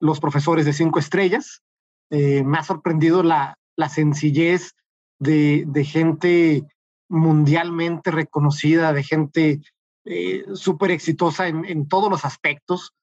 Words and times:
los 0.00 0.20
profesores 0.20 0.64
de 0.64 0.72
cinco 0.72 0.98
estrellas. 0.98 1.62
Eh, 2.10 2.42
me 2.44 2.58
ha 2.58 2.64
sorprendido 2.64 3.22
la, 3.22 3.58
la 3.76 3.88
sencillez 3.88 4.74
de, 5.18 5.64
de, 5.66 5.84
gente 5.84 6.64
mundialmente 7.08 8.10
reconocida, 8.10 8.92
de 8.92 9.02
gente 9.02 9.60
eh, 10.04 10.44
súper 10.54 10.90
exitosa 10.90 11.48
en, 11.48 11.64
en, 11.64 11.88
todos 11.88 12.10
los 12.10 12.24
aspectos, 12.24 12.94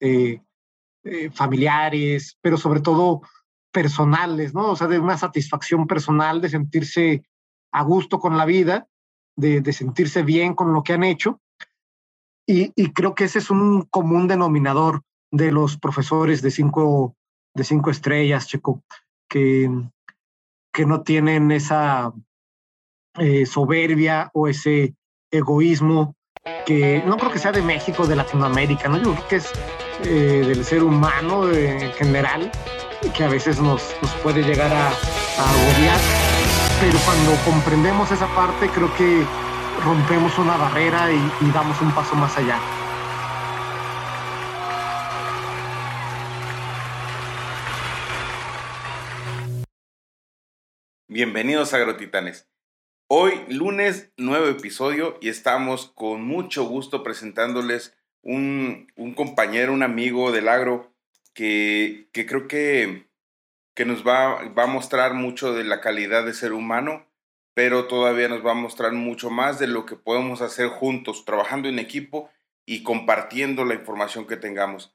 eh, 0.00 0.40
eh, 1.04 1.30
familiares, 1.30 2.36
pero 2.40 2.56
sobre 2.56 2.80
todo 2.80 3.22
personales, 3.72 4.54
¿no? 4.54 4.70
O 4.70 4.76
sea, 4.76 4.86
de 4.86 4.98
una 4.98 5.18
satisfacción 5.18 5.86
personal 5.86 6.40
de 6.40 6.48
sentirse 6.48 7.24
a 7.72 7.82
gusto 7.82 8.18
con 8.18 8.36
la 8.36 8.44
vida, 8.44 8.88
de, 9.36 9.60
de 9.60 9.72
sentirse 9.72 10.22
bien 10.22 10.54
con 10.54 10.72
lo 10.72 10.82
que 10.82 10.94
han 10.94 11.04
hecho. 11.04 11.40
Y, 12.46 12.72
y, 12.74 12.92
creo 12.92 13.14
que 13.14 13.24
ese 13.24 13.38
es 13.38 13.50
un 13.50 13.82
común 13.82 14.28
denominador 14.28 15.02
de 15.30 15.52
los 15.52 15.78
profesores 15.78 16.42
de 16.42 16.50
cinco, 16.50 17.14
de 17.54 17.64
cinco 17.64 17.90
estrellas, 17.90 18.46
Checo, 18.46 18.82
que, 19.28 19.70
que 20.72 20.86
no 20.86 21.02
tienen 21.02 21.50
esa 21.50 22.12
eh, 23.18 23.46
soberbia 23.46 24.30
o 24.34 24.48
ese 24.48 24.94
egoísmo 25.30 26.14
que 26.64 27.02
no 27.06 27.16
creo 27.16 27.32
que 27.32 27.38
sea 27.38 27.52
de 27.52 27.62
México, 27.62 28.06
de 28.06 28.14
Latinoamérica, 28.14 28.88
¿no? 28.88 28.98
Yo 28.98 29.14
creo 29.14 29.28
que 29.28 29.36
es 29.36 29.52
eh, 30.04 30.44
del 30.46 30.64
ser 30.64 30.82
humano 30.82 31.50
en 31.50 31.92
general, 31.92 32.50
que 33.14 33.24
a 33.24 33.28
veces 33.28 33.60
nos, 33.60 33.82
nos 34.00 34.12
puede 34.22 34.42
llegar 34.42 34.72
a, 34.72 34.88
agobiar, 34.88 36.00
pero 36.80 36.98
cuando 37.04 37.32
comprendemos 37.44 38.10
esa 38.10 38.26
parte 38.28 38.68
creo 38.68 38.94
que 38.94 39.24
rompemos 39.84 40.38
una 40.38 40.56
barrera 40.56 41.10
y 41.12 41.50
damos 41.52 41.80
un 41.80 41.92
paso 41.92 42.14
más 42.14 42.36
allá. 42.38 42.58
Bienvenidos 51.16 51.72
a 51.72 51.78
Agrotitanes. 51.78 52.46
Hoy, 53.08 53.42
lunes, 53.48 54.12
nuevo 54.18 54.48
episodio 54.48 55.16
y 55.22 55.30
estamos 55.30 55.90
con 55.94 56.22
mucho 56.22 56.64
gusto 56.64 57.02
presentándoles 57.02 57.96
un, 58.20 58.92
un 58.96 59.14
compañero, 59.14 59.72
un 59.72 59.82
amigo 59.82 60.30
del 60.30 60.46
agro 60.46 60.92
que, 61.32 62.10
creo 62.12 62.46
que, 62.48 63.08
que 63.74 63.86
nos 63.86 64.06
va, 64.06 64.46
va 64.50 64.64
a 64.64 64.66
mostrar 64.66 65.14
mucho 65.14 65.54
de 65.54 65.64
la 65.64 65.80
calidad 65.80 66.26
de 66.26 66.34
ser 66.34 66.52
humano, 66.52 67.06
pero 67.54 67.86
todavía 67.86 68.28
nos 68.28 68.44
va 68.44 68.50
a 68.50 68.54
mostrar 68.54 68.92
mucho 68.92 69.30
más 69.30 69.58
de 69.58 69.68
lo 69.68 69.86
que 69.86 69.96
podemos 69.96 70.42
hacer 70.42 70.68
juntos, 70.68 71.24
trabajando 71.24 71.70
en 71.70 71.78
equipo 71.78 72.30
y 72.66 72.82
compartiendo 72.82 73.64
la 73.64 73.72
información 73.72 74.26
que 74.26 74.36
tengamos. 74.36 74.94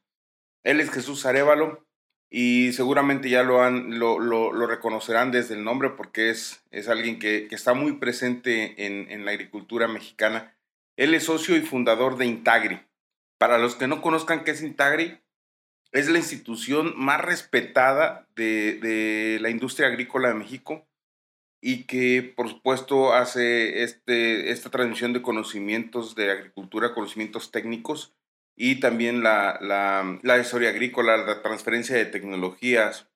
Él 0.64 0.82
es 0.82 0.92
Jesús 0.92 1.26
Arevalo, 1.26 1.84
y 2.34 2.72
seguramente 2.72 3.30
ya 3.30 3.44
lo, 3.44 3.62
han, 3.62 4.00
lo, 4.00 4.18
lo, 4.18 4.66
reconocerán 4.66 5.32
desde 5.32 5.54
el 5.54 5.66
nombre 5.66 5.90
porque 5.90 6.30
es, 6.30 6.64
es 6.72 6.88
alguien 6.88 7.20
que, 7.20 7.50
que 7.50 7.56
está 7.56 7.74
muy 7.74 7.98
presente 7.98 8.86
en, 8.86 9.12
en, 9.12 9.26
la 9.26 9.32
agricultura 9.32 9.90
mexicana. 9.90 10.56
Él 10.96 11.14
es 11.14 11.26
socio 11.26 11.58
y 11.58 11.62
fundador 11.62 12.18
de 12.18 12.26
Intagri. 12.26 12.80
Para 13.38 13.58
los 13.58 13.76
que 13.76 13.88
no 13.88 14.02
conozcan 14.02 14.46
qué 14.46 14.52
es 14.52 14.64
Intagri, 14.64 15.20
es 15.92 16.10
la 16.10 16.20
institución 16.20 16.94
más 16.96 17.20
respetada 17.20 18.30
de, 18.34 18.80
de 18.80 19.40
la 19.42 19.50
industria 19.50 19.90
agrícola 19.90 20.30
de 20.30 20.36
México 20.36 20.88
y 21.60 21.84
que 21.84 22.34
por 22.36 22.48
supuesto 22.48 23.14
hace 23.14 23.84
este, 23.84 24.52
esta 24.52 24.70
transmisión 24.70 25.12
de 25.12 25.22
conocimientos 25.22 26.16
de 26.16 26.32
agricultura, 26.32 26.94
conocimientos 26.94 27.52
técnicos 27.52 28.16
y 28.64 28.76
también 28.76 29.24
la, 29.24 29.58
la, 30.22 30.38
historia 30.38 30.70
agrícola, 30.70 31.18
la 31.18 31.42
transferencia 31.42 31.96
de 31.96 32.06
tecnologías. 32.06 33.08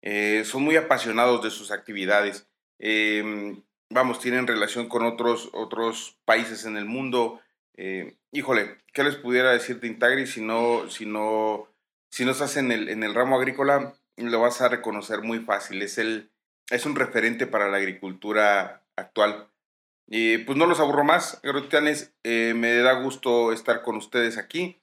Eh, 0.00 0.44
son 0.46 0.62
muy 0.62 0.76
apasionados 0.76 1.42
de 1.42 1.50
sus 1.50 1.72
actividades. 1.72 2.48
Eh, 2.78 3.54
vamos, 3.90 4.18
tienen 4.18 4.46
relación 4.46 4.88
con 4.88 5.04
otros, 5.04 5.50
otros 5.52 6.16
países 6.24 6.64
en 6.64 6.78
el 6.78 6.86
mundo. 6.86 7.42
Eh, 7.76 8.16
híjole, 8.32 8.78
¿qué 8.94 9.04
les 9.04 9.16
pudiera 9.16 9.52
decir 9.52 9.78
de 9.78 9.88
Intagri 9.88 10.26
si 10.26 10.40
no, 10.40 10.88
si 10.88 11.04
no, 11.04 11.68
si 12.10 12.24
no 12.24 12.30
estás 12.30 12.56
en 12.56 12.72
el, 12.72 12.88
en 12.88 13.02
el 13.02 13.14
ramo 13.14 13.36
agrícola? 13.36 13.92
Lo 14.16 14.40
vas 14.40 14.62
a 14.62 14.70
reconocer 14.70 15.20
muy 15.20 15.40
fácil. 15.40 15.82
Es, 15.82 15.98
el, 15.98 16.30
es 16.70 16.86
un 16.86 16.96
referente 16.96 17.46
para 17.46 17.68
la 17.68 17.76
agricultura 17.76 18.86
actual. 18.96 19.50
Y 20.06 20.38
pues 20.38 20.56
no 20.56 20.64
los 20.64 20.80
aburro 20.80 21.04
más, 21.04 21.42
agrotitanes. 21.44 22.14
me 22.24 22.76
da 22.76 22.94
gusto 23.02 23.52
estar 23.52 23.82
con 23.82 23.96
ustedes 23.96 24.38
aquí 24.38 24.80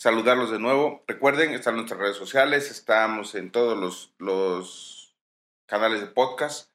saludarlos 0.00 0.50
de 0.50 0.58
nuevo. 0.58 1.04
Recuerden, 1.06 1.52
están 1.52 1.76
nuestras 1.76 2.00
redes 2.00 2.16
sociales, 2.16 2.70
estamos 2.70 3.34
en 3.34 3.50
todos 3.52 3.76
los, 3.76 4.14
los 4.16 5.14
canales 5.66 6.00
de 6.00 6.06
podcast. 6.06 6.70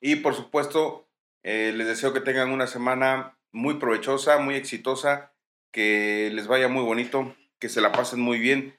Y 0.00 0.16
por 0.16 0.34
supuesto, 0.34 1.08
eh, 1.44 1.72
les 1.72 1.86
deseo 1.86 2.12
que 2.12 2.20
tengan 2.20 2.50
una 2.50 2.66
semana 2.66 3.38
muy 3.52 3.74
provechosa, 3.74 4.38
muy 4.38 4.56
exitosa, 4.56 5.32
que 5.70 6.30
les 6.34 6.48
vaya 6.48 6.66
muy 6.66 6.82
bonito, 6.82 7.32
que 7.60 7.68
se 7.68 7.80
la 7.80 7.92
pasen 7.92 8.18
muy 8.18 8.40
bien. 8.40 8.76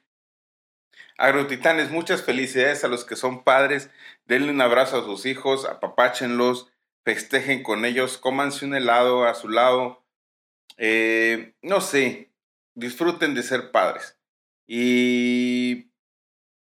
Agrotitanes, 1.18 1.90
muchas 1.90 2.22
felicidades 2.22 2.84
a 2.84 2.90
los 2.90 3.06
que 3.06 3.16
son 3.16 3.46
padres. 3.46 3.90
Denle 4.26 4.52
un 4.52 4.60
abrazo 4.60 4.98
a 4.98 5.06
sus 5.06 5.26
hijos, 5.26 5.64
apapáchenlos, 5.64 6.70
festejen 7.06 7.64
con 7.64 7.86
ellos, 7.86 8.18
cómanse 8.18 8.66
un 8.66 8.76
helado 8.76 9.24
a 9.24 9.34
su 9.36 9.48
lado. 9.48 10.04
Eh, 10.76 11.54
no 11.62 11.80
sé, 11.80 12.33
disfruten 12.76 13.34
de 13.34 13.44
ser 13.44 13.72
padres. 13.72 14.18
Y 14.68 15.92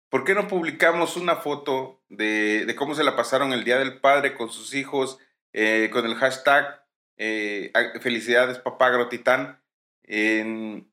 ¿por 0.08 0.24
qué 0.24 0.34
no 0.34 0.48
publicamos 0.48 1.16
una 1.16 1.36
foto 1.36 2.02
de, 2.08 2.74
cómo 2.76 2.94
se 2.94 3.04
la 3.04 3.16
pasaron 3.16 3.52
el 3.52 3.64
Día 3.64 3.78
del 3.78 4.00
Padre 4.00 4.34
con 4.34 4.50
sus 4.50 4.74
hijos, 4.74 5.18
eh, 5.52 5.90
con 5.92 6.04
el 6.06 6.14
hashtag 6.14 6.84
eh, 7.16 7.72
felicidades 8.00 8.58
papá 8.58 8.86
agrotitán 8.86 9.62
en 10.04 10.90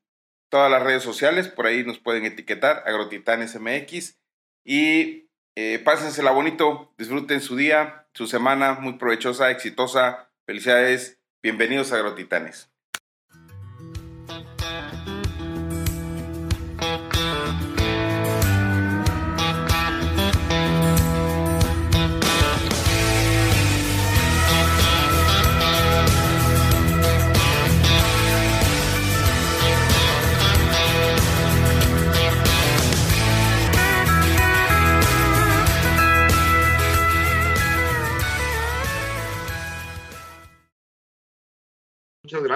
todas 0.50 0.70
las 0.70 0.82
redes 0.82 1.02
sociales, 1.02 1.48
por 1.48 1.66
ahí 1.66 1.84
nos 1.84 1.98
pueden 1.98 2.24
etiquetar, 2.24 2.82
agrotitanesmx, 2.86 4.18
y 4.64 5.30
eh, 5.56 5.78
pásensela 5.78 6.30
bonito, 6.30 6.94
disfruten 6.98 7.40
su 7.40 7.56
día, 7.56 8.06
su 8.14 8.26
semana 8.26 8.74
muy 8.74 8.94
provechosa, 8.94 9.50
exitosa, 9.50 10.30
felicidades, 10.46 11.18
bienvenidos 11.42 11.92
a 11.92 11.96
Agrotitanes. 11.96 12.70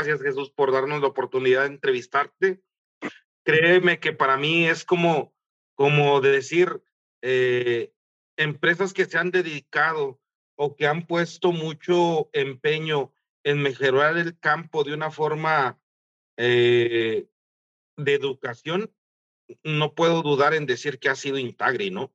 Gracias, 0.07 0.23
Jesús, 0.23 0.51
por 0.51 0.73
darnos 0.73 1.01
la 1.01 1.09
oportunidad 1.09 1.63
de 1.63 1.69
entrevistarte. 1.69 2.63
Créeme 3.45 4.01
que 4.01 4.13
para 4.13 4.37
mí 4.37 4.67
es 4.67 4.85
como, 4.85 5.35
como 5.75 6.21
decir, 6.21 6.83
eh, 7.23 7.93
empresas 8.37 8.93
que 8.93 9.05
se 9.05 9.19
han 9.19 9.31
dedicado 9.31 10.21
o 10.57 10.75
que 10.77 10.87
han 10.87 11.07
puesto 11.07 11.53
mucho 11.53 12.31
empeño 12.33 13.13
en 13.45 13.63
mejorar 13.63 14.17
el 14.17 14.39
campo 14.39 14.85
de 14.85 14.95
una 14.95 15.11
forma 15.11 15.81
eh, 16.37 17.29
de 17.97 18.15
educación, 18.15 18.93
no 19.63 19.95
puedo 19.95 20.23
dudar 20.23 20.55
en 20.55 20.67
decir 20.67 20.99
que 20.99 21.09
ha 21.09 21.15
sido 21.15 21.39
Intagri, 21.39 21.91
¿no? 21.91 22.13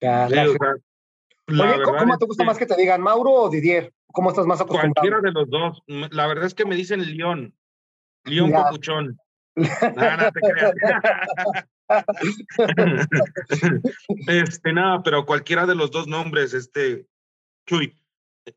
Ya, 0.00 0.28
sí, 0.28 0.38
o 0.38 0.52
sea, 0.52 0.76
Oye, 1.48 1.82
¿cómo 1.82 2.18
te 2.18 2.26
gusta 2.26 2.42
que, 2.42 2.46
más 2.46 2.58
que 2.58 2.66
te 2.66 2.76
digan 2.76 3.00
Mauro 3.00 3.32
o 3.32 3.50
Didier? 3.50 3.92
¿Cómo 4.06 4.30
estás 4.30 4.46
más 4.46 4.60
acostumbrado? 4.60 4.94
Cualquiera 4.94 5.20
de 5.20 5.32
los 5.32 5.50
dos. 5.50 5.82
La 6.12 6.26
verdad 6.26 6.46
es 6.46 6.54
que 6.54 6.64
me 6.64 6.76
dicen 6.76 7.16
León. 7.16 7.54
León. 8.24 8.52
Copuchón. 8.52 9.18
Nada, 9.56 10.32
te 10.32 10.40
creas. 10.40 10.74
este, 14.26 14.72
nada, 14.72 15.02
pero 15.02 15.26
cualquiera 15.26 15.66
de 15.66 15.74
los 15.74 15.90
dos 15.90 16.06
nombres, 16.06 16.54
este, 16.54 17.06
Chuy. 17.66 17.94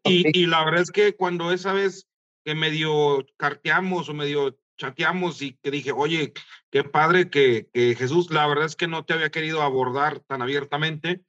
Y, 0.04 0.22
okay. 0.22 0.32
y 0.34 0.46
la 0.46 0.64
verdad 0.64 0.82
es 0.82 0.92
que 0.92 1.16
cuando 1.16 1.52
esa 1.52 1.74
vez 1.74 2.08
que 2.46 2.56
medio 2.56 3.26
carteamos 3.38 4.10
o 4.10 4.14
medio 4.14 4.58
chateamos 4.78 5.42
y 5.42 5.54
que 5.54 5.72
dije, 5.72 5.92
oye, 5.92 6.34
qué 6.70 6.84
padre 6.84 7.30
que, 7.30 7.68
que 7.74 7.96
Jesús, 7.96 8.32
la 8.32 8.48
verdad 8.48 8.66
es 8.66 8.76
que 8.76 8.88
no 8.88 9.04
te 9.04 9.14
había 9.14 9.30
querido 9.30 9.62
abordar 9.62 10.20
tan 10.20 10.42
abiertamente, 10.42 11.22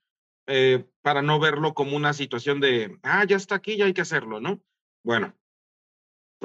eh, 0.47 0.85
para 1.09 1.23
no 1.23 1.41
verlo 1.41 1.73
como 1.73 1.97
una 1.97 2.13
situación 2.13 2.61
de, 2.61 2.99
ah, 3.03 3.25
ya 3.25 3.39
está 3.39 3.55
aquí, 3.55 3.79
ya 3.79 3.87
hay 3.87 3.95
que 3.95 4.03
hacerlo, 4.03 4.43
¿no? 4.43 4.61
Bueno, 5.03 5.35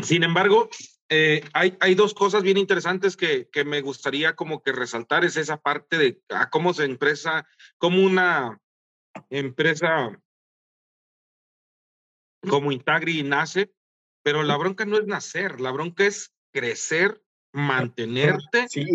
sin 0.02 0.24
embargo, 0.24 0.70
eh, 1.10 1.44
hay, 1.52 1.76
hay 1.82 1.96
dos 1.96 2.14
cosas 2.14 2.44
bien 2.44 2.56
interesantes 2.56 3.18
que, 3.18 3.50
que 3.50 3.66
me 3.66 3.82
gustaría 3.82 4.38
como 4.38 4.64
que 4.64 4.72
resaltar, 4.72 5.26
es 5.26 5.36
esa 5.36 5.58
parte 5.58 5.98
de 5.98 6.22
a 6.30 6.50
cómo 6.50 6.74
se 6.74 6.86
empresa, 6.86 7.46
cómo 7.78 8.02
una 8.06 8.58
empresa 9.30 10.18
como 12.48 12.72
Intagri 12.72 13.22
nace, 13.22 13.74
pero 14.24 14.44
la 14.44 14.56
bronca 14.56 14.86
no 14.86 14.98
es 14.98 15.06
nacer, 15.06 15.60
la 15.60 15.72
bronca 15.72 16.06
es 16.06 16.34
crecer, 16.54 17.22
mantenerte 17.52 18.68
y 18.72 18.86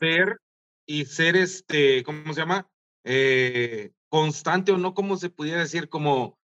ser, 0.00 0.40
y 0.84 1.04
ser 1.04 1.36
este, 1.36 2.02
¿cómo 2.02 2.34
se 2.34 2.40
llama? 2.40 2.68
Eh, 3.04 3.92
constante 4.10 4.72
o 4.72 4.78
no, 4.78 4.92
como 4.92 5.16
se 5.16 5.30
pudiera 5.30 5.60
decir, 5.60 5.88
como, 5.88 6.38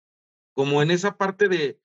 como 0.55 0.83
en 0.83 0.91
esa 0.91 1.17
parte 1.17 1.49
de, 1.49 1.81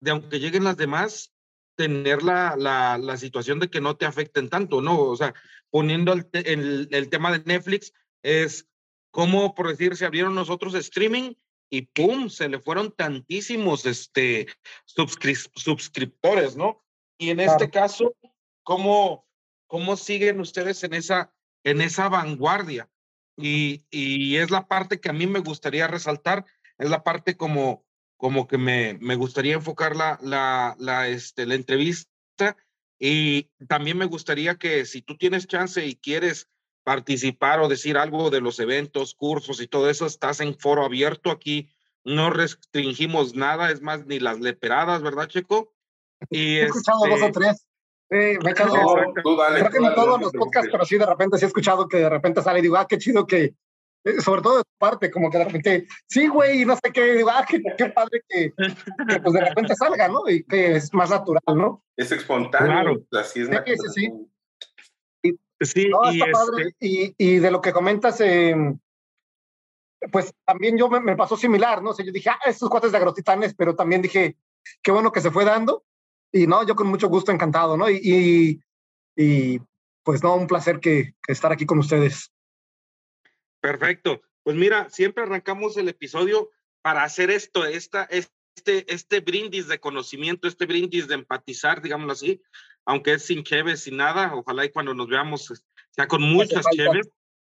de 0.00 0.10
aunque 0.10 0.40
lleguen 0.40 0.64
las 0.64 0.78
demás, 0.78 1.34
tener 1.76 2.22
la, 2.22 2.56
la, 2.56 2.96
la 2.96 3.16
situación 3.18 3.60
de 3.60 3.68
que 3.68 3.82
no 3.82 3.96
te 3.96 4.06
afecten 4.06 4.48
tanto, 4.48 4.80
¿no? 4.80 4.98
O 4.98 5.16
sea, 5.16 5.34
poniendo 5.70 6.14
el, 6.14 6.26
el, 6.32 6.88
el 6.90 7.10
tema 7.10 7.30
de 7.36 7.44
Netflix, 7.44 7.92
es 8.22 8.66
como, 9.10 9.54
por 9.54 9.68
decir, 9.68 9.96
se 9.96 10.06
abrieron 10.06 10.34
nosotros 10.34 10.74
streaming 10.74 11.34
y 11.68 11.82
¡pum! 11.82 12.28
se 12.28 12.48
le 12.48 12.60
fueron 12.60 12.92
tantísimos 12.92 13.84
este, 13.86 14.46
suscriptores, 15.54 16.56
¿no? 16.56 16.84
Y 17.18 17.30
en 17.30 17.40
este 17.40 17.70
caso, 17.70 18.14
¿cómo, 18.62 19.26
¿cómo 19.66 19.96
siguen 19.96 20.40
ustedes 20.40 20.84
en 20.84 20.94
esa, 20.94 21.34
en 21.64 21.80
esa 21.80 22.08
vanguardia? 22.08 22.88
Y, 23.36 23.84
y 23.90 24.36
es 24.36 24.50
la 24.50 24.66
parte 24.66 25.00
que 25.00 25.10
a 25.10 25.12
mí 25.12 25.26
me 25.26 25.40
gustaría 25.40 25.86
resaltar, 25.86 26.46
es 26.78 26.88
la 26.88 27.04
parte 27.04 27.36
como, 27.36 27.84
como 28.16 28.46
que 28.46 28.58
me, 28.58 28.98
me 29.00 29.14
gustaría 29.14 29.54
enfocar 29.54 29.94
la, 29.94 30.18
la, 30.22 30.74
la, 30.78 31.08
este, 31.08 31.46
la 31.46 31.54
entrevista 31.54 32.08
y 32.98 33.50
también 33.68 33.98
me 33.98 34.06
gustaría 34.06 34.56
que 34.56 34.86
si 34.86 35.02
tú 35.02 35.16
tienes 35.16 35.46
chance 35.46 35.84
y 35.84 35.96
quieres 35.96 36.48
participar 36.82 37.60
o 37.60 37.68
decir 37.68 37.98
algo 37.98 38.30
de 38.30 38.40
los 38.40 38.58
eventos, 38.60 39.14
cursos 39.14 39.60
y 39.60 39.66
todo 39.66 39.90
eso, 39.90 40.06
estás 40.06 40.40
en 40.40 40.56
foro 40.58 40.84
abierto 40.84 41.30
aquí. 41.30 41.68
No 42.04 42.30
restringimos 42.30 43.34
nada, 43.34 43.70
es 43.70 43.82
más, 43.82 44.06
ni 44.06 44.20
las 44.20 44.40
leperadas, 44.40 45.02
¿verdad, 45.02 45.26
Checo? 45.26 45.72
Y 46.30 46.56
he 46.56 46.64
escuchado 46.64 47.00
dos 47.00 47.20
o 47.20 47.26
este 47.26 47.32
tres. 47.32 47.65
Sí, 48.08 48.16
me 48.16 48.50
he 48.50 48.50
echado. 48.50 48.72
tú 49.22 49.36
dale, 49.36 49.60
creo 49.60 49.70
que 49.70 49.80
no 49.80 49.94
todos 49.94 50.20
los 50.20 50.32
podcasts, 50.32 50.68
pero 50.70 50.84
sí 50.84 50.96
de 50.96 51.06
repente 51.06 51.38
sí 51.38 51.44
he 51.44 51.48
escuchado 51.48 51.88
que 51.88 51.98
de 51.98 52.08
repente 52.08 52.42
sale 52.42 52.60
y 52.60 52.62
digo, 52.62 52.76
ah, 52.76 52.86
qué 52.88 52.98
chido 52.98 53.26
que, 53.26 53.54
eh, 54.04 54.20
sobre 54.20 54.42
todo 54.42 54.58
de 54.58 54.62
tu 54.62 54.78
parte, 54.78 55.10
como 55.10 55.28
que 55.28 55.38
de 55.38 55.44
repente, 55.44 55.86
sí, 56.06 56.28
güey, 56.28 56.64
no 56.64 56.76
sé 56.76 56.92
qué, 56.92 57.14
digo, 57.14 57.30
ah, 57.30 57.44
qué, 57.48 57.60
qué 57.76 57.86
padre 57.86 58.22
que, 58.28 58.52
que, 59.08 59.20
pues 59.20 59.32
de 59.32 59.40
repente 59.40 59.74
salga, 59.76 60.06
¿no? 60.06 60.28
Y 60.28 60.44
que 60.44 60.76
es 60.76 60.94
más 60.94 61.10
natural, 61.10 61.42
¿no? 61.48 61.82
Es 61.96 62.12
espontáneo, 62.12 62.70
claro. 62.70 63.02
así 63.20 63.40
es 63.40 63.48
sí, 63.48 63.54
sí, 63.66 63.88
sí. 63.94 65.32
Sí, 65.58 65.90
y, 66.12 66.22
este 66.22 66.74
y, 66.80 67.14
y, 67.16 67.38
de 67.38 67.50
lo 67.50 67.62
que 67.62 67.72
comentas, 67.72 68.20
eh, 68.20 68.54
pues 70.12 70.34
también 70.44 70.76
yo 70.76 70.90
me, 70.90 71.00
me, 71.00 71.16
pasó 71.16 71.34
similar, 71.34 71.82
¿no? 71.82 71.90
O 71.90 71.94
sea, 71.94 72.04
yo 72.04 72.12
dije, 72.12 72.28
ah, 72.28 72.38
estos 72.44 72.68
cuates 72.68 72.92
de 72.92 72.98
agrotitanes, 72.98 73.54
pero 73.54 73.74
también 73.74 74.02
dije, 74.02 74.36
qué 74.82 74.92
bueno 74.92 75.12
que 75.12 75.22
se 75.22 75.30
fue 75.30 75.46
dando. 75.46 75.85
Y 76.36 76.46
no, 76.46 76.66
yo 76.66 76.74
con 76.74 76.88
mucho 76.88 77.08
gusto, 77.08 77.32
encantado, 77.32 77.78
¿no? 77.78 77.88
Y, 77.88 78.60
y 79.16 79.60
pues 80.02 80.22
no, 80.22 80.36
un 80.36 80.46
placer 80.46 80.80
que, 80.80 81.14
que, 81.22 81.32
estar 81.32 81.50
aquí 81.50 81.64
con 81.64 81.78
ustedes. 81.78 82.30
Perfecto. 83.60 84.20
Pues 84.42 84.54
mira, 84.54 84.90
siempre 84.90 85.24
arrancamos 85.24 85.78
el 85.78 85.88
episodio 85.88 86.50
para 86.82 87.04
hacer 87.04 87.30
esto, 87.30 87.64
esta, 87.64 88.04
este, 88.04 88.92
este 88.92 89.20
brindis 89.20 89.66
de 89.66 89.80
conocimiento, 89.80 90.46
este 90.46 90.66
brindis 90.66 91.08
de 91.08 91.14
empatizar, 91.14 91.80
digámoslo 91.80 92.12
así, 92.12 92.42
aunque 92.84 93.14
es 93.14 93.24
sin 93.24 93.42
cheves, 93.42 93.84
sin 93.84 93.96
nada, 93.96 94.34
ojalá 94.34 94.66
y 94.66 94.70
cuando 94.70 94.92
nos 94.92 95.08
veamos 95.08 95.64
sea 95.90 96.06
con 96.06 96.20
muchas 96.20 96.66
cheves. 96.70 97.08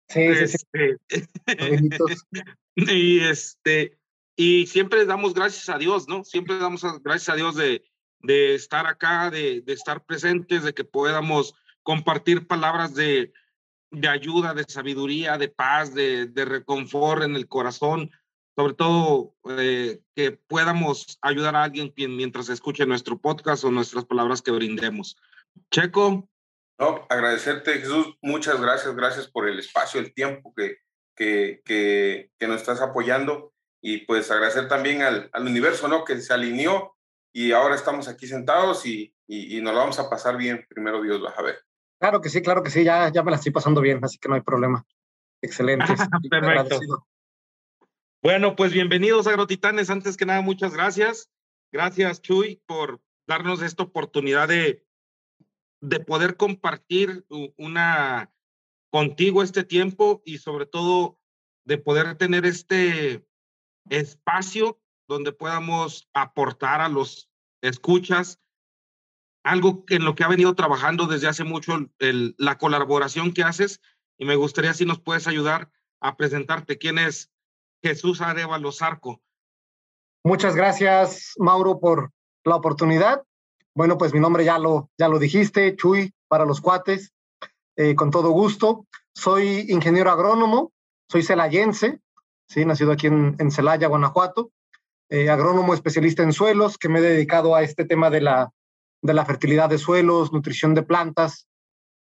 Sí, 0.08 0.22
este, 0.22 0.96
y 2.76 3.20
este, 3.20 3.98
y 4.36 4.66
siempre 4.66 5.04
damos 5.04 5.34
gracias 5.34 5.68
a 5.68 5.76
Dios, 5.76 6.08
¿no? 6.08 6.24
Siempre 6.24 6.56
damos 6.56 6.82
gracias 7.02 7.28
a 7.28 7.36
Dios 7.36 7.54
de, 7.56 7.84
de 8.22 8.54
estar 8.54 8.86
acá, 8.86 9.30
de, 9.30 9.62
de 9.62 9.72
estar 9.72 10.04
presentes, 10.04 10.62
de 10.62 10.74
que 10.74 10.84
podamos 10.84 11.54
compartir 11.82 12.46
palabras 12.46 12.94
de, 12.94 13.32
de 13.90 14.08
ayuda, 14.08 14.54
de 14.54 14.64
sabiduría, 14.64 15.38
de 15.38 15.48
paz, 15.48 15.94
de, 15.94 16.26
de 16.26 16.44
reconfort 16.44 17.22
en 17.22 17.36
el 17.36 17.48
corazón, 17.48 18.10
sobre 18.56 18.74
todo 18.74 19.34
eh, 19.48 20.00
que 20.14 20.32
podamos 20.32 21.18
ayudar 21.22 21.56
a 21.56 21.64
alguien 21.64 21.92
mientras 21.96 22.48
escuche 22.48 22.86
nuestro 22.86 23.18
podcast 23.18 23.64
o 23.64 23.70
nuestras 23.70 24.04
palabras 24.04 24.42
que 24.42 24.50
brindemos. 24.50 25.16
Checo. 25.70 26.28
No, 26.78 27.06
agradecerte, 27.08 27.78
Jesús. 27.78 28.16
Muchas 28.22 28.60
gracias. 28.60 28.94
Gracias 28.94 29.28
por 29.28 29.48
el 29.48 29.58
espacio, 29.58 30.00
el 30.00 30.14
tiempo 30.14 30.54
que, 30.56 30.78
que, 31.14 31.60
que, 31.64 32.30
que 32.38 32.48
nos 32.48 32.60
estás 32.60 32.80
apoyando. 32.80 33.52
Y 33.82 33.98
pues 33.98 34.30
agradecer 34.30 34.68
también 34.68 35.02
al, 35.02 35.30
al, 35.32 35.46
universo, 35.46 35.88
¿no? 35.88 36.04
Que 36.04 36.20
se 36.20 36.32
alineó 36.32 36.96
y 37.32 37.52
ahora 37.52 37.74
estamos 37.74 38.08
aquí 38.08 38.26
sentados 38.26 38.84
y, 38.86 39.14
y, 39.26 39.58
y 39.58 39.60
nos 39.60 39.74
lo 39.74 39.80
vamos 39.80 39.98
a 39.98 40.10
pasar 40.10 40.36
bien. 40.36 40.66
Primero 40.68 41.02
Dios, 41.02 41.20
vas 41.20 41.38
a 41.38 41.42
ver. 41.42 41.60
Claro 42.00 42.20
que 42.20 42.28
sí, 42.28 42.42
claro 42.42 42.62
que 42.62 42.70
sí. 42.70 42.82
Ya, 42.84 43.10
ya 43.12 43.22
me 43.22 43.30
la 43.30 43.36
estoy 43.36 43.52
pasando 43.52 43.80
bien, 43.80 44.02
así 44.02 44.18
que 44.18 44.28
no 44.28 44.34
hay 44.34 44.40
problema. 44.40 44.84
Excelente. 45.42 45.84
Perfecto. 46.30 47.06
Bueno, 48.22 48.56
pues 48.56 48.72
bienvenidos 48.72 49.26
a 49.26 49.30
Agrotitanes. 49.30 49.90
Antes 49.90 50.16
que 50.16 50.26
nada, 50.26 50.42
muchas 50.42 50.74
gracias. 50.74 51.30
Gracias, 51.72 52.20
Chuy, 52.20 52.62
por 52.66 53.00
darnos 53.26 53.62
esta 53.62 53.84
oportunidad 53.84 54.48
de, 54.48 54.84
de 55.80 56.00
poder 56.00 56.36
compartir 56.36 57.24
una 57.56 58.32
contigo 58.90 59.42
este 59.42 59.62
tiempo 59.62 60.20
y 60.24 60.38
sobre 60.38 60.66
todo 60.66 61.18
de 61.64 61.78
poder 61.78 62.16
tener 62.16 62.44
este 62.44 63.24
espacio 63.88 64.79
donde 65.10 65.32
podamos 65.32 66.08
aportar 66.14 66.80
a 66.80 66.88
los 66.88 67.28
escuchas 67.62 68.38
algo 69.42 69.84
en 69.88 70.04
lo 70.04 70.14
que 70.14 70.22
ha 70.22 70.28
venido 70.28 70.54
trabajando 70.54 71.06
desde 71.06 71.26
hace 71.26 71.42
mucho 71.42 71.90
la 71.98 72.58
colaboración 72.58 73.32
que 73.32 73.42
haces 73.42 73.80
y 74.18 74.24
me 74.24 74.36
gustaría 74.36 74.72
si 74.72 74.86
nos 74.86 75.00
puedes 75.00 75.26
ayudar 75.26 75.68
a 76.00 76.16
presentarte 76.16 76.78
quién 76.78 76.98
es 76.98 77.28
Jesús 77.82 78.20
Arevalo 78.20 78.70
Zarco. 78.70 79.20
Muchas 80.22 80.54
gracias, 80.54 81.34
Mauro, 81.38 81.80
por 81.80 82.12
la 82.44 82.54
oportunidad. 82.54 83.24
Bueno, 83.74 83.98
pues 83.98 84.14
mi 84.14 84.20
nombre 84.20 84.44
ya 84.44 84.58
lo, 84.58 84.90
ya 84.96 85.08
lo 85.08 85.18
dijiste, 85.18 85.74
Chuy, 85.74 86.14
para 86.28 86.44
los 86.44 86.60
cuates, 86.60 87.12
eh, 87.76 87.96
con 87.96 88.12
todo 88.12 88.30
gusto. 88.30 88.86
Soy 89.12 89.66
ingeniero 89.70 90.10
agrónomo, 90.10 90.72
soy 91.08 91.24
celayense, 91.24 92.00
¿sí? 92.48 92.64
nacido 92.64 92.92
aquí 92.92 93.08
en, 93.08 93.34
en 93.40 93.50
Celaya, 93.50 93.88
Guanajuato. 93.88 94.52
Eh, 95.12 95.28
agrónomo 95.28 95.74
especialista 95.74 96.22
en 96.22 96.32
suelos, 96.32 96.78
que 96.78 96.88
me 96.88 97.00
he 97.00 97.02
dedicado 97.02 97.56
a 97.56 97.62
este 97.62 97.84
tema 97.84 98.10
de 98.10 98.20
la, 98.20 98.52
de 99.02 99.12
la 99.12 99.24
fertilidad 99.24 99.68
de 99.68 99.76
suelos, 99.76 100.32
nutrición 100.32 100.72
de 100.72 100.84
plantas, 100.84 101.48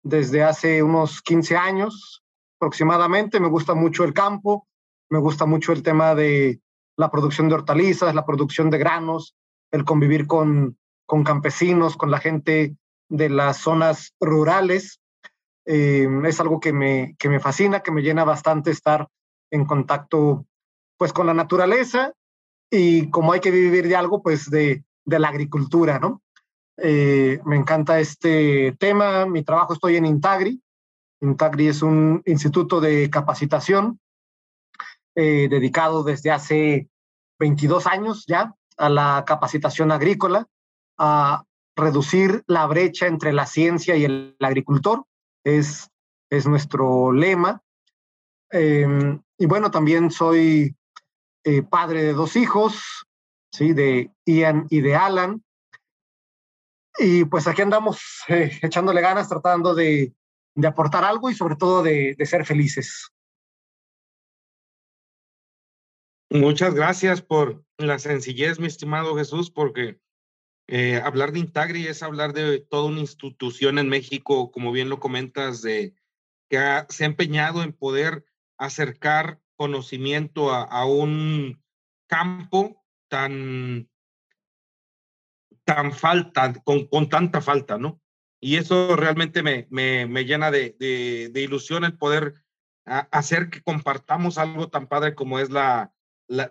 desde 0.02 0.42
hace 0.42 0.82
unos 0.82 1.22
15 1.22 1.56
años 1.56 2.22
aproximadamente. 2.58 3.40
Me 3.40 3.48
gusta 3.48 3.72
mucho 3.72 4.04
el 4.04 4.12
campo, 4.12 4.68
me 5.08 5.18
gusta 5.18 5.46
mucho 5.46 5.72
el 5.72 5.82
tema 5.82 6.14
de 6.14 6.60
la 6.98 7.10
producción 7.10 7.48
de 7.48 7.54
hortalizas, 7.54 8.14
la 8.14 8.26
producción 8.26 8.68
de 8.68 8.76
granos, 8.76 9.34
el 9.70 9.86
convivir 9.86 10.26
con, 10.26 10.76
con 11.06 11.24
campesinos, 11.24 11.96
con 11.96 12.10
la 12.10 12.18
gente 12.18 12.76
de 13.08 13.30
las 13.30 13.56
zonas 13.56 14.14
rurales. 14.20 15.00
Eh, 15.64 16.06
es 16.26 16.40
algo 16.40 16.60
que 16.60 16.74
me, 16.74 17.16
que 17.18 17.30
me 17.30 17.40
fascina, 17.40 17.80
que 17.80 17.90
me 17.90 18.02
llena 18.02 18.24
bastante 18.24 18.70
estar 18.70 19.08
en 19.50 19.64
contacto 19.64 20.44
pues 20.98 21.14
con 21.14 21.26
la 21.26 21.32
naturaleza 21.32 22.12
y 22.70 23.10
como 23.10 23.32
hay 23.32 23.40
que 23.40 23.50
vivir 23.50 23.88
de 23.88 23.96
algo, 23.96 24.22
pues 24.22 24.50
de, 24.50 24.84
de 25.04 25.18
la 25.18 25.28
agricultura, 25.28 25.98
¿no? 25.98 26.22
Eh, 26.80 27.40
me 27.44 27.56
encanta 27.56 27.98
este 27.98 28.72
tema, 28.78 29.26
mi 29.26 29.42
trabajo 29.42 29.72
estoy 29.72 29.96
en 29.96 30.06
Intagri. 30.06 30.62
Intagri 31.20 31.68
es 31.68 31.82
un 31.82 32.22
instituto 32.24 32.80
de 32.80 33.10
capacitación 33.10 33.98
eh, 35.16 35.48
dedicado 35.50 36.04
desde 36.04 36.30
hace 36.30 36.88
22 37.40 37.86
años 37.88 38.24
ya 38.28 38.54
a 38.76 38.88
la 38.88 39.24
capacitación 39.26 39.90
agrícola, 39.90 40.46
a 40.98 41.42
reducir 41.74 42.44
la 42.46 42.66
brecha 42.66 43.06
entre 43.06 43.32
la 43.32 43.46
ciencia 43.46 43.96
y 43.96 44.04
el, 44.04 44.36
agricultor, 44.38 45.04
es, 45.44 45.90
es 46.30 46.46
nuestro 46.46 47.12
lema. 47.12 47.60
Eh, 48.52 49.18
y 49.36 49.46
bueno, 49.46 49.72
también 49.72 50.12
soy 50.12 50.76
eh, 51.44 51.62
padre 51.62 52.02
de 52.02 52.12
dos 52.12 52.36
hijos, 52.36 53.06
¿sí? 53.52 53.72
de 53.72 54.10
Ian 54.26 54.66
y 54.70 54.80
de 54.80 54.96
Alan. 54.96 55.44
Y 56.98 57.24
pues 57.24 57.46
aquí 57.46 57.62
andamos 57.62 58.00
eh, 58.28 58.58
echándole 58.62 59.00
ganas, 59.00 59.28
tratando 59.28 59.74
de, 59.74 60.12
aportar 60.66 61.04
algo 61.04 61.30
y 61.30 61.34
sobre 61.34 61.56
todo 61.56 61.82
de, 61.82 62.14
de 62.18 62.26
ser 62.26 62.44
felices. 62.44 63.10
Muchas 66.30 66.74
gracias 66.74 67.22
por 67.22 67.64
la 67.78 67.98
sencillez, 67.98 68.58
mi 68.58 68.66
estimado 68.66 69.16
Jesús, 69.16 69.50
porque 69.50 70.00
Eh, 70.70 71.00
hablar 71.02 71.32
de 71.32 71.38
Intagri 71.38 71.86
es 71.86 72.02
hablar 72.02 72.34
de 72.34 72.60
toda 72.60 72.90
una 72.90 73.00
institución 73.00 73.78
en 73.78 73.88
México, 73.88 74.52
como 74.52 74.70
bien 74.70 74.90
lo 74.90 75.00
comentas, 75.00 75.62
de, 75.62 75.94
que 76.50 76.58
se 76.90 77.04
ha 77.04 77.06
empeñado 77.06 77.62
en 77.62 77.72
poder 77.72 78.26
acercar 78.58 79.40
conocimiento 79.58 80.52
a, 80.52 80.84
un 80.86 81.60
campo 82.06 82.82
tan, 83.08 83.90
tan 85.64 85.92
falta, 85.92 86.54
con, 86.64 86.86
con, 86.86 87.08
tanta 87.08 87.40
falta, 87.40 87.76
¿no? 87.76 88.00
Y 88.40 88.56
eso 88.56 88.94
realmente 88.94 89.42
me, 89.42 89.66
me, 89.68 90.06
me 90.06 90.24
llena 90.24 90.52
de, 90.52 90.76
de, 90.78 91.42
ilusión 91.42 91.84
el 91.84 91.98
poder 91.98 92.34
hacer 92.86 93.50
que 93.50 93.60
compartamos 93.60 94.38
algo 94.38 94.70
tan 94.70 94.86
padre 94.86 95.16
como 95.16 95.40
es 95.40 95.50
la, 95.50 95.92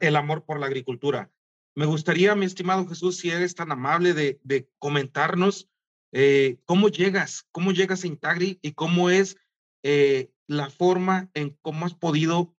el 0.02 0.16
amor 0.18 0.44
por 0.44 0.60
la 0.60 0.66
agricultura. 0.66 1.32
Me 1.76 1.86
gustaría, 1.86 2.36
mi 2.36 2.46
estimado 2.46 2.86
Jesús, 2.88 3.18
si 3.18 3.30
eres 3.30 3.56
tan 3.56 3.72
amable 3.72 4.14
de, 4.14 4.40
de 4.44 4.70
comentarnos 4.80 5.70
eh, 6.12 6.60
cómo 6.66 6.90
llegas, 6.90 7.48
cómo 7.52 7.72
llegas 7.72 8.04
a 8.04 8.08
Intagri 8.08 8.60
y 8.62 8.74
cómo 8.74 9.10
es 9.10 9.38
eh, 9.84 10.30
la 10.48 10.70
forma 10.70 11.30
en 11.34 11.58
cómo 11.62 11.86
has 11.86 11.94
podido 11.94 12.57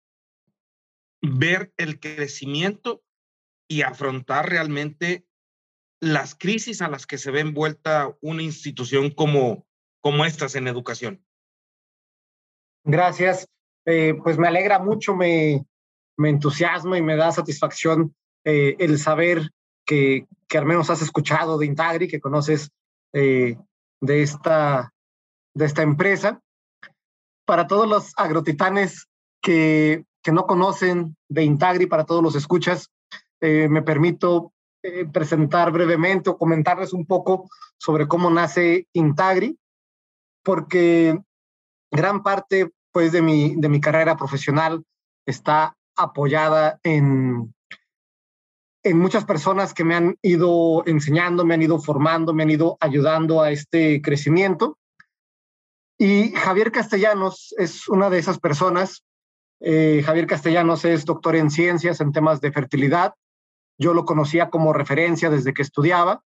ver 1.22 1.74
el 1.78 2.00
crecimiento 2.00 3.04
y 3.68 3.82
afrontar 3.82 4.50
realmente 4.50 5.26
las 6.00 6.36
crisis 6.36 6.82
a 6.82 6.90
las 6.90 7.06
que 7.08 7.18
se 7.18 7.32
ve 7.32 7.40
envuelta 7.40 8.16
una 8.22 8.44
institución 8.44 9.10
como, 9.10 9.66
como 10.02 10.26
estas 10.26 10.56
en 10.56 10.68
educación. 10.68 11.26
Gracias. 12.84 13.48
Eh, 13.86 14.16
pues 14.24 14.38
me 14.38 14.48
alegra 14.48 14.80
mucho, 14.80 15.16
me, 15.16 15.66
me 16.18 16.30
entusiasma 16.30 16.98
y 16.98 17.02
me 17.02 17.16
da 17.16 17.32
satisfacción 17.32 18.16
eh, 18.46 18.76
el 18.80 19.00
saber 19.00 19.50
que, 19.86 20.28
que, 20.48 20.58
al 20.58 20.66
menos 20.66 20.90
has 20.90 21.02
escuchado 21.02 21.58
de 21.58 21.66
Intagri, 21.66 22.08
que 22.08 22.20
conoces 22.20 22.70
de, 23.14 23.58
esta, 24.02 24.94
de 25.56 25.66
esta 25.66 25.82
empresa 25.82 26.42
para 27.46 27.66
todos 27.66 27.88
los 27.88 28.14
agrotitanes 28.18 29.08
que, 29.42 30.06
que 30.28 30.34
no 30.34 30.46
conocen 30.46 31.16
de 31.30 31.46
Intagri, 31.46 31.86
para 31.86 32.06
todos 32.06 32.22
los 32.22 32.36
escuchas, 32.36 32.92
eh, 33.40 33.70
me 33.70 33.82
permito 33.82 34.52
eh, 34.84 35.06
presentar 35.06 35.72
brevemente 35.72 36.30
o 36.30 36.38
comentarles 36.38 36.92
un 36.92 37.06
poco 37.06 37.50
sobre 37.78 38.10
cómo 38.10 38.30
nace 38.30 38.90
Intagri, 38.92 39.58
porque 40.44 41.18
gran 41.90 42.24
parte 42.24 42.72
pues, 42.92 43.14
de, 43.14 43.22
mi, 43.22 43.56
de 43.56 43.70
mi 43.70 43.80
carrera 43.80 44.18
profesional 44.18 44.84
está 45.26 45.78
apoyada 45.96 46.78
en, 46.84 47.56
en 48.84 49.00
muchas 49.00 49.24
personas 49.24 49.74
que 49.74 49.86
me 49.86 49.96
han 49.96 50.18
ido 50.22 50.86
enseñando, 50.86 51.46
me 51.46 51.54
han 51.54 51.62
ido 51.62 51.80
formando, 51.80 52.34
me 52.34 52.44
han 52.44 52.52
ido 52.52 52.76
ayudando 52.82 53.42
a 53.42 53.52
este 53.52 54.02
crecimiento. 54.02 54.78
Y 55.98 56.34
Javier 56.34 56.74
Castellanos 56.74 57.56
es 57.58 57.88
una 57.88 58.10
de 58.10 58.20
esas 58.20 58.40
personas. 58.40 59.06
Eh, 59.60 60.04
Javier 60.06 60.28
Castellanos 60.28 60.86
es 60.86 61.06
doctor 61.06 61.36
en 61.36 61.50
ciencias 61.50 62.00
en 62.02 62.12
temas 62.12 62.42
de 62.42 62.52
fertilidad. 62.52 63.14
Yo 63.80 63.94
lo 63.94 64.06
conocía 64.06 64.50
como 64.50 64.74
referencia 64.74 65.30
desde 65.30 65.54
que 65.54 65.62
estudiaba. 65.62 66.24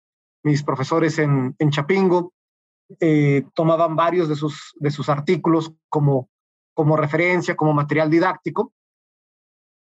Mis 0.43 0.63
profesores 0.63 1.19
en, 1.19 1.55
en 1.59 1.71
Chapingo 1.71 2.33
eh, 2.99 3.43
tomaban 3.53 3.95
varios 3.95 4.29
de 4.29 4.35
sus, 4.35 4.73
de 4.75 4.91
sus 4.91 5.09
artículos 5.09 5.73
como, 5.89 6.29
como 6.73 6.95
referencia, 6.95 7.55
como 7.55 7.73
material 7.73 8.09
didáctico. 8.09 8.73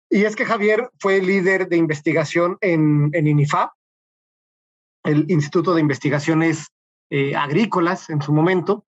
Y 0.10 0.24
es 0.24 0.36
que 0.36 0.46
Javier 0.46 0.90
fue 1.00 1.22
líder 1.22 1.68
de 1.68 1.78
investigación 1.78 2.58
en, 2.62 3.10
en 3.14 3.28
INIFA, 3.28 3.74
el 5.04 5.30
Instituto 5.30 5.74
de 5.74 5.82
Investigaciones 5.82 6.72
eh, 7.12 7.36
Agrícolas 7.36 8.10
en 8.10 8.22
su 8.22 8.34
momento, 8.34 8.86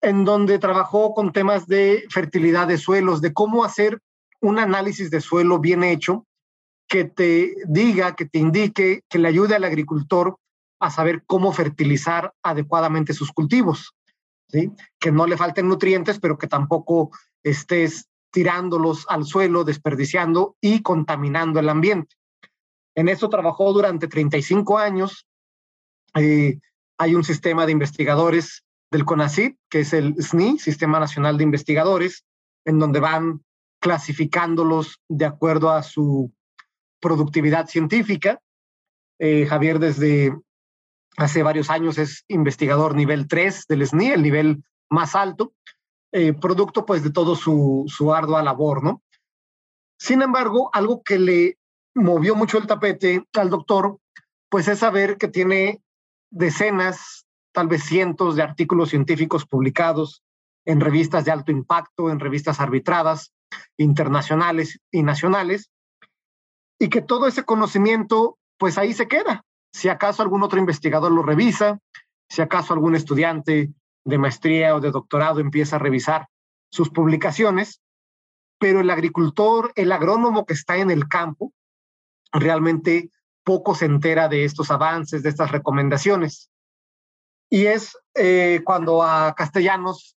en 0.00 0.24
donde 0.24 0.58
trabajó 0.58 1.14
con 1.14 1.32
temas 1.32 1.66
de 1.66 2.04
fertilidad 2.10 2.68
de 2.68 2.78
suelos, 2.78 3.20
de 3.20 3.32
cómo 3.32 3.64
hacer 3.64 4.00
un 4.40 4.58
análisis 4.58 5.10
de 5.10 5.20
suelo 5.20 5.58
bien 5.58 5.82
hecho 5.82 6.26
que 6.88 7.04
te 7.04 7.54
diga, 7.66 8.14
que 8.14 8.24
te 8.24 8.38
indique, 8.38 9.02
que 9.08 9.18
le 9.18 9.28
ayude 9.28 9.54
al 9.54 9.64
agricultor 9.64 10.36
a 10.80 10.90
saber 10.90 11.22
cómo 11.26 11.52
fertilizar 11.52 12.32
adecuadamente 12.42 13.12
sus 13.12 13.32
cultivos, 13.32 13.94
¿sí? 14.48 14.70
Que 14.98 15.10
no 15.10 15.26
le 15.26 15.36
falten 15.36 15.68
nutrientes, 15.68 16.18
pero 16.18 16.38
que 16.38 16.46
tampoco 16.46 17.10
estés 17.42 18.08
tirándolos 18.30 19.04
al 19.08 19.24
suelo, 19.24 19.64
desperdiciando 19.64 20.56
y 20.60 20.82
contaminando 20.82 21.60
el 21.60 21.68
ambiente. 21.68 22.16
En 22.94 23.08
eso 23.08 23.28
trabajó 23.28 23.72
durante 23.72 24.08
35 24.08 24.78
años. 24.78 25.26
Eh, 26.14 26.58
hay 26.96 27.14
un 27.14 27.24
sistema 27.24 27.66
de 27.66 27.72
investigadores 27.72 28.64
del 28.90 29.04
CONACYT, 29.04 29.56
que 29.68 29.80
es 29.80 29.92
el 29.92 30.14
SNI, 30.16 30.58
Sistema 30.58 30.98
Nacional 30.98 31.36
de 31.36 31.44
Investigadores, 31.44 32.24
en 32.64 32.78
donde 32.78 33.00
van 33.00 33.44
clasificándolos 33.80 35.00
de 35.08 35.24
acuerdo 35.24 35.70
a 35.70 35.82
su 35.82 36.32
productividad 37.00 37.66
científica. 37.66 38.40
Eh, 39.18 39.46
Javier 39.46 39.78
desde 39.78 40.36
hace 41.16 41.42
varios 41.42 41.70
años 41.70 41.98
es 41.98 42.24
investigador 42.28 42.94
nivel 42.94 43.28
3 43.28 43.66
del 43.68 43.86
SNI, 43.86 44.10
el 44.10 44.22
nivel 44.22 44.62
más 44.90 45.14
alto, 45.14 45.52
eh, 46.12 46.32
producto 46.32 46.86
pues 46.86 47.02
de 47.02 47.10
todo 47.10 47.36
su, 47.36 47.84
su 47.88 48.14
ardua 48.14 48.42
labor, 48.42 48.82
¿no? 48.82 49.02
Sin 49.98 50.22
embargo, 50.22 50.70
algo 50.72 51.02
que 51.02 51.18
le 51.18 51.58
movió 51.94 52.34
mucho 52.34 52.58
el 52.58 52.66
tapete 52.66 53.24
al 53.34 53.50
doctor, 53.50 53.98
pues 54.48 54.68
es 54.68 54.78
saber 54.78 55.18
que 55.18 55.28
tiene 55.28 55.82
decenas 56.30 57.26
tal 57.58 57.66
vez 57.66 57.82
cientos 57.82 58.36
de 58.36 58.42
artículos 58.44 58.90
científicos 58.90 59.44
publicados 59.44 60.22
en 60.64 60.78
revistas 60.78 61.24
de 61.24 61.32
alto 61.32 61.50
impacto, 61.50 62.08
en 62.08 62.20
revistas 62.20 62.60
arbitradas, 62.60 63.34
internacionales 63.76 64.78
y 64.92 65.02
nacionales, 65.02 65.68
y 66.78 66.88
que 66.88 67.02
todo 67.02 67.26
ese 67.26 67.42
conocimiento, 67.42 68.38
pues 68.58 68.78
ahí 68.78 68.92
se 68.92 69.08
queda. 69.08 69.44
Si 69.72 69.88
acaso 69.88 70.22
algún 70.22 70.44
otro 70.44 70.60
investigador 70.60 71.10
lo 71.10 71.24
revisa, 71.24 71.80
si 72.28 72.42
acaso 72.42 72.74
algún 72.74 72.94
estudiante 72.94 73.72
de 74.04 74.18
maestría 74.18 74.76
o 74.76 74.80
de 74.80 74.92
doctorado 74.92 75.40
empieza 75.40 75.74
a 75.74 75.80
revisar 75.80 76.28
sus 76.70 76.90
publicaciones, 76.90 77.80
pero 78.60 78.82
el 78.82 78.90
agricultor, 78.90 79.72
el 79.74 79.90
agrónomo 79.90 80.46
que 80.46 80.54
está 80.54 80.76
en 80.76 80.92
el 80.92 81.08
campo, 81.08 81.52
realmente 82.30 83.10
poco 83.42 83.74
se 83.74 83.86
entera 83.86 84.28
de 84.28 84.44
estos 84.44 84.70
avances, 84.70 85.24
de 85.24 85.30
estas 85.30 85.50
recomendaciones. 85.50 86.52
Y 87.50 87.66
es 87.66 87.96
eh, 88.14 88.60
cuando 88.64 89.02
a 89.02 89.34
Castellanos 89.34 90.16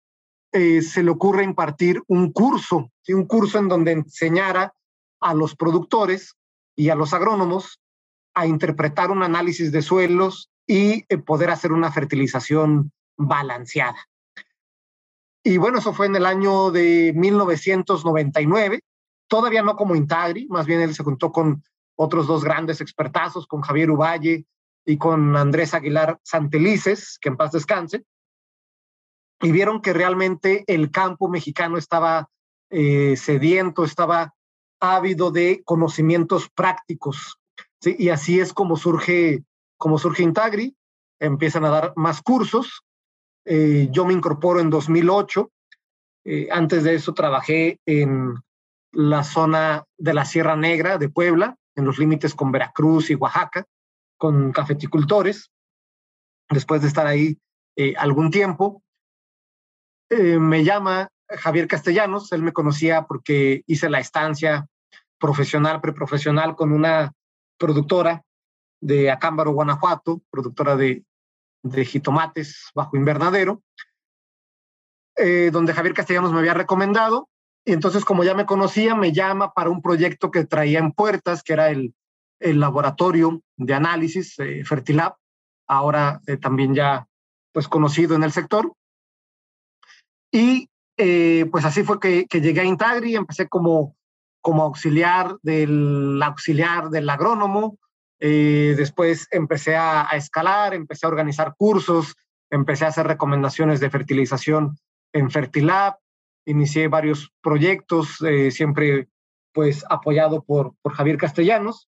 eh, 0.51 0.81
se 0.81 1.03
le 1.03 1.11
ocurre 1.11 1.43
impartir 1.43 2.01
un 2.07 2.31
curso, 2.31 2.91
un 3.07 3.25
curso 3.27 3.59
en 3.59 3.67
donde 3.67 3.91
enseñara 3.91 4.73
a 5.19 5.33
los 5.33 5.55
productores 5.55 6.35
y 6.75 6.89
a 6.89 6.95
los 6.95 7.13
agrónomos 7.13 7.79
a 8.33 8.47
interpretar 8.47 9.11
un 9.11 9.21
análisis 9.21 9.71
de 9.71 9.81
suelos 9.81 10.49
y 10.65 11.05
eh, 11.09 11.17
poder 11.17 11.51
hacer 11.51 11.71
una 11.71 11.91
fertilización 11.91 12.91
balanceada. 13.17 13.97
Y 15.43 15.57
bueno, 15.57 15.79
eso 15.79 15.93
fue 15.93 16.07
en 16.07 16.15
el 16.15 16.25
año 16.25 16.71
de 16.71 17.13
1999, 17.15 18.81
todavía 19.27 19.61
no 19.61 19.75
como 19.75 19.95
Intagri, 19.95 20.47
más 20.47 20.65
bien 20.65 20.81
él 20.81 20.93
se 20.95 21.03
juntó 21.03 21.31
con 21.31 21.63
otros 21.95 22.27
dos 22.27 22.43
grandes 22.43 22.81
expertazos, 22.81 23.45
con 23.45 23.61
Javier 23.61 23.91
Uvalle 23.91 24.45
y 24.89 24.97
con 24.97 25.37
Andrés 25.37 25.75
Aguilar 25.75 26.19
Santelices, 26.23 27.19
que 27.21 27.29
en 27.29 27.37
paz 27.37 27.51
descanse, 27.51 28.05
y 29.39 29.51
vieron 29.51 29.83
que 29.83 29.93
realmente 29.93 30.63
el 30.65 30.89
campo 30.89 31.29
mexicano 31.29 31.77
estaba 31.77 32.27
eh, 32.71 33.15
sediento, 33.15 33.83
estaba 33.83 34.33
ávido 34.79 35.29
de 35.29 35.61
conocimientos 35.63 36.49
prácticos. 36.49 37.39
Y 37.85 38.09
así 38.09 38.39
es 38.39 38.51
como 38.51 38.77
surge, 38.77 39.43
como 39.77 39.99
surge 39.99 40.23
Intagri, 40.23 40.75
empiezan 41.19 41.65
a 41.65 41.69
dar 41.69 41.93
más 41.95 42.23
cursos. 42.23 42.81
Eh, 43.45 43.89
yo 43.91 44.05
me 44.05 44.13
incorporo 44.13 44.59
en 44.59 44.71
2008. 44.71 45.51
Eh, 46.25 46.47
antes 46.51 46.83
de 46.83 46.95
eso 46.95 47.13
trabajé 47.13 47.79
en 47.85 48.33
la 48.91 49.23
zona 49.23 49.83
de 49.99 50.15
la 50.15 50.25
Sierra 50.25 50.55
Negra 50.55 50.97
de 50.97 51.09
Puebla, 51.09 51.57
en 51.75 51.85
los 51.85 51.99
límites 51.99 52.33
con 52.33 52.51
Veracruz 52.51 53.11
y 53.11 53.15
Oaxaca 53.15 53.67
con 54.19 54.51
cafeticultores, 54.51 55.49
después 56.49 56.81
de 56.81 56.89
estar 56.89 57.07
ahí 57.07 57.39
eh, 57.75 57.95
algún 57.97 58.29
tiempo. 58.29 58.83
Eh, 60.09 60.37
me 60.37 60.63
llama 60.63 61.09
Javier 61.29 61.67
Castellanos, 61.67 62.31
él 62.33 62.43
me 62.43 62.53
conocía 62.53 63.07
porque 63.07 63.63
hice 63.65 63.89
la 63.89 63.99
estancia 63.99 64.67
profesional, 65.17 65.79
preprofesional 65.79 66.55
con 66.55 66.73
una 66.73 67.13
productora 67.57 68.23
de 68.81 69.09
Acámbaro, 69.09 69.51
Guanajuato, 69.51 70.21
productora 70.29 70.75
de, 70.75 71.05
de 71.63 71.85
jitomates 71.85 72.71
bajo 72.75 72.97
invernadero, 72.97 73.61
eh, 75.15 75.49
donde 75.51 75.73
Javier 75.73 75.93
Castellanos 75.93 76.33
me 76.33 76.39
había 76.39 76.53
recomendado. 76.53 77.29
Y 77.65 77.71
entonces, 77.71 78.03
como 78.03 78.23
ya 78.23 78.33
me 78.33 78.45
conocía, 78.45 78.95
me 78.95 79.13
llama 79.13 79.53
para 79.53 79.69
un 79.69 79.81
proyecto 79.81 80.31
que 80.31 80.45
traía 80.45 80.79
en 80.79 80.91
puertas, 80.91 81.41
que 81.43 81.53
era 81.53 81.69
el 81.69 81.93
el 82.39 82.59
laboratorio 82.59 83.41
de 83.57 83.73
análisis, 83.73 84.37
eh, 84.39 84.63
Fertilab, 84.65 85.15
ahora 85.67 86.21
eh, 86.27 86.37
también 86.37 86.73
ya 86.73 87.07
pues 87.51 87.67
conocido 87.67 88.15
en 88.15 88.23
el 88.23 88.31
sector. 88.31 88.73
Y 90.31 90.69
eh, 90.97 91.47
pues 91.51 91.65
así 91.65 91.83
fue 91.83 91.99
que, 91.99 92.25
llegué 92.31 92.61
a 92.61 92.65
Intagri, 92.65 93.15
empecé 93.15 93.47
como, 93.47 93.95
como 94.41 94.63
auxiliar 94.63 95.37
del 95.41 96.21
auxiliar 96.21 96.89
del 96.89 97.09
agrónomo, 97.09 97.77
después 98.19 99.27
empecé 99.31 99.77
a, 99.77 100.05
a, 100.09 100.17
escalar, 100.17 100.73
empecé 100.73 101.05
a 101.05 101.09
organizar 101.09 101.55
cursos, 101.57 102.15
empecé 102.49 102.85
a 102.85 102.89
hacer 102.89 103.07
recomendaciones 103.07 103.79
de 103.79 103.89
fertilización 103.89 104.77
en 105.13 105.31
Fertilab, 105.31 105.95
inicié 106.45 106.89
varios 106.89 107.31
proyectos, 107.41 108.17
siempre 108.51 109.07
pues 109.53 109.85
apoyado 109.89 110.43
por, 110.43 110.73
por 110.81 110.93
Javier 110.93 111.17
Castellanos. 111.17 111.89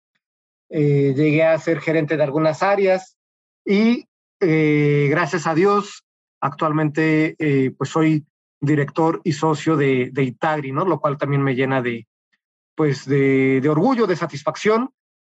Eh, 0.75 1.13
llegué 1.15 1.45
a 1.45 1.59
ser 1.59 1.81
gerente 1.81 2.17
de 2.17 2.23
algunas 2.23 2.63
áreas 2.63 3.19
y 3.63 4.09
eh, 4.41 5.07
gracias 5.11 5.47
a 5.47 5.55
Dios 5.55 6.03
actualmente 6.41 7.37
eh, 7.39 7.73
pues 7.77 7.91
soy 7.91 8.25
director 8.59 9.21
y 9.23 9.33
socio 9.33 9.77
de, 9.77 10.09
de, 10.15 10.23
Itagri, 10.23 10.73
¿no? 10.73 10.87
Lo 10.87 10.99
cual 10.99 11.19
también 11.19 11.43
me 11.43 11.55
llena 11.55 11.83
de, 11.83 12.07
pues 12.75 13.05
de, 13.05 13.61
de 13.61 13.69
orgullo, 13.69 14.07
de 14.07 14.17
satisfacción, 14.17 14.89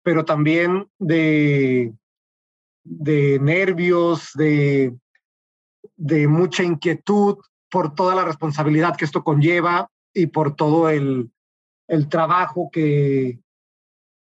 pero 0.05 0.25
también 0.25 0.87
de, 1.01 1.93
de 2.85 3.41
nervios, 3.41 4.31
de, 4.35 4.95
de 5.97 6.29
mucha 6.29 6.63
inquietud 6.63 7.39
por 7.69 7.93
toda 7.93 8.15
la 8.15 8.25
responsabilidad 8.25 8.97
que 8.97 9.05
esto 9.05 9.25
conlleva 9.25 9.91
y 10.13 10.27
por 10.27 10.55
todo 10.55 10.89
el, 10.91 11.33
el 11.89 12.09
trabajo 12.09 12.71
que, 12.73 13.41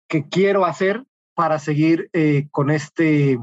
que 0.09 0.27
quiero 0.27 0.65
hacer 0.65 1.05
para 1.35 1.59
seguir 1.59 2.09
eh, 2.11 2.47
con 2.51 2.71
este 2.71 3.39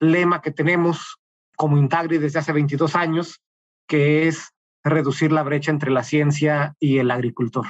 lema 0.00 0.42
que 0.42 0.50
tenemos 0.50 1.16
como 1.56 1.78
Intagri 1.78 2.18
desde 2.18 2.40
hace 2.40 2.52
22 2.52 2.96
años, 2.96 3.40
que 3.86 4.26
es 4.26 4.50
reducir 4.82 5.30
la 5.30 5.42
brecha 5.42 5.70
entre 5.70 5.90
la 5.90 6.02
ciencia 6.02 6.74
y 6.80 6.98
el 6.98 7.10
agricultor. 7.10 7.66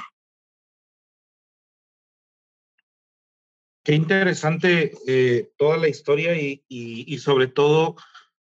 Qué 3.83 3.95
interesante 3.95 4.93
eh, 5.07 5.51
toda 5.57 5.77
la 5.77 5.87
historia 5.87 6.39
y, 6.39 6.63
y, 6.67 7.13
y, 7.13 7.17
sobre 7.19 7.47
todo 7.47 7.95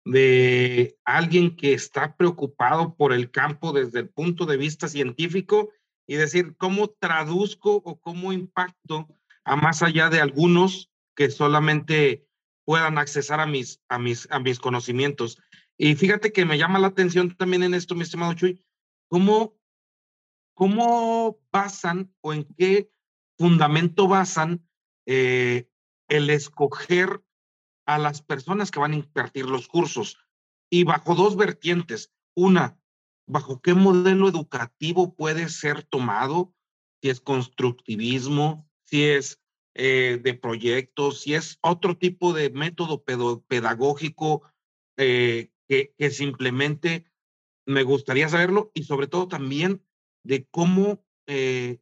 de 0.05 0.97
alguien 1.03 1.55
que 1.55 1.73
está 1.73 2.15
preocupado 2.15 2.95
por 2.95 3.11
el 3.11 3.31
campo 3.31 3.73
desde 3.73 3.99
el 3.99 4.09
punto 4.09 4.45
de 4.45 4.57
vista 4.57 4.87
científico 4.87 5.71
y 6.07 6.15
decir 6.15 6.55
cómo 6.57 6.87
traduzco 6.87 7.75
o 7.75 7.99
cómo 7.99 8.31
impacto 8.31 9.07
a 9.45 9.55
más 9.55 9.83
allá 9.83 10.09
de 10.09 10.19
algunos 10.19 10.91
que 11.15 11.29
solamente 11.29 12.27
puedan 12.65 12.97
accesar 12.97 13.39
a 13.39 13.45
mis, 13.45 13.81
a 13.87 13.99
mis, 13.99 14.27
a 14.31 14.39
mis 14.39 14.59
conocimientos. 14.59 15.37
Y 15.77 15.95
fíjate 15.95 16.33
que 16.33 16.45
me 16.45 16.57
llama 16.57 16.79
la 16.79 16.87
atención 16.87 17.35
también 17.37 17.63
en 17.63 17.73
esto, 17.73 17.95
mi 17.95 18.01
estimado 18.01 18.33
Chuy, 18.33 18.63
cómo, 19.07 19.55
cómo 20.55 21.39
basan 21.51 22.13
o 22.21 22.33
en 22.33 22.43
qué 22.57 22.89
fundamento 23.37 24.07
basan 24.07 24.67
eh, 25.05 25.69
el 26.07 26.29
escoger 26.29 27.23
a 27.85 27.99
las 27.99 28.21
personas 28.21 28.71
que 28.71 28.79
van 28.79 28.93
a 28.93 28.97
impartir 28.97 29.45
los 29.45 29.67
cursos. 29.67 30.17
Y 30.71 30.83
bajo 30.83 31.13
dos 31.13 31.35
vertientes. 31.35 32.11
Una, 32.33 32.79
bajo 33.27 33.61
qué 33.61 33.75
modelo 33.75 34.27
educativo 34.27 35.15
puede 35.15 35.49
ser 35.49 35.83
tomado, 35.83 36.53
si 37.01 37.09
es 37.09 37.21
constructivismo, 37.21 38.67
si 38.85 39.03
es 39.03 39.41
eh, 39.73 40.19
de 40.23 40.33
proyectos, 40.35 41.21
si 41.21 41.35
es 41.35 41.57
otro 41.61 41.97
tipo 41.97 42.31
de 42.31 42.49
método 42.49 43.03
pedagógico 43.03 44.43
eh, 44.95 45.51
que, 45.67 45.93
que 45.97 46.11
simplemente 46.11 47.05
me 47.65 47.83
gustaría 47.83 48.29
saberlo 48.29 48.71
y 48.73 48.83
sobre 48.83 49.07
todo 49.07 49.27
también 49.27 49.83
de 50.23 50.47
cómo, 50.49 51.03
eh, 51.27 51.79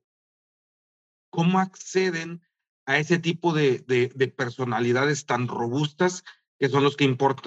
cómo 1.29 1.59
acceden 1.59 2.41
a 2.85 2.97
ese 2.97 3.19
tipo 3.19 3.53
de, 3.53 3.79
de, 3.79 4.07
de, 4.15 4.27
personalidades 4.27 5.25
tan 5.25 5.47
robustas 5.47 6.23
que 6.59 6.69
son 6.69 6.83
los 6.83 6.97
que 6.97 7.05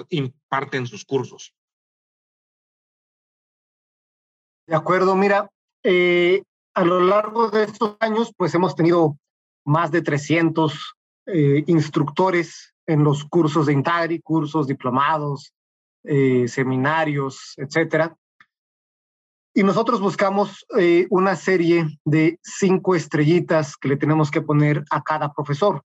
imparten 0.09 0.87
sus 0.87 1.03
cursos. 1.03 1.53
De 4.65 4.75
acuerdo, 4.75 5.15
mira, 5.15 5.51
a 5.83 6.83
lo 6.83 7.01
largo 7.01 7.49
de 7.49 7.63
estos 7.63 7.97
años, 7.99 8.33
pues 8.35 8.53
hemos 8.55 8.75
tenido 8.75 9.17
más 9.67 9.91
de 9.91 10.01
300 10.01 10.95
eh, 11.27 11.63
instructores 11.67 12.73
en 12.85 13.03
los 13.03 13.25
cursos 13.25 13.65
de 13.65 13.73
Intagri, 13.73 14.21
cursos 14.21 14.65
diplomados, 14.65 15.53
eh, 16.05 16.47
seminarios, 16.47 17.53
etcétera. 17.57 18.15
Y 19.53 19.63
nosotros 19.63 19.99
buscamos 19.99 20.65
eh, 20.77 21.05
una 21.09 21.35
serie 21.35 21.85
de 22.05 22.39
cinco 22.41 22.95
estrellitas 22.95 23.75
que 23.75 23.89
le 23.89 23.97
tenemos 23.97 24.31
que 24.31 24.41
poner 24.41 24.85
a 24.89 25.01
cada 25.01 25.33
profesor, 25.33 25.81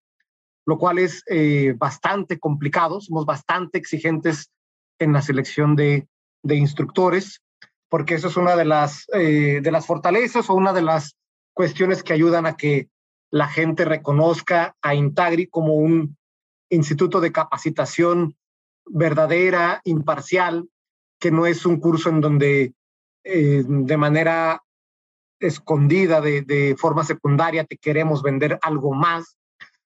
lo 0.64 0.78
cual 0.78 0.98
es 1.00 1.24
bastante 1.76 2.38
complicado. 2.38 3.00
Somos 3.00 3.26
bastante 3.26 3.78
exigentes 3.78 4.52
en 5.00 5.12
la 5.12 5.22
selección 5.22 5.74
de, 5.74 6.06
de 6.44 6.54
instructores 6.54 7.42
porque 7.88 8.14
eso 8.14 8.28
es 8.28 8.36
una 8.36 8.54
de 8.54 8.64
las, 8.64 9.06
de 9.06 9.70
las 9.70 9.86
fortalezas 9.86 10.48
o 10.48 10.54
una 10.54 10.72
de 10.72 10.82
las 10.82 11.16
cuestiones 11.52 12.02
que 12.02 12.12
ayudan 12.12 12.46
a 12.46 12.56
que 12.56 12.88
la 13.32 13.48
gente 13.48 13.86
reconozca 13.86 14.76
a 14.82 14.94
Intagri 14.94 15.46
como 15.46 15.74
un 15.74 16.16
instituto 16.68 17.20
de 17.20 17.32
capacitación 17.32 18.36
verdadera, 18.84 19.80
imparcial, 19.84 20.68
que 21.18 21.30
no 21.30 21.46
es 21.46 21.64
un 21.64 21.80
curso 21.80 22.10
en 22.10 22.20
donde 22.20 22.74
eh, 23.24 23.64
de 23.66 23.96
manera 23.96 24.62
escondida, 25.40 26.20
de, 26.20 26.42
de 26.42 26.76
forma 26.76 27.04
secundaria, 27.04 27.64
te 27.64 27.78
queremos 27.78 28.22
vender 28.22 28.58
algo 28.60 28.92
más. 28.92 29.38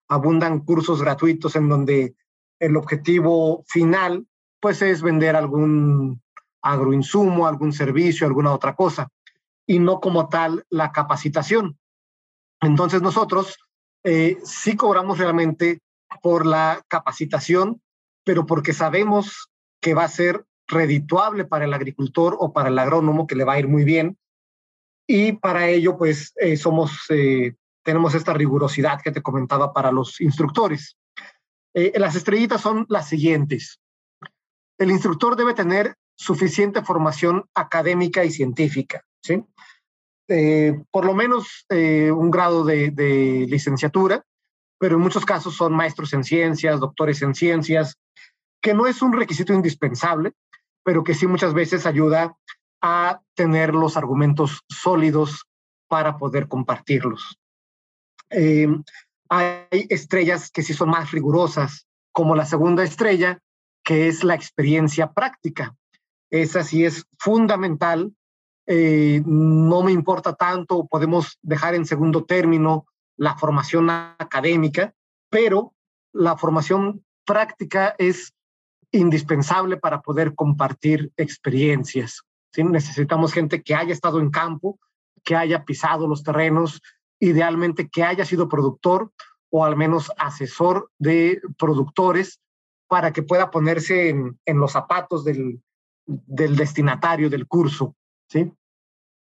Abundan 0.08 0.60
cursos 0.60 1.00
gratuitos 1.00 1.54
en 1.54 1.68
donde 1.68 2.14
el 2.58 2.76
objetivo 2.76 3.62
final 3.68 4.26
pues 4.60 4.82
es 4.82 5.02
vender 5.02 5.36
algún 5.36 6.20
agroinsumo, 6.62 7.46
algún 7.46 7.72
servicio, 7.72 8.26
alguna 8.26 8.52
otra 8.52 8.74
cosa, 8.74 9.08
y 9.66 9.78
no 9.78 10.00
como 10.00 10.28
tal 10.28 10.64
la 10.68 10.90
capacitación. 10.90 11.78
Entonces 12.60 13.02
nosotros 13.02 13.56
eh, 14.04 14.38
sí 14.44 14.76
cobramos 14.76 15.18
realmente 15.18 15.80
por 16.22 16.46
la 16.46 16.82
capacitación, 16.88 17.82
pero 18.24 18.46
porque 18.46 18.72
sabemos 18.72 19.50
que 19.80 19.94
va 19.94 20.04
a 20.04 20.08
ser 20.08 20.44
redituable 20.68 21.44
para 21.44 21.64
el 21.64 21.74
agricultor 21.74 22.36
o 22.38 22.52
para 22.52 22.68
el 22.68 22.78
agrónomo, 22.78 23.26
que 23.26 23.36
le 23.36 23.44
va 23.44 23.54
a 23.54 23.58
ir 23.58 23.68
muy 23.68 23.84
bien. 23.84 24.18
Y 25.06 25.32
para 25.32 25.68
ello, 25.68 25.96
pues, 25.96 26.32
eh, 26.36 26.56
somos, 26.56 27.04
eh, 27.10 27.54
tenemos 27.84 28.14
esta 28.14 28.32
rigurosidad 28.32 29.00
que 29.00 29.12
te 29.12 29.22
comentaba 29.22 29.72
para 29.72 29.92
los 29.92 30.20
instructores. 30.20 30.96
Las 31.74 32.16
estrellitas 32.16 32.62
son 32.62 32.86
las 32.88 33.06
siguientes. 33.06 33.80
El 34.78 34.90
instructor 34.90 35.36
debe 35.36 35.52
tener 35.52 35.94
suficiente 36.16 36.82
formación 36.82 37.44
académica 37.54 38.24
y 38.24 38.30
científica, 38.30 39.04
¿sí? 39.22 39.44
Eh, 40.28 40.80
por 40.90 41.04
lo 41.04 41.14
menos 41.14 41.66
eh, 41.68 42.10
un 42.10 42.30
grado 42.30 42.64
de, 42.64 43.46
licenciatura, 43.48 44.24
pero 44.78 44.96
en 44.96 45.02
muchos 45.02 45.24
casos 45.24 45.54
son 45.54 45.72
maestros 45.72 46.12
en 46.12 46.24
ciencias, 46.24 46.80
doctores 46.80 47.22
en 47.22 47.34
ciencias, 47.34 47.96
que 48.60 48.74
no 48.74 48.86
es 48.86 49.02
un 49.02 49.12
requisito 49.12 49.54
indispensable, 49.54 50.32
pero 50.82 51.04
que 51.04 51.14
sí 51.14 51.26
muchas 51.26 51.54
veces 51.54 51.86
ayuda 51.86 52.36
a 52.82 53.20
tener 53.34 53.74
los 53.74 53.96
argumentos 53.96 54.62
sólidos 54.68 55.46
para 55.88 56.18
poder 56.18 56.48
compartirlos. 56.48 57.38
Eh, 58.30 58.68
hay 59.28 59.86
estrellas 59.88 60.50
que 60.50 60.62
sí 60.62 60.74
son 60.74 60.90
más 60.90 61.12
rigurosas, 61.12 61.86
como 62.12 62.34
la 62.34 62.46
segunda 62.46 62.82
estrella, 62.82 63.40
que 63.84 64.08
es 64.08 64.24
la 64.24 64.34
experiencia 64.34 65.12
práctica. 65.12 65.76
Esa 66.30 66.64
sí 66.64 66.84
es 66.84 67.06
fundamental. 67.18 68.15
Eh, 68.66 69.22
no 69.24 69.82
me 69.82 69.92
importa 69.92 70.34
tanto, 70.34 70.86
podemos 70.86 71.38
dejar 71.42 71.74
en 71.74 71.86
segundo 71.86 72.24
término 72.24 72.86
la 73.16 73.36
formación 73.36 73.88
académica, 73.90 74.92
pero 75.30 75.72
la 76.12 76.36
formación 76.36 77.04
práctica 77.24 77.94
es 77.98 78.34
indispensable 78.90 79.76
para 79.76 80.00
poder 80.00 80.34
compartir 80.34 81.12
experiencias. 81.16 82.22
¿sí? 82.52 82.64
Necesitamos 82.64 83.32
gente 83.32 83.62
que 83.62 83.74
haya 83.74 83.92
estado 83.92 84.20
en 84.20 84.30
campo, 84.30 84.78
que 85.22 85.36
haya 85.36 85.64
pisado 85.64 86.08
los 86.08 86.22
terrenos, 86.22 86.80
idealmente 87.20 87.88
que 87.88 88.02
haya 88.02 88.24
sido 88.24 88.48
productor 88.48 89.12
o 89.50 89.64
al 89.64 89.76
menos 89.76 90.10
asesor 90.18 90.90
de 90.98 91.40
productores 91.56 92.40
para 92.88 93.12
que 93.12 93.22
pueda 93.22 93.50
ponerse 93.50 94.10
en, 94.10 94.58
los 94.58 94.72
zapatos 94.72 95.24
del 95.24 95.60
destinatario 96.06 97.30
del 97.30 97.46
curso, 97.46 97.96
¿sí? 98.28 98.52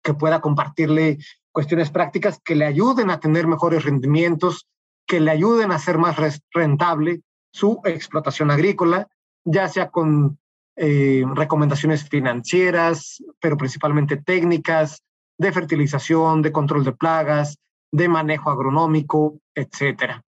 Que 0.03 0.13
pueda 0.13 0.41
compartirle 0.41 1.17
cuestiones 1.51 1.89
prácticas 1.89 2.39
que 2.43 2.55
le 2.55 2.65
ayuden 2.65 3.09
a 3.09 3.19
tener 3.19 3.47
mejores 3.47 3.83
rendimientos, 3.83 4.67
que 5.05 5.19
le 5.19 5.31
ayuden 5.31 5.71
a 5.71 5.75
hacer 5.75 5.97
más 5.97 6.15
rentable 6.53 7.21
su 7.51 7.81
explotación 7.83 8.51
agrícola, 8.51 9.07
ya 9.43 9.67
sea 9.67 9.89
con 9.89 10.37
eh, 10.75 11.23
recomendaciones 11.33 12.07
financieras, 12.07 13.23
pero 13.39 13.57
principalmente 13.57 14.17
técnicas, 14.17 15.03
de 15.37 15.51
fertilización, 15.51 16.41
de 16.41 16.51
control 16.51 16.83
de 16.83 16.91
plagas, 16.91 17.57
de 17.91 18.07
manejo 18.07 18.51
agronómico, 18.51 19.39
etc. 19.55 20.21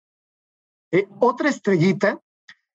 Eh, 0.92 1.08
otra 1.18 1.48
estrellita 1.48 2.20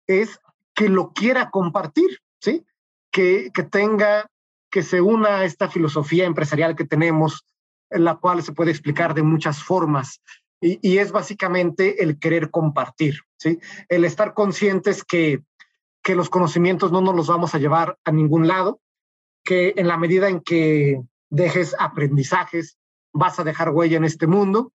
es 0.08 0.40
que 0.74 0.90
lo 0.90 1.12
quiera 1.12 1.50
compartir, 1.52 2.20
¿sí? 2.40 2.66
Que, 3.12 3.52
que 3.54 3.64
tenga, 3.64 4.31
que 4.72 4.82
se 4.82 5.02
una 5.02 5.38
a 5.38 5.46
esta 5.46 5.70
filosofía 5.70 6.26
empresarial 6.26 6.76
que 6.76 6.86
tenemos, 6.86 7.46
en 7.90 8.06
la 8.06 8.16
cual 8.16 8.42
se 8.42 8.54
puede 8.54 8.72
explicar 8.72 9.14
de 9.14 9.22
muchas 9.22 9.62
formas, 9.62 10.22
y, 10.64 11.00
es 11.00 11.12
básicamente 11.12 12.04
el 12.04 12.20
querer 12.20 12.52
compartir, 12.52 13.22
¿sí? 13.38 13.60
El 13.90 14.06
estar 14.06 14.36
conscientes 14.36 15.04
que, 15.04 15.42
que 16.04 16.14
los 16.14 16.30
conocimientos 16.30 16.92
no 16.92 17.02
nos 17.02 17.16
los 17.16 17.28
vamos 17.28 17.56
a 17.56 17.58
llevar 17.58 17.98
a 18.06 18.12
ningún 18.12 18.48
lado, 18.48 18.80
que 19.44 19.74
en 19.76 19.88
la 19.88 19.98
medida 19.98 20.30
en 20.30 20.40
que 20.40 21.02
dejes 21.32 21.76
aprendizajes, 21.80 22.78
vas 23.12 23.40
a 23.40 23.44
dejar 23.44 23.72
huella 23.72 23.98
en 23.98 24.06
este 24.06 24.28
mundo 24.28 24.72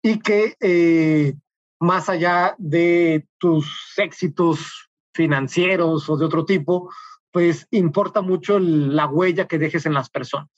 y 0.00 0.20
que 0.20 0.56
eh, 0.60 1.34
más 1.80 2.08
allá 2.08 2.54
de 2.58 3.26
tus 3.38 3.94
éxitos 3.96 4.90
financieros 5.12 6.08
o 6.08 6.16
de 6.16 6.24
otro 6.24 6.44
tipo, 6.44 6.90
pues 7.32 7.66
importa 7.70 8.20
mucho 8.20 8.58
la 8.58 9.06
huella 9.06 9.48
que 9.48 9.58
dejes 9.58 9.86
en 9.86 9.94
las 9.94 10.10
personas. 10.10 10.50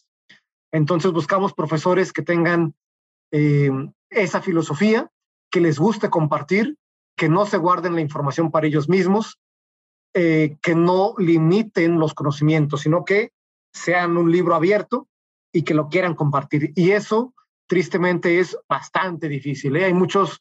Entonces 0.72 1.12
buscamos 1.12 1.54
profesores 1.54 2.12
que 2.12 2.22
tengan 2.22 2.74
eh, 3.30 3.70
esa 4.10 4.42
filosofía, 4.42 5.10
que 5.50 5.60
les 5.60 5.78
guste 5.78 6.10
compartir, 6.10 6.76
que 7.16 7.28
no 7.28 7.46
se 7.46 7.58
guarden 7.58 7.94
la 7.94 8.00
información 8.00 8.50
para 8.50 8.66
ellos 8.66 8.88
mismos, 8.88 9.38
eh, 10.14 10.56
que 10.60 10.74
no 10.74 11.14
limiten 11.16 12.00
los 12.00 12.12
conocimientos, 12.12 12.80
sino 12.80 13.04
que 13.04 13.30
sean 13.72 14.16
un 14.16 14.32
libro 14.32 14.56
abierto 14.56 15.08
y 15.52 15.62
que 15.62 15.74
lo 15.74 15.88
quieran 15.88 16.14
compartir. 16.14 16.72
Y 16.74 16.90
eso, 16.90 17.34
tristemente, 17.68 18.40
es 18.40 18.58
bastante 18.68 19.28
difícil. 19.28 19.76
¿eh? 19.76 19.84
Hay 19.84 19.94
muchos 19.94 20.40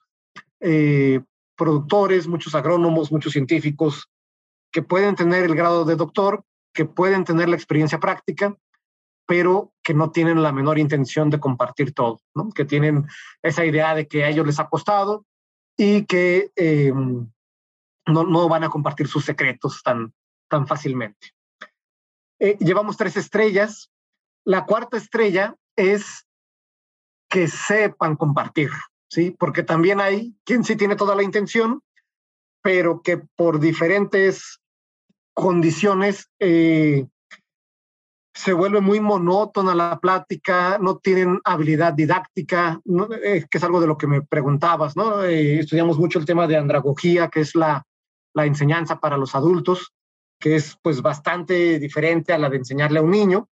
productores, 1.57 2.25
muchos 2.25 2.55
agrónomos, 2.55 3.11
muchos 3.11 3.33
científicos 3.33 4.09
que 4.73 4.81
pueden 4.81 5.15
tener 5.15 5.45
el 5.45 5.55
grado 5.55 5.85
de 5.85 5.95
doctor, 5.95 6.43
que 6.73 6.83
pueden 6.83 7.23
tener 7.23 7.47
la 7.47 7.55
experiencia 7.55 7.99
práctica, 7.99 8.57
pero 9.25 9.71
que 9.83 9.93
no 9.93 10.11
tienen 10.11 10.41
la 10.41 10.51
menor 10.51 10.79
intención 10.79 11.29
de 11.29 11.39
compartir 11.39 11.93
todo, 11.93 12.19
¿no? 12.35 12.49
que 12.49 12.65
tienen 12.65 13.07
esa 13.41 13.63
idea 13.65 13.95
de 13.95 14.07
que 14.07 14.25
a 14.25 14.29
ellos 14.29 14.45
les 14.45 14.59
ha 14.59 14.67
costado 14.67 15.25
y 15.77 16.05
que 16.05 16.51
em, 16.55 17.31
no, 18.07 18.23
no, 18.23 18.49
van 18.49 18.65
a 18.65 18.69
compartir 18.69 19.07
sus 19.07 19.23
secretos 19.23 19.81
tan, 19.83 20.13
tan 20.49 20.67
fácilmente. 20.67 21.33
Eh, 22.39 22.57
llevamos 22.59 22.97
tres 22.97 23.15
estrellas. 23.15 23.91
La 24.43 24.65
cuarta 24.65 24.97
estrella 24.97 25.55
es 25.77 26.27
que 27.29 27.47
sepan 27.47 28.17
compartir, 28.17 28.71
¿sí? 29.09 29.31
Porque 29.31 29.63
también 29.63 30.01
hay 30.01 30.35
quien 30.43 30.63
sí 30.63 30.75
tiene 30.75 30.95
toda 30.95 31.15
la 31.15 31.23
intención, 31.23 31.81
pero 32.61 33.01
que 33.01 33.17
por 33.17 33.59
diferentes 33.59 34.62
condiciones 35.33 36.29
eh, 36.39 37.05
se 38.33 38.53
vuelve 38.53 38.81
muy 38.81 38.99
monótona 38.99 39.75
la 39.75 39.99
plática, 39.99 40.79
no 40.79 40.97
tienen 40.97 41.39
habilidad 41.43 41.93
didáctica, 41.93 42.81
eh, 43.23 43.45
que 43.49 43.57
es 43.57 43.63
algo 43.63 43.79
de 43.79 43.87
lo 43.87 43.97
que 43.97 44.07
me 44.07 44.23
preguntabas, 44.23 44.95
¿no? 44.95 45.23
Eh, 45.23 45.59
estudiamos 45.59 45.99
mucho 45.99 46.17
el 46.17 46.25
tema 46.25 46.47
de 46.47 46.57
andragogía, 46.57 47.29
que 47.29 47.41
es 47.41 47.53
la, 47.55 47.85
la 48.33 48.45
enseñanza 48.45 48.99
para 48.99 49.17
los 49.17 49.35
adultos, 49.35 49.93
que 50.39 50.55
es 50.55 50.77
pues 50.81 51.01
bastante 51.01 51.77
diferente 51.79 52.33
a 52.33 52.39
la 52.39 52.49
de 52.49 52.57
enseñarle 52.57 52.99
a 52.99 53.03
un 53.03 53.11
niño, 53.11 53.49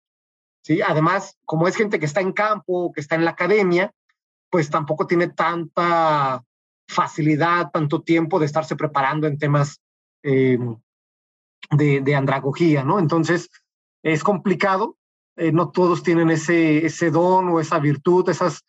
¿sí? 0.64 0.80
Además, 0.82 1.38
como 1.44 1.68
es 1.68 1.76
gente 1.76 2.00
que 2.00 2.06
está 2.06 2.22
en 2.22 2.32
campo, 2.32 2.92
que 2.94 3.02
está 3.02 3.16
en 3.16 3.26
la 3.26 3.32
academia, 3.32 3.92
pues 4.52 4.70
tampoco 4.70 5.08
tiene 5.08 5.30
tanta 5.30 6.44
facilidad, 6.88 7.72
tanto 7.72 8.04
tiempo 8.04 8.40
de 8.40 8.46
estarse 8.46 8.76
preparando 8.76 9.28
en 9.28 9.40
temas 9.40 9.82
de, 11.72 12.02
de 12.02 12.16
andragogía, 12.16 12.84
¿no? 12.84 13.00
Entonces, 13.00 13.50
es 14.04 14.24
complicado, 14.24 14.98
eh, 15.36 15.52
no 15.52 15.70
todos 15.70 16.04
tienen 16.04 16.30
ese, 16.30 16.86
ese 16.86 17.12
don 17.12 17.50
o 17.50 17.60
esa 17.60 17.80
virtud, 17.80 18.30
esas 18.30 18.64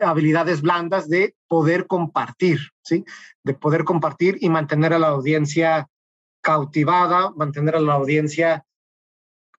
habilidades 0.00 0.62
blandas 0.62 1.08
de 1.08 1.34
poder 1.48 1.86
compartir, 1.86 2.60
¿sí? 2.82 3.04
De 3.42 3.54
poder 3.54 3.84
compartir 3.84 4.38
y 4.40 4.48
mantener 4.48 4.92
a 4.92 4.98
la 4.98 5.08
audiencia 5.08 5.88
cautivada, 6.40 7.30
mantener 7.30 7.76
a 7.76 7.80
la 7.80 7.94
audiencia 7.94 8.64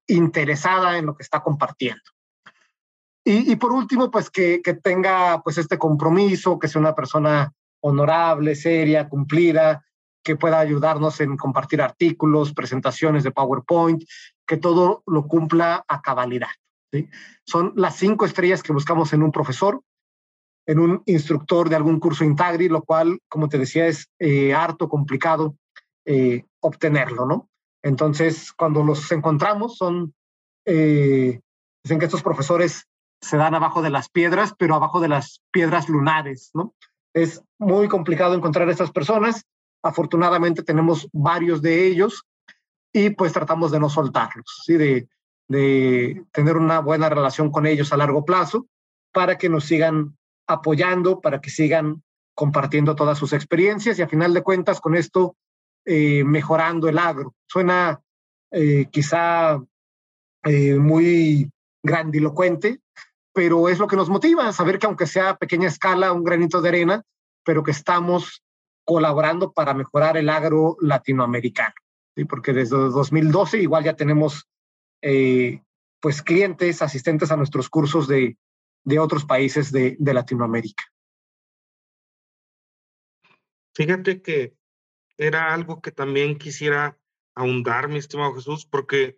interesada 0.08 0.98
en 0.98 1.08
lo 1.08 1.16
que 1.16 1.24
está 1.24 1.42
compartiendo. 1.42 2.04
Y, 3.24 3.52
y 3.52 3.56
por 3.56 3.72
último, 3.72 4.12
pues 4.12 4.30
que, 4.30 4.62
que, 4.62 4.76
tenga 4.76 5.42
pues 5.42 5.58
este 5.58 5.80
compromiso, 5.80 6.60
que 6.60 6.68
sea 6.68 6.80
una 6.80 6.94
persona 6.94 7.52
honorable, 7.82 8.56
seria, 8.56 9.10
cumplida, 9.10 9.84
que 10.26 10.36
pueda 10.36 10.60
ayudarnos 10.60 11.22
en 11.22 11.38
compartir 11.38 11.84
artículos, 11.84 12.52
presentaciones 12.52 13.24
de 13.24 13.32
PowerPoint, 13.32 14.04
que 14.46 14.58
todo 14.58 15.04
lo 15.06 15.28
cumpla 15.28 15.86
a 15.88 16.02
cabalidad. 16.02 16.50
Son 17.46 17.74
las 17.76 17.96
cinco 17.96 18.26
estrellas 18.26 18.64
que 18.64 18.74
buscamos 18.74 19.14
en 19.14 19.22
un 19.22 19.32
profesor, 19.32 19.82
en 20.66 20.80
un 20.80 21.04
instructor 21.06 21.70
de 21.70 21.76
algún 21.76 22.00
curso 22.00 22.24
Intagri, 22.24 22.70
lo 22.70 22.82
cual, 22.82 23.20
como 23.30 23.50
te 23.50 23.60
decía, 23.60 23.86
es 23.86 24.10
eh, 24.18 24.56
harto 24.56 24.90
complicado 24.90 25.56
eh, 26.06 26.44
obtenerlo, 26.60 27.28
¿no? 27.28 27.50
Entonces, 27.84 28.52
cuando 28.52 28.84
los 28.84 29.12
encontramos, 29.12 29.78
son, 29.78 30.16
eh, 30.66 31.40
dicen 31.84 32.00
que 32.00 32.06
estos 32.06 32.24
profesores 32.24 32.88
se 33.22 33.38
dan 33.38 33.54
abajo 33.54 33.84
de 33.84 33.92
las 33.92 34.10
piedras, 34.10 34.56
pero 34.58 34.74
abajo 34.74 35.00
de 35.00 35.10
las 35.10 35.42
piedras 35.52 35.88
lunares, 35.88 36.50
¿no? 36.56 36.74
Es 37.14 37.44
muy 37.60 37.88
complicado 37.88 38.34
encontrar 38.34 38.68
a 38.68 38.72
estas 38.72 38.92
personas 38.92 39.46
Afortunadamente 39.86 40.64
tenemos 40.64 41.08
varios 41.14 41.62
de 41.62 41.86
ellos 41.86 42.26
y 42.92 43.12
pues 43.12 43.34
tratamos 43.34 43.72
de 43.72 43.80
no 43.80 43.88
soltarlos, 43.88 44.64
¿sí? 44.66 44.78
de, 44.78 45.08
de 45.48 46.26
tener 46.32 46.58
una 46.58 46.80
buena 46.80 47.08
relación 47.08 47.52
con 47.52 47.68
ellos 47.68 47.94
a 47.94 47.98
largo 47.98 48.26
plazo 48.26 48.66
para 49.14 49.38
que 49.38 49.48
nos 49.48 49.66
sigan 49.66 50.18
apoyando, 50.48 51.22
para 51.22 51.40
que 51.40 51.52
sigan 51.52 52.02
compartiendo 52.34 52.96
todas 52.96 53.20
sus 53.20 53.32
experiencias 53.32 54.00
y 54.00 54.02
a 54.02 54.08
final 54.08 54.34
de 54.34 54.42
cuentas 54.42 54.82
con 54.82 54.96
esto 54.96 55.36
eh, 55.86 56.24
mejorando 56.24 56.90
el 56.90 56.98
agro. 56.98 57.36
Suena 57.48 58.02
eh, 58.52 58.88
quizá 58.92 59.62
eh, 60.44 60.76
muy 60.76 61.52
grandilocuente, 61.84 62.80
pero 63.34 63.70
es 63.70 63.78
lo 63.78 63.88
que 63.88 63.96
nos 63.96 64.10
motiva, 64.10 64.52
saber 64.52 64.80
que 64.80 64.88
aunque 64.88 65.06
sea 65.06 65.30
a 65.30 65.38
pequeña 65.38 65.68
escala, 65.68 66.12
un 66.12 66.24
granito 66.24 66.60
de 66.60 66.70
arena, 66.70 67.04
pero 67.44 67.62
que 67.62 67.72
estamos 67.72 68.42
colaborando 68.86 69.52
para 69.52 69.74
mejorar 69.74 70.16
el 70.16 70.30
agro 70.30 70.78
latinoamericano, 70.80 71.74
¿sí? 72.16 72.26
porque 72.26 72.54
desde 72.54 72.78
2012 72.78 73.62
igual 73.62 73.84
ya 73.84 73.96
tenemos 73.96 74.48
eh, 75.02 75.62
pues 76.00 76.22
clientes, 76.22 76.82
asistentes 76.82 77.32
a 77.32 77.38
nuestros 77.38 77.70
cursos 77.70 78.08
de, 78.08 78.38
de 78.84 79.00
otros 79.00 79.26
países 79.26 79.72
de, 79.72 79.98
de, 80.00 80.14
Latinoamérica. 80.14 80.84
Fíjate 83.74 84.22
que 84.22 84.56
era 85.18 85.54
algo 85.54 85.82
que 85.82 85.92
también 85.92 86.38
quisiera 86.38 86.98
ahondar, 87.36 87.90
mi 87.90 87.98
estimado 87.98 88.36
Jesús, 88.36 88.66
porque 88.66 89.18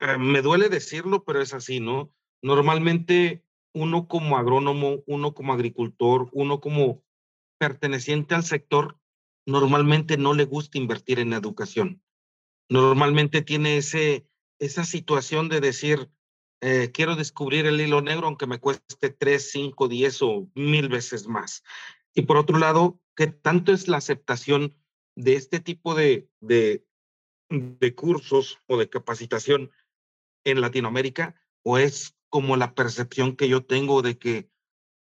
eh, 0.00 0.18
me 0.18 0.40
duele 0.40 0.68
decirlo, 0.68 1.24
pero 1.24 1.42
es 1.42 1.52
así, 1.52 1.80
¿no? 1.80 2.12
Normalmente 2.42 3.44
uno 3.74 4.08
como 4.08 4.38
agrónomo, 4.38 5.02
uno 5.06 5.34
como 5.34 5.52
agricultor, 5.52 6.28
uno 6.32 6.60
como 6.60 7.02
perteneciente 7.58 8.34
al 8.34 8.44
sector 8.44 8.98
normalmente 9.46 10.16
no 10.16 10.34
le 10.34 10.44
gusta 10.44 10.78
invertir 10.78 11.18
en 11.18 11.32
educación. 11.32 12.02
Normalmente 12.68 13.42
tiene 13.42 13.78
ese, 13.78 14.28
esa 14.58 14.84
situación 14.84 15.48
de 15.48 15.60
decir, 15.60 16.10
eh, 16.60 16.90
quiero 16.92 17.16
descubrir 17.16 17.66
el 17.66 17.80
hilo 17.80 18.02
negro 18.02 18.26
aunque 18.26 18.46
me 18.46 18.58
cueste 18.60 19.10
tres, 19.10 19.50
cinco, 19.50 19.88
diez 19.88 20.20
o 20.22 20.50
mil 20.54 20.88
veces 20.88 21.26
más. 21.26 21.62
Y 22.14 22.22
por 22.22 22.36
otro 22.36 22.58
lado, 22.58 23.00
¿qué 23.16 23.28
tanto 23.28 23.72
es 23.72 23.88
la 23.88 23.96
aceptación 23.96 24.76
de 25.16 25.34
este 25.34 25.60
tipo 25.60 25.94
de, 25.94 26.28
de, 26.40 26.84
de 27.48 27.94
cursos 27.94 28.58
o 28.66 28.76
de 28.76 28.88
capacitación 28.88 29.70
en 30.44 30.60
Latinoamérica? 30.60 31.40
¿O 31.62 31.78
es 31.78 32.16
como 32.28 32.56
la 32.56 32.74
percepción 32.74 33.34
que 33.36 33.48
yo 33.48 33.64
tengo 33.64 34.02
de 34.02 34.18
que 34.18 34.50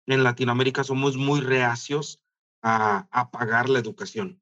en 0.07 0.23
Latinoamérica 0.23 0.83
somos 0.83 1.17
muy 1.17 1.41
reacios 1.41 2.21
a, 2.67 3.29
pagar 3.31 3.69
la 3.69 3.79
educación. 3.79 4.41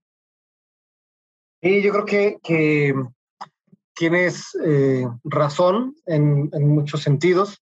Y 1.61 1.81
yo 1.81 1.91
creo 1.91 2.05
que, 2.05 2.37
que 2.41 2.93
tienes 3.93 4.57
eh, 4.65 5.05
razón 5.23 5.95
en, 6.05 6.49
en, 6.53 6.67
muchos 6.69 7.01
sentidos. 7.01 7.61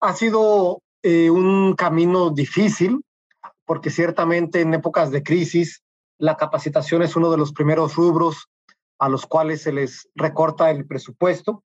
Ha 0.00 0.14
sido 0.14 0.82
eh, 1.02 1.30
un 1.30 1.74
camino 1.74 2.30
difícil 2.30 3.02
porque 3.64 3.90
ciertamente 3.90 4.60
en 4.60 4.74
épocas 4.74 5.10
de 5.10 5.24
crisis 5.24 5.82
la 6.18 6.36
capacitación 6.36 7.02
es 7.02 7.16
uno 7.16 7.30
de 7.30 7.36
los 7.36 7.52
primeros 7.52 7.96
rubros 7.96 8.48
a 8.98 9.08
los 9.08 9.26
cuales 9.26 9.62
se 9.62 9.72
les 9.72 10.08
recorta 10.14 10.70
el 10.70 10.86
presupuesto. 10.86 11.64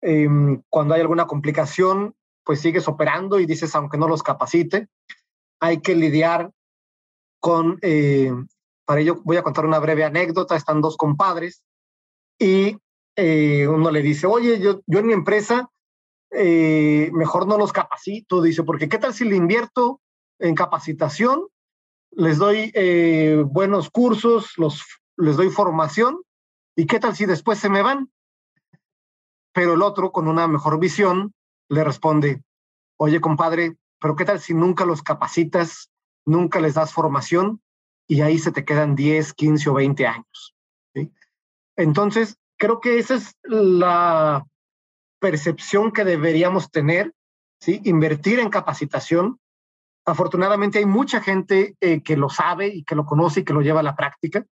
Em, 0.00 0.62
cuando 0.68 0.94
hay 0.94 1.02
alguna 1.02 1.26
complicación, 1.26 2.14
pues 2.44 2.60
sigues 2.60 2.88
operando 2.88 3.38
y 3.38 3.46
dices, 3.46 3.74
aunque 3.74 3.98
no 3.98 4.08
los 4.08 4.22
capacite, 4.22 4.88
hay 5.60 5.80
que 5.80 5.94
lidiar 5.94 6.50
con, 7.42 7.80
eh, 7.82 8.32
para 8.84 9.00
ello 9.00 9.20
voy 9.24 9.36
a 9.36 9.42
contar 9.42 9.66
una 9.66 9.80
breve 9.80 10.04
anécdota, 10.04 10.54
están 10.54 10.80
dos 10.80 10.96
compadres 10.96 11.64
y 12.38 12.78
eh, 13.16 13.66
uno 13.66 13.90
le 13.90 14.00
dice, 14.00 14.28
oye, 14.28 14.60
yo, 14.60 14.80
en 14.86 15.06
mi 15.06 15.12
empresa 15.12 15.68
eh, 16.30 17.10
mejor 17.12 17.48
no 17.48 17.58
los 17.58 17.72
capacito, 17.72 18.40
dice, 18.40 18.62
porque 18.62 18.88
¿qué 18.88 18.96
tal 18.96 19.12
si 19.12 19.24
le 19.24 19.34
invierto 19.34 20.00
en 20.38 20.54
capacitación? 20.54 21.48
Les 22.12 22.38
doy 22.38 22.72
buenos 23.46 23.90
cursos, 23.90 24.52
les 25.16 25.36
doy 25.36 25.50
formación, 25.50 26.20
¿y 26.76 26.86
qué 26.86 27.00
tal 27.00 27.16
si 27.16 27.26
después 27.26 27.58
se 27.58 27.70
me 27.70 27.82
van? 27.82 28.12
Pero 29.52 29.74
el 29.74 29.82
otro, 29.82 30.12
con 30.12 30.28
una 30.28 30.46
mejor 30.46 30.78
visión, 30.78 31.34
le 31.68 31.82
responde, 31.82 32.44
oye, 32.98 33.20
compadre, 33.20 33.76
pero 33.98 34.14
¿qué 34.14 34.24
tal 34.24 34.38
si 34.38 34.54
nunca 34.54 34.84
los 34.84 35.02
capacitas, 35.02 35.91
nunca 36.26 36.60
les 36.60 36.74
das 36.74 36.92
formación 36.92 37.60
y 38.08 38.20
ahí 38.20 38.38
se 38.38 38.52
te 38.52 38.64
quedan 38.64 38.94
10, 38.94 39.34
15 39.34 39.70
o 39.70 39.74
20 39.74 40.06
años? 40.06 40.54
Entonces, 41.76 42.36
creo 42.58 42.80
que 42.80 42.98
esa 42.98 43.14
es 43.14 43.36
la 43.42 44.44
percepción 45.20 45.92
que 45.92 46.04
deberíamos 46.04 46.70
tener, 46.70 47.12
¿sí? 47.60 47.80
Invertir 47.84 48.38
en 48.40 48.50
capacitación. 48.50 49.38
Afortunadamente 50.04 50.78
hay 50.78 50.86
mucha 50.86 51.20
gente 51.20 51.76
eh, 51.80 52.02
que 52.02 52.16
lo 52.16 52.28
sabe 52.28 52.68
y 52.68 52.84
que 52.84 52.94
lo 52.94 53.06
conoce 53.06 53.40
y 53.40 53.44
que 53.44 53.52
lo 53.52 53.62
lleva 53.62 53.80
a 53.80 53.84
la 53.84 53.96
práctica. 53.96 54.44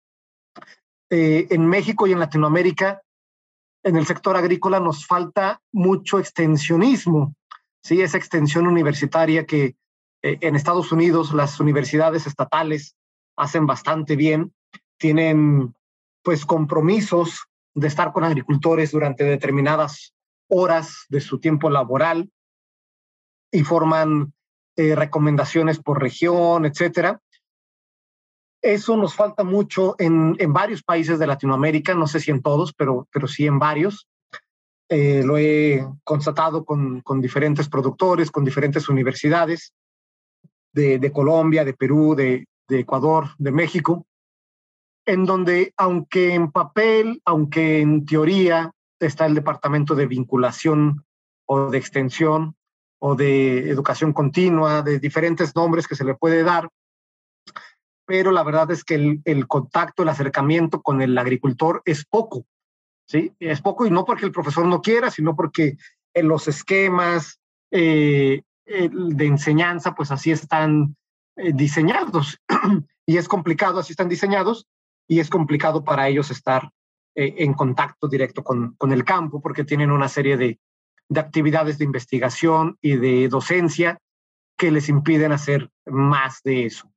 Eh, 1.11 1.49
en 1.51 1.67
México 1.67 2.07
y 2.07 2.13
en 2.13 2.21
Latinoamérica, 2.21 3.03
en 3.83 3.97
el 3.97 4.07
sector 4.07 4.37
agrícola 4.37 4.79
nos 4.79 5.07
falta 5.07 5.61
mucho 5.73 6.19
extensionismo, 6.19 7.35
¿sí? 7.83 8.01
Esa 8.01 8.19
extensión 8.19 8.67
universitaria 8.67 9.45
que 9.45 9.77
en 10.23 10.57
Estados 10.57 10.93
Unidos 10.93 11.33
las 11.33 11.61
universidades 11.61 12.27
estatales 12.27 12.97
hacen 13.37 13.67
bastante 13.67 14.17
bien, 14.17 14.53
tienen 14.99 15.75
pues 16.23 16.45
compromisos 16.45 17.47
de 17.75 17.89
estar 17.89 18.13
con 18.13 18.25
agricultores 18.25 18.91
durante 18.93 19.25
determinadas 19.25 20.15
horas 20.49 21.07
de 21.09 21.21
su 21.21 21.39
tiempo 21.39 21.71
laboral 21.71 22.31
y 23.51 23.63
forman 23.63 24.33
eh, 24.77 24.95
recomendaciones 24.95 25.79
por 25.79 26.01
región, 26.01 26.67
etcétera. 26.67 27.21
Eso 28.63 28.97
nos 28.97 29.15
falta 29.15 29.43
mucho 29.43 29.97
en, 29.99 30.37
en, 30.39 30.53
varios 30.53 30.83
países 30.83 31.19
de 31.19 31.27
Latinoamérica, 31.27 31.95
no 31.95 32.07
sé 32.07 32.21
si 32.21 32.31
en 32.31 32.43
todos, 32.43 32.75
pero, 32.75 33.09
pero 33.11 33.27
sí 33.27 33.47
en 33.47 33.59
varios. 33.59 34.07
Eh, 34.91 35.23
lo 35.25 35.39
he 35.39 35.87
constatado 36.05 36.65
con, 36.65 37.01
con, 37.01 37.21
diferentes 37.21 37.69
productores, 37.69 38.31
con 38.31 38.45
diferentes 38.45 38.89
universidades 38.89 39.73
de, 40.73 41.13
Colombia, 41.13 41.65
de 41.65 41.75
Perú, 41.75 42.15
de, 42.15 42.47
de 42.69 42.81
Ecuador, 42.81 43.29
de 43.39 43.53
México, 43.53 44.07
en 45.07 45.25
donde 45.25 45.73
aunque 45.77 46.35
en 46.35 46.51
papel, 46.53 47.21
aunque 47.25 47.81
en 47.81 48.05
teoría 48.05 48.73
está 49.01 49.27
el 49.27 49.35
departamento 49.35 49.95
de 49.95 50.07
vinculación 50.07 51.05
o 51.47 51.71
de 51.71 51.79
extensión 51.79 52.55
o 53.01 53.17
de 53.17 53.71
educación 53.71 54.13
continua, 54.13 54.83
de 54.83 54.99
diferentes 54.99 55.57
nombres 55.57 55.89
que 55.89 55.97
se 55.97 56.05
le 56.05 56.15
puede 56.15 56.43
dar, 56.43 56.69
pero 58.11 58.31
la 58.33 58.43
verdad 58.43 58.71
es 58.73 58.85
que 58.85 59.21
el, 59.25 59.47
contacto, 59.47 60.03
el 60.03 60.09
acercamiento 60.09 60.83
con 60.83 61.01
el 61.01 61.17
agricultor 61.17 61.81
es 61.85 62.05
poco, 62.05 62.45
¿sí? 63.07 63.33
Es 63.39 63.63
poco 63.63 63.87
y 63.87 63.91
no 63.91 64.05
porque 64.05 64.27
el 64.27 64.33
profesor 64.33 64.67
no 64.67 64.83
quiera, 64.83 65.11
sino 65.11 65.35
porque 65.35 65.77
en 66.13 66.29
los 66.29 66.49
esquemas 66.49 67.39
eh, 67.71 68.43
de 68.71 69.27
enseñanza, 69.27 69.95
pues 69.95 70.11
así 70.11 70.31
están 70.31 70.97
eh, 71.37 71.53
diseñados 71.53 72.41
y 73.07 73.17
es 73.17 73.29
complicado, 73.29 73.81
así 73.81 73.93
están 73.93 74.09
diseñados 74.09 74.67
y 75.09 75.19
es 75.19 75.29
complicado 75.29 75.83
para 75.83 76.09
ellos 76.09 76.31
estar 76.31 76.71
eh, 77.17 77.35
en 77.39 77.55
contacto 77.55 78.07
directo 78.07 78.45
con, 78.45 78.75
con, 78.77 78.93
el 78.93 79.05
campo, 79.05 79.41
porque 79.41 79.65
tienen 79.65 79.91
una 79.91 80.09
serie 80.09 80.37
de, 80.37 80.61
de, 81.09 81.21
actividades 81.21 81.79
de 81.79 81.85
investigación 81.85 82.79
y 82.81 82.97
de 82.97 83.29
docencia 83.29 83.99
que 84.57 84.71
les 84.71 84.89
impiden 84.89 85.33
hacer 85.33 85.69
más 85.87 86.41
de 86.45 86.67
eso. 86.67 86.93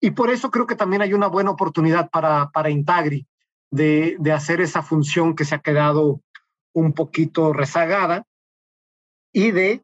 Y 0.00 0.12
por 0.12 0.30
eso 0.30 0.50
creo 0.50 0.66
que 0.66 0.76
también 0.76 1.02
hay 1.02 1.12
una 1.12 1.26
buena 1.26 1.50
oportunidad 1.50 2.08
para, 2.08 2.48
para 2.50 2.70
Intagri 2.70 3.26
de, 3.70 4.16
de 4.18 4.32
hacer 4.32 4.62
esa 4.62 4.82
función 4.82 5.34
que 5.34 5.44
se 5.44 5.54
ha 5.54 5.58
quedado 5.58 6.22
un 6.72 6.94
poquito 6.94 7.52
rezagada 7.52 8.24
y 9.32 9.50
de 9.50 9.82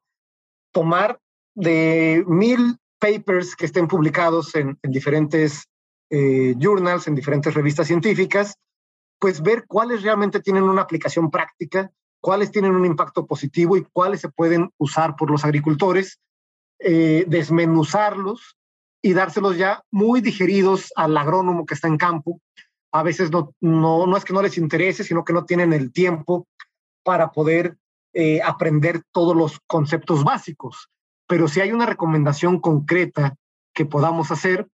tomar 0.75 1.21
de 1.55 2.25
mil 2.27 2.77
papers 2.99 3.55
que 3.55 3.67
estén 3.67 3.87
publicados 3.87 4.55
en, 4.55 4.79
en 4.83 4.91
diferentes 4.91 5.69
eh, 6.11 6.55
journals, 6.59 7.07
en 7.07 7.15
diferentes 7.15 7.55
revistas 7.55 7.87
científicas, 7.87 8.57
pues 9.19 9.41
ver 9.43 9.65
cuáles 9.67 10.03
realmente 10.03 10.41
tienen 10.41 10.65
una 10.65 10.83
aplicación 10.83 11.31
práctica, 11.31 11.91
cuáles 12.21 12.51
tienen 12.51 12.73
un 12.73 12.85
impacto 12.85 13.27
positivo 13.27 13.77
y 13.77 13.87
cuáles 13.93 14.21
se 14.21 14.29
pueden 14.29 14.71
usar 14.79 15.17
por 15.17 15.31
los 15.31 15.45
agricultores, 15.45 16.19
eh, 16.81 17.25
desmenuzarlos 17.29 18.57
y 19.03 19.13
dárselos 19.13 19.57
ya 19.57 19.83
muy 19.91 20.21
digeridos 20.21 20.93
al 20.97 21.17
agrónomo 21.17 21.67
que 21.67 21.75
está 21.75 21.89
en 21.89 21.99
campo. 21.99 22.41
A 22.93 23.03
veces 23.03 23.31
no, 23.31 23.55
no, 23.61 24.07
no 24.07 24.17
es 24.17 24.25
que 24.25 24.33
no 24.33 24.43
les 24.43 24.59
interese, 24.59 25.05
sino 25.05 25.25
que 25.25 25.33
no 25.33 25.45
tienen 25.45 25.73
el 25.73 25.93
tiempo 25.93 26.47
para 27.03 27.31
poder 27.33 27.77
eh, 28.15 28.41
aprender 28.43 29.03
todos 29.13 29.37
los 29.37 29.61
conceptos 29.67 30.25
básicos. 30.25 30.89
Pero 31.27 31.49
si 31.49 31.61
hay 31.61 31.73
una 31.73 31.87
recomendación 31.87 32.61
concreta 32.61 33.35
que 33.75 33.85
podamos 33.85 34.31
hacer 34.31 34.69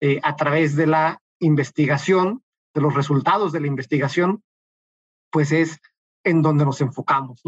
eh, 0.00 0.20
a 0.22 0.34
través 0.36 0.76
de 0.76 0.86
la 0.86 1.20
investigación, 1.38 2.42
de 2.74 2.80
los 2.80 2.94
resultados 2.94 3.52
de 3.52 3.60
la 3.60 3.66
investigación, 3.66 4.42
pues 5.30 5.52
es 5.52 5.78
en 6.24 6.42
donde 6.42 6.64
nos 6.64 6.80
enfocamos. 6.80 7.42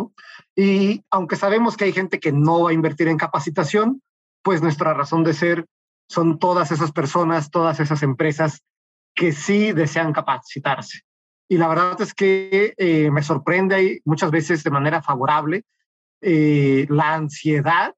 Y 0.54 1.04
aunque 1.10 1.36
sabemos 1.36 1.76
que 1.76 1.84
hay 1.84 1.92
gente 1.92 2.20
que 2.20 2.32
no 2.32 2.64
va 2.64 2.70
a 2.70 2.74
invertir 2.74 3.08
en 3.08 3.16
capacitación, 3.16 4.02
pues 4.42 4.62
nuestra 4.62 4.94
razón 4.94 5.24
de 5.24 5.34
ser 5.34 5.66
son 6.08 6.38
todas 6.38 6.70
esas 6.70 6.92
personas, 6.92 7.50
todas 7.50 7.80
esas 7.80 8.02
empresas 8.02 8.62
que 9.14 9.32
sí 9.32 9.72
desean 9.72 10.12
capacitarse. 10.12 11.00
Y 11.48 11.56
la 11.56 11.68
verdad 11.68 12.00
es 12.00 12.12
que 12.12 12.74
eh, 12.76 13.10
me 13.10 13.22
sorprende 13.22 14.02
muchas 14.04 14.30
veces 14.30 14.62
de 14.62 14.70
manera 14.70 15.00
favorable 15.00 15.64
eh, 16.20 16.86
la 16.90 17.14
ansiedad, 17.14 17.94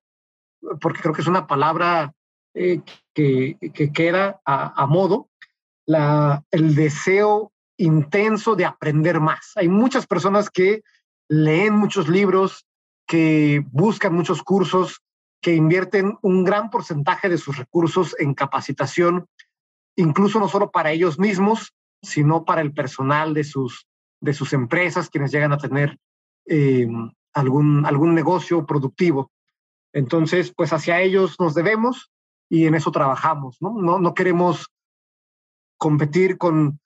porque 0.80 1.00
creo 1.00 1.12
que 1.12 1.22
es 1.22 1.26
una 1.26 1.46
palabra 1.46 2.12
eh, 2.54 2.80
que, 3.12 3.56
que, 3.74 3.92
queda 3.92 4.40
a, 4.44 4.82
a 4.82 4.86
modo, 4.86 5.28
el 5.86 6.74
deseo 6.76 7.52
intenso 7.76 8.54
de 8.54 8.66
aprender 8.66 9.20
más. 9.20 9.52
Hay 9.56 9.68
muchas 9.68 10.06
personas 10.06 10.50
que 10.50 10.82
leen 11.28 11.74
muchos 11.74 12.08
libros, 12.08 12.66
que 13.06 13.64
buscan 13.72 14.14
muchos 14.14 14.42
cursos, 14.42 15.00
que 15.40 15.54
invierten 15.54 16.18
un 16.22 16.44
gran 16.44 16.70
porcentaje 16.70 17.28
de 17.28 17.38
sus 17.38 17.56
recursos 17.56 18.14
en 18.18 18.34
capacitación, 18.34 19.26
incluso 19.96 20.38
no 20.38 20.48
solo 20.48 20.70
para 20.70 20.92
ellos 20.92 21.18
mismos, 21.18 21.72
sino 22.02 22.44
para 22.44 22.60
el 22.60 22.72
personal 22.72 23.34
de 23.34 23.44
sus, 23.44 23.86
de 24.20 24.32
sus 24.32 24.52
empresas, 24.52 25.10
quienes 25.10 25.32
llegan 25.32 25.52
a 25.52 25.58
tener 25.58 25.98
eh, 26.46 26.88
algún, 27.32 27.86
algún 27.86 28.14
negocio 28.14 28.66
productivo. 28.66 29.30
Entonces, 29.92 30.52
pues 30.54 30.72
hacia 30.72 31.00
ellos 31.00 31.36
nos 31.38 31.54
debemos 31.54 32.10
y 32.48 32.66
en 32.66 32.74
eso 32.74 32.90
trabajamos, 32.90 33.58
¿no? 33.60 33.74
No, 33.80 33.98
no 33.98 34.14
queremos 34.14 34.66
competir 35.78 36.38
con, 36.38 36.80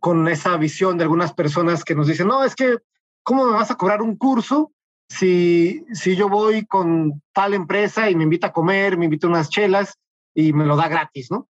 con 0.00 0.28
esa 0.28 0.56
visión 0.56 0.98
de 0.98 1.04
algunas 1.04 1.32
personas 1.32 1.84
que 1.84 1.94
nos 1.94 2.06
dicen, 2.06 2.28
no, 2.28 2.44
es 2.44 2.54
que, 2.54 2.78
¿cómo 3.22 3.46
me 3.46 3.52
vas 3.52 3.70
a 3.70 3.76
cobrar 3.76 4.02
un 4.02 4.16
curso 4.16 4.72
si, 5.08 5.84
si 5.92 6.16
yo 6.16 6.28
voy 6.28 6.66
con 6.66 7.22
tal 7.32 7.54
empresa 7.54 8.10
y 8.10 8.14
me 8.14 8.24
invita 8.24 8.48
a 8.48 8.52
comer, 8.52 8.96
me 8.96 9.04
invita 9.06 9.28
unas 9.28 9.48
chelas 9.50 9.98
y 10.34 10.52
me 10.52 10.66
lo 10.66 10.76
da 10.76 10.88
gratis, 10.88 11.30
¿no? 11.30 11.48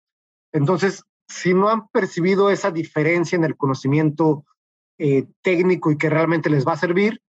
Entonces, 0.52 1.04
si 1.28 1.54
no 1.54 1.68
han 1.68 1.88
percibido 1.88 2.50
esa 2.50 2.70
diferencia 2.70 3.36
en 3.36 3.44
el 3.44 3.56
conocimiento 3.56 4.44
eh, 4.98 5.26
técnico 5.42 5.90
y 5.90 5.98
que 5.98 6.10
realmente 6.10 6.50
les 6.50 6.66
va 6.66 6.72
a 6.72 6.78
servir, 6.78 7.22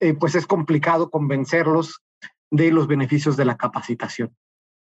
eh, 0.00 0.14
pues 0.14 0.34
es 0.34 0.46
complicado 0.46 1.10
convencerlos 1.10 2.02
de 2.50 2.70
los 2.70 2.86
beneficios 2.86 3.36
de 3.36 3.44
la 3.44 3.56
capacitación. 3.56 4.36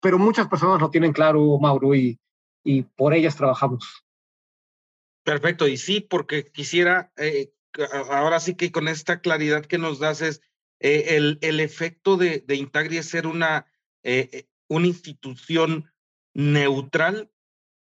Pero 0.01 0.19
muchas 0.19 0.49
personas 0.49 0.81
lo 0.81 0.91
tienen 0.91 1.13
claro, 1.13 1.59
Mauro, 1.59 1.95
y, 1.95 2.21
y 2.65 2.83
por 2.83 3.15
ellas 3.15 3.37
trabajamos. 3.37 4.05
Perfecto, 5.25 5.67
y 5.67 5.77
sí, 5.77 6.01
porque 6.01 6.45
quisiera, 6.45 7.13
eh, 7.17 7.53
ahora 8.11 8.41
sí 8.41 8.55
que 8.55 8.71
con 8.71 8.89
esta 8.89 9.21
claridad 9.21 9.67
que 9.67 9.79
nos 9.79 9.99
das 9.99 10.23
es 10.23 10.41
el, 10.79 11.39
efecto 11.43 12.17
de, 12.17 12.45
de 12.47 12.71
es 12.93 13.09
ser 13.09 13.27
una, 13.27 13.67
una 14.69 14.87
institución 14.87 15.93
neutral 16.33 17.31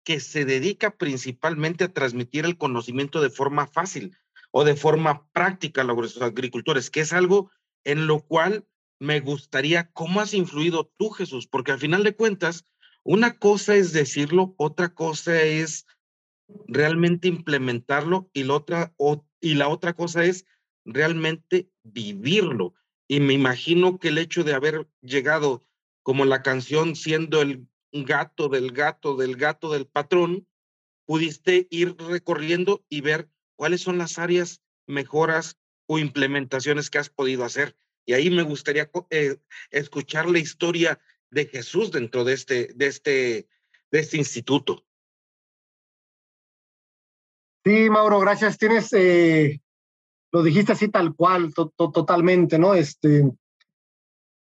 que 0.04 0.20
se 0.20 0.44
dedica 0.44 0.96
principalmente 0.96 1.84
a 1.84 1.92
transmitir 1.92 2.44
el 2.44 2.56
conocimiento 2.56 3.20
de 3.20 3.30
forma 3.30 3.66
fácil 3.66 4.16
o 4.50 4.64
de 4.64 4.76
forma 4.76 5.28
práctica 5.32 5.82
a 5.82 5.84
los 5.84 6.20
agricultores, 6.20 6.90
que 6.90 7.00
es 7.00 7.12
algo 7.12 7.50
en 7.84 8.06
lo 8.06 8.20
cual 8.20 8.66
me 8.98 9.20
gustaría, 9.20 9.90
¿cómo 9.92 10.20
has 10.20 10.34
influido 10.34 10.92
tú, 10.98 11.10
Jesús? 11.10 11.46
Porque 11.46 11.72
al 11.72 11.78
final 11.78 12.04
de 12.04 12.14
cuentas, 12.14 12.64
una 13.02 13.38
cosa 13.38 13.74
es 13.76 13.92
decirlo, 13.92 14.54
otra 14.58 14.94
cosa 14.94 15.40
es 15.42 15.86
realmente 16.68 17.28
implementarlo 17.28 18.30
y 18.34 18.44
la 18.44 19.68
otra, 19.68 19.94
cosa 19.94 20.24
es 20.24 20.44
realmente 20.84 21.70
vivirlo. 21.82 22.74
Y 23.08 23.20
me 23.20 23.32
imagino 23.32 23.98
que 23.98 24.08
el 24.08 24.18
hecho 24.18 24.44
de 24.44 24.54
haber 24.54 24.86
llegado 25.00 25.64
como 26.02 26.24
la 26.24 26.42
canción 26.42 26.94
siendo 26.94 27.40
el 27.40 27.66
gato 27.92 28.48
del 28.48 28.72
gato 28.72 29.16
del 29.16 29.37
gato 29.37 29.72
del 29.72 29.87
patrón, 29.87 30.46
pudiste 31.07 31.66
ir 31.70 31.96
recorriendo 31.98 32.85
y 32.88 33.00
ver 33.00 33.29
cuáles 33.57 33.81
son 33.81 33.98
las 33.98 34.18
áreas, 34.18 34.62
mejoras 34.87 35.59
o 35.87 35.98
implementaciones 35.98 36.88
que 36.88 36.98
has 36.98 37.11
podido 37.11 37.44
hacer. 37.44 37.76
Y 38.07 38.12
ahí 38.12 38.31
me 38.31 38.42
gustaría 38.42 38.90
eh, 39.11 39.38
escuchar 39.70 40.29
la 40.29 40.38
historia 40.38 41.00
de 41.31 41.46
Jesús 41.46 41.90
dentro 41.90 42.24
de 42.24 42.35
este, 42.35 42.72
de 42.74 42.87
este, 42.87 43.48
de 43.90 43.98
este 43.98 44.16
instituto. 44.16 44.85
Sí, 47.64 47.90
Mauro, 47.90 48.20
gracias. 48.20 48.57
Tienes, 48.57 48.92
eh, 48.92 49.61
lo 50.33 50.42
dijiste 50.42 50.72
así 50.72 50.88
tal 50.88 51.14
cual, 51.14 51.53
totalmente, 51.55 52.59
¿no? 52.59 52.74
Este, 52.74 53.31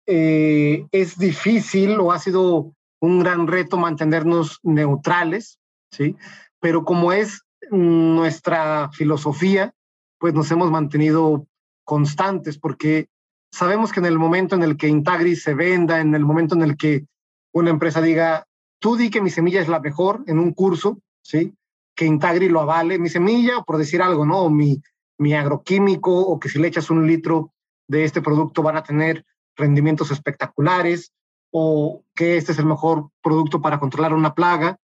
eh, 0.07 0.87
es 0.90 1.18
difícil 1.18 1.98
o 2.00 2.12
ha 2.12 2.18
sido 2.18 2.74
un 3.04 3.20
gran 3.20 3.46
reto 3.46 3.76
mantenernos 3.76 4.60
neutrales, 4.62 5.58
¿sí? 5.90 6.16
Pero 6.60 6.84
como 6.84 7.12
es 7.12 7.42
nuestra 7.70 8.90
filosofía, 8.92 9.74
pues 10.18 10.34
nos 10.34 10.50
hemos 10.50 10.70
mantenido 10.70 11.46
constantes 11.84 12.58
porque 12.58 13.08
sabemos 13.52 13.92
que 13.92 14.00
en 14.00 14.06
el 14.06 14.18
momento 14.18 14.56
en 14.56 14.62
el 14.62 14.76
que 14.76 14.88
Intagri 14.88 15.36
se 15.36 15.54
venda, 15.54 16.00
en 16.00 16.14
el 16.14 16.24
momento 16.24 16.54
en 16.54 16.62
el 16.62 16.76
que 16.76 17.06
una 17.52 17.70
empresa 17.70 18.00
diga, 18.00 18.46
tú 18.80 18.96
di 18.96 19.10
que 19.10 19.20
mi 19.20 19.30
semilla 19.30 19.60
es 19.60 19.68
la 19.68 19.80
mejor 19.80 20.24
en 20.26 20.38
un 20.38 20.52
curso, 20.52 20.98
¿sí? 21.22 21.54
Que 21.94 22.06
Intagri 22.06 22.48
lo 22.48 22.60
avale, 22.60 22.98
mi 22.98 23.08
semilla, 23.08 23.62
por 23.62 23.78
decir 23.78 24.02
algo, 24.02 24.26
¿no? 24.26 24.40
O 24.40 24.50
mi, 24.50 24.82
mi 25.18 25.34
agroquímico, 25.34 26.12
o 26.12 26.40
que 26.40 26.48
si 26.48 26.58
le 26.58 26.68
echas 26.68 26.90
un 26.90 27.06
litro 27.06 27.52
de 27.86 28.04
este 28.04 28.22
producto 28.22 28.62
van 28.62 28.76
a 28.76 28.82
tener 28.82 29.24
rendimientos 29.56 30.10
espectaculares, 30.10 31.12
o 31.56 32.02
que 32.16 32.36
este 32.36 32.50
es 32.50 32.58
el 32.58 32.66
mejor 32.66 33.10
producto 33.22 33.62
para 33.62 33.78
controlar 33.78 34.12
una 34.12 34.34
plaga. 34.34 34.76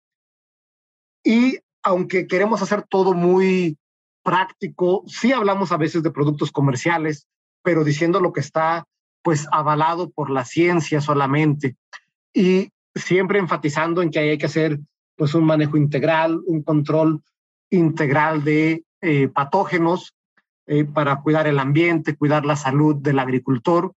Y 1.21 1.59
aunque 1.83 2.27
queremos 2.27 2.61
hacer 2.61 2.83
todo 2.83 3.13
muy 3.13 3.77
práctico, 4.23 5.03
sí 5.05 5.33
hablamos 5.33 5.73
a 5.73 5.77
veces 5.77 6.01
de 6.01 6.11
productos 6.11 6.49
comerciales, 6.49 7.27
pero 7.61 7.83
diciendo 7.83 8.21
lo 8.21 8.31
que 8.31 8.39
está 8.39 8.87
pues 9.21 9.49
avalado 9.51 10.11
por 10.11 10.29
la 10.29 10.45
ciencia 10.45 11.01
solamente 11.01 11.75
y 12.33 12.69
siempre 12.95 13.39
enfatizando 13.39 14.01
en 14.01 14.09
que 14.09 14.19
hay 14.19 14.37
que 14.37 14.45
hacer 14.45 14.79
pues 15.17 15.35
un 15.35 15.43
manejo 15.43 15.75
integral, 15.75 16.39
un 16.47 16.63
control 16.63 17.21
integral 17.69 18.45
de 18.45 18.85
eh, 19.01 19.27
patógenos 19.27 20.15
eh, 20.67 20.85
para 20.85 21.17
cuidar 21.17 21.47
el 21.47 21.59
ambiente, 21.59 22.15
cuidar 22.15 22.45
la 22.45 22.55
salud 22.55 22.95
del 22.95 23.19
agricultor, 23.19 23.91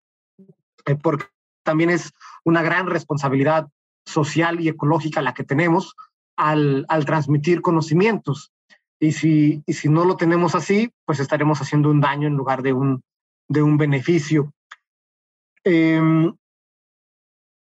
eh, 0.87 0.97
porque 0.97 1.27
también 1.63 1.91
es 1.91 2.13
una 2.45 2.63
gran 2.63 2.87
responsabilidad 2.87 3.69
social 4.07 4.61
y 4.61 4.69
ecológica 4.69 5.23
la 5.23 5.35
que 5.35 5.45
tenemos 5.45 5.95
al, 6.37 6.85
al 6.89 7.05
transmitir 7.05 7.63
conocimientos. 7.63 8.53
Y 9.01 9.13
si, 9.13 9.63
y 9.67 9.73
si 9.73 9.89
no 9.89 10.05
lo 10.05 10.17
tenemos 10.17 10.55
así, 10.55 10.91
pues 11.05 11.21
estaremos 11.21 11.61
haciendo 11.61 11.91
un 11.91 12.01
daño 12.01 12.29
en 12.29 12.37
lugar 12.37 12.63
de 12.63 12.73
un, 12.73 13.03
de 13.49 13.63
un 13.63 13.77
beneficio. 13.77 14.53
Eh, 15.65 16.31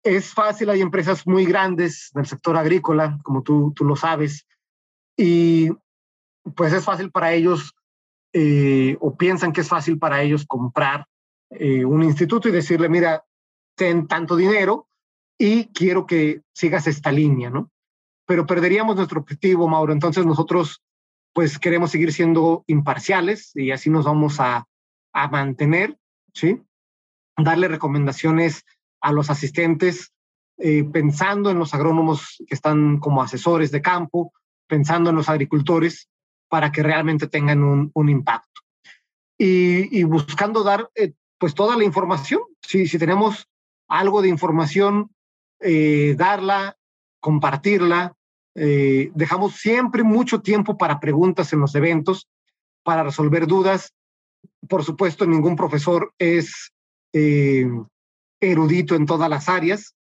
es 0.02 0.32
fácil, 0.32 0.70
hay 0.70 0.80
empresas 0.80 1.26
muy 1.26 1.44
grandes 1.44 2.10
del 2.14 2.26
sector 2.26 2.56
agrícola, 2.56 3.18
como 3.22 3.42
tú, 3.42 3.72
tú 3.76 3.84
lo 3.84 3.96
sabes, 3.96 4.46
y 5.16 5.70
pues 6.56 6.72
es 6.72 6.84
fácil 6.84 7.10
para 7.10 7.34
ellos, 7.34 7.74
eh, 8.32 8.96
o 9.00 9.16
piensan 9.16 9.52
que 9.52 9.60
es 9.60 9.68
fácil 9.68 9.98
para 9.98 10.22
ellos 10.22 10.46
comprar 10.46 11.04
eh, 11.50 11.84
un 11.84 12.02
instituto 12.02 12.48
y 12.48 12.52
decirle, 12.52 12.88
mira, 12.88 13.24
ten 13.80 14.06
tanto 14.06 14.36
dinero 14.36 14.88
y 15.38 15.68
quiero 15.68 16.04
que 16.04 16.42
sigas 16.52 16.86
esta 16.86 17.10
línea, 17.10 17.48
¿no? 17.48 17.70
Pero 18.26 18.44
perderíamos 18.44 18.94
nuestro 18.94 19.20
objetivo, 19.20 19.68
Mauro. 19.68 19.94
Entonces 19.94 20.26
nosotros 20.26 20.82
pues 21.32 21.58
queremos 21.58 21.90
seguir 21.90 22.12
siendo 22.12 22.62
imparciales 22.66 23.56
y 23.56 23.70
así 23.70 23.88
nos 23.88 24.04
vamos 24.04 24.38
a, 24.38 24.66
a 25.14 25.28
mantener, 25.28 25.96
¿sí? 26.34 26.60
Darle 27.38 27.68
recomendaciones 27.68 28.66
a 29.00 29.12
los 29.12 29.30
asistentes 29.30 30.12
eh, 30.58 30.84
pensando 30.84 31.50
en 31.50 31.58
los 31.58 31.72
agrónomos 31.72 32.36
que 32.46 32.54
están 32.54 32.98
como 32.98 33.22
asesores 33.22 33.70
de 33.70 33.80
campo, 33.80 34.34
pensando 34.66 35.08
en 35.08 35.16
los 35.16 35.30
agricultores 35.30 36.10
para 36.50 36.70
que 36.70 36.82
realmente 36.82 37.28
tengan 37.28 37.62
un, 37.62 37.90
un 37.94 38.10
impacto. 38.10 38.60
Y, 39.38 39.98
y, 39.98 40.04
buscando 40.04 40.62
dar 40.62 40.90
eh, 40.94 41.14
pues 41.38 41.54
toda 41.54 41.78
la 41.78 41.84
información. 41.84 42.42
Si, 42.60 42.86
si 42.86 42.98
tenemos 42.98 43.48
algo 43.90 44.22
de 44.22 44.28
información, 44.28 45.10
eh, 45.60 46.14
darla, 46.16 46.76
compartirla. 47.20 48.14
Eh, 48.54 49.10
dejamos 49.14 49.56
siempre 49.56 50.02
mucho 50.02 50.40
tiempo 50.40 50.78
para 50.78 51.00
preguntas 51.00 51.52
en 51.52 51.60
los 51.60 51.74
eventos, 51.74 52.28
para 52.82 53.02
resolver 53.02 53.46
dudas. 53.46 53.92
Por 54.68 54.84
supuesto, 54.84 55.26
ningún 55.26 55.56
profesor 55.56 56.14
es 56.18 56.72
eh, 57.12 57.68
erudito 58.40 58.94
en 58.94 59.06
todas 59.06 59.28
las 59.28 59.48
áreas. 59.48 59.94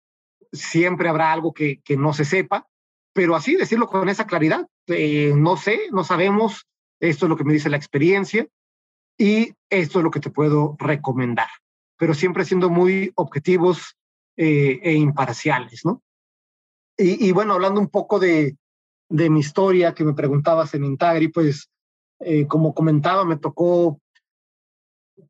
Siempre 0.52 1.08
habrá 1.08 1.32
algo 1.32 1.54
que, 1.54 1.80
que, 1.82 1.96
no 1.96 2.12
se 2.12 2.24
sepa, 2.24 2.66
pero 3.12 3.36
así 3.36 3.56
decirlo 3.56 3.86
con 3.86 4.08
esa 4.08 4.26
claridad. 4.26 4.66
no 4.88 5.56
sé, 5.56 5.80
no 5.92 6.04
sabemos, 6.04 6.66
esto 7.00 7.26
es 7.26 7.30
lo 7.30 7.36
que 7.36 7.44
me 7.44 7.52
dice 7.52 7.70
la 7.70 7.76
experiencia 7.76 8.46
y 9.18 9.54
esto 9.70 9.98
es 9.98 10.04
lo 10.04 10.10
que 10.10 10.20
te 10.20 10.30
puedo 10.30 10.76
recomendar 10.78 11.48
pero 11.96 12.14
siempre 12.14 12.44
siendo 12.44 12.70
muy 12.70 13.12
objetivos 13.14 13.96
eh, 14.36 14.80
e 14.82 14.92
imparciales, 14.94 15.84
¿no? 15.84 16.02
Y, 16.98 17.30
bueno, 17.32 17.52
hablando 17.52 17.78
un 17.78 17.88
poco 17.90 18.18
de, 18.18 18.56
de, 19.10 19.28
mi 19.28 19.40
historia 19.40 19.92
que 19.92 20.02
me 20.02 20.14
preguntabas 20.14 20.72
en 20.72 20.84
Intagri, 20.84 21.28
pues 21.28 21.68
eh, 22.20 22.46
como 22.46 22.72
comentaba, 22.72 23.26
me 23.26 23.36
tocó 23.36 24.00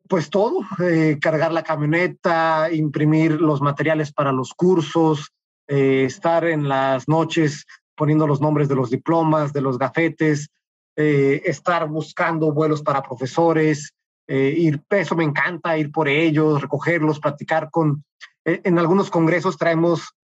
pues 0.09 0.31
todo, 0.31 0.61
eh, 0.79 1.19
cargar 1.21 1.53
la 1.53 1.65
camioneta, 1.65 2.71
imprimir 2.73 3.41
los 3.41 3.61
materiales 3.61 4.13
para 4.13 4.31
los 4.31 4.55
cursos, 4.55 5.33
estar 5.67 6.45
en 6.45 6.69
las 6.69 7.09
noches 7.09 7.67
poniendo 7.97 8.29
los 8.29 8.41
nombres 8.41 8.69
de 8.69 8.77
los 8.77 8.91
diplomas, 8.91 9.53
de 9.53 9.63
los 9.63 9.77
gafetes, 9.77 10.51
estar 10.95 11.89
buscando 11.89 12.53
vuelos 12.53 12.83
para 12.83 13.03
profesores, 13.03 13.96
eh, 14.29 14.55
ir, 14.57 14.83
eso 14.91 15.15
me 15.15 15.25
encanta, 15.25 15.79
ir 15.79 15.93
por 15.93 16.09
ellos, 16.09 16.61
recogerlos, 16.61 17.21
platicar 17.21 17.71
con... 17.71 18.05
Eh, 18.45 18.61
en 18.65 18.79
algunos 18.79 19.11
congresos 19.11 19.57
traemos 19.57 20.15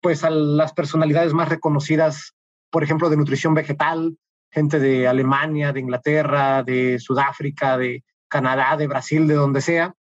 pues 0.00 0.24
a 0.24 0.30
las 0.30 0.72
personalidades 0.72 1.34
más 1.34 1.48
reconocidas, 1.48 2.34
por 2.70 2.82
ejemplo, 2.82 3.10
de 3.10 3.16
nutrición 3.16 3.54
vegetal, 3.54 4.16
gente 4.50 4.78
de 4.78 5.08
Alemania, 5.08 5.72
de 5.72 5.80
Inglaterra, 5.80 6.62
de 6.62 6.98
Sudáfrica, 6.98 7.76
de 7.76 8.04
Canadá, 8.28 8.76
de 8.76 8.86
Brasil, 8.86 9.26
de 9.26 9.34
donde 9.34 9.60
sea. 9.60 9.94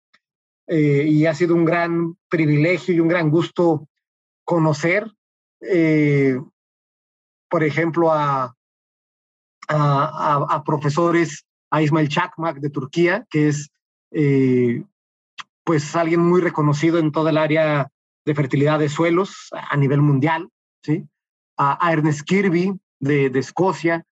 Eh, 0.68 1.06
y 1.08 1.26
ha 1.26 1.34
sido 1.34 1.56
un 1.56 1.66
gran 1.66 2.18
privilegio 2.30 2.94
y 2.94 3.00
un 3.00 3.08
gran 3.08 3.30
gusto 3.30 3.88
conocer, 4.44 5.12
eh, 5.62 6.40
por 7.50 7.64
ejemplo, 7.64 8.12
a, 8.12 8.56
a 9.68 10.64
profesores 10.64 11.46
a 11.76 11.82
Ismail 11.82 12.08
Chakmak 12.08 12.60
de 12.60 12.70
Turquía, 12.70 13.28
que 13.30 13.50
es 13.50 13.70
eh, 14.12 14.82
pues 15.66 15.94
alguien 15.94 16.22
muy 16.22 16.40
reconocido 16.40 17.00
en 17.00 17.12
toda 17.12 17.32
el 17.32 17.38
área 17.38 17.92
de 18.24 18.34
fertilidad 18.34 18.80
de 18.80 18.88
suelos 18.88 19.50
a 19.52 19.76
nivel 19.76 20.02
mundial, 20.02 20.48
¿sí? 20.82 21.06
A, 21.58 21.92
Ernest 21.92 22.22
Kirby 22.22 22.80
de, 23.02 23.26
Escocia. 23.38 24.06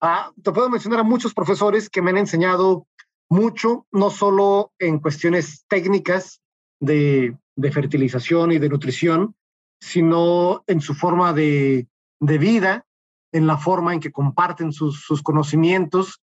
A, 0.00 0.32
te 0.42 0.50
puedo 0.50 0.70
mencionar 0.70 1.00
a 1.00 1.02
muchos 1.02 1.34
profesores 1.34 1.90
que 1.90 2.00
me 2.00 2.08
han 2.08 2.16
enseñado 2.16 2.86
mucho, 3.28 3.86
no 3.92 4.08
solo 4.08 4.72
en 4.78 4.98
cuestiones 4.98 5.66
técnicas 5.68 6.40
de, 6.80 7.36
fertilización 7.70 8.52
y 8.52 8.58
de 8.58 8.70
nutrición, 8.70 9.34
sino 9.78 10.64
en 10.66 10.80
su 10.80 10.94
forma 10.94 11.34
de, 11.34 11.86
vida, 12.18 12.86
en 13.30 13.46
la 13.46 13.58
forma 13.58 13.92
en 13.92 14.00
que 14.00 14.10
comparten 14.10 14.72
sus 14.72 15.22
conocimientos 15.22 16.22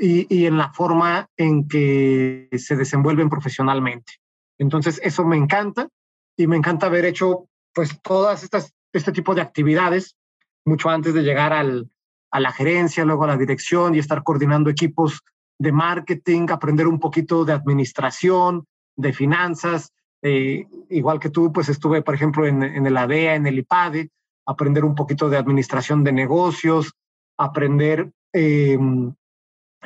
y, 0.00 0.46
en 0.46 0.56
la 0.56 0.72
forma 0.72 1.28
en 1.36 1.68
que 1.68 2.48
se 2.56 2.76
desenvuelven 2.76 3.28
profesionalmente. 3.28 4.14
Entonces, 4.58 5.00
eso 5.02 5.24
me 5.24 5.36
encanta 5.36 5.88
y 6.36 6.46
me 6.46 6.56
encanta 6.56 6.86
haber 6.86 7.04
hecho 7.04 7.48
pues 7.74 8.00
todas 8.02 8.42
estas 8.42 8.72
este 8.92 9.12
tipo 9.12 9.34
de 9.34 9.42
actividades 9.42 10.16
mucho 10.64 10.88
antes 10.88 11.14
de 11.14 11.22
llegar 11.22 11.52
al, 11.52 11.90
a 12.30 12.40
la 12.40 12.52
gerencia, 12.52 13.04
luego 13.04 13.24
a 13.24 13.28
la 13.28 13.36
dirección 13.36 13.94
y 13.94 13.98
estar 13.98 14.22
coordinando 14.22 14.70
equipos 14.70 15.20
de 15.58 15.72
marketing, 15.72 16.46
aprender 16.50 16.86
un 16.86 17.00
poquito 17.00 17.44
de 17.44 17.52
administración, 17.52 18.66
de 18.96 19.12
finanzas. 19.12 19.92
Eh, 20.22 20.66
igual 20.90 21.20
que 21.20 21.30
tú, 21.30 21.52
pues 21.52 21.68
estuve, 21.68 22.02
por 22.02 22.14
ejemplo, 22.14 22.46
en, 22.46 22.62
en 22.62 22.86
el 22.86 22.96
ADEA, 22.96 23.34
en 23.34 23.46
el 23.46 23.58
IPADE, 23.58 24.10
aprender 24.46 24.84
un 24.84 24.94
poquito 24.94 25.28
de 25.28 25.36
administración 25.36 26.02
de 26.02 26.12
negocios, 26.12 26.92
aprender 27.36 28.10
em, 28.32 29.14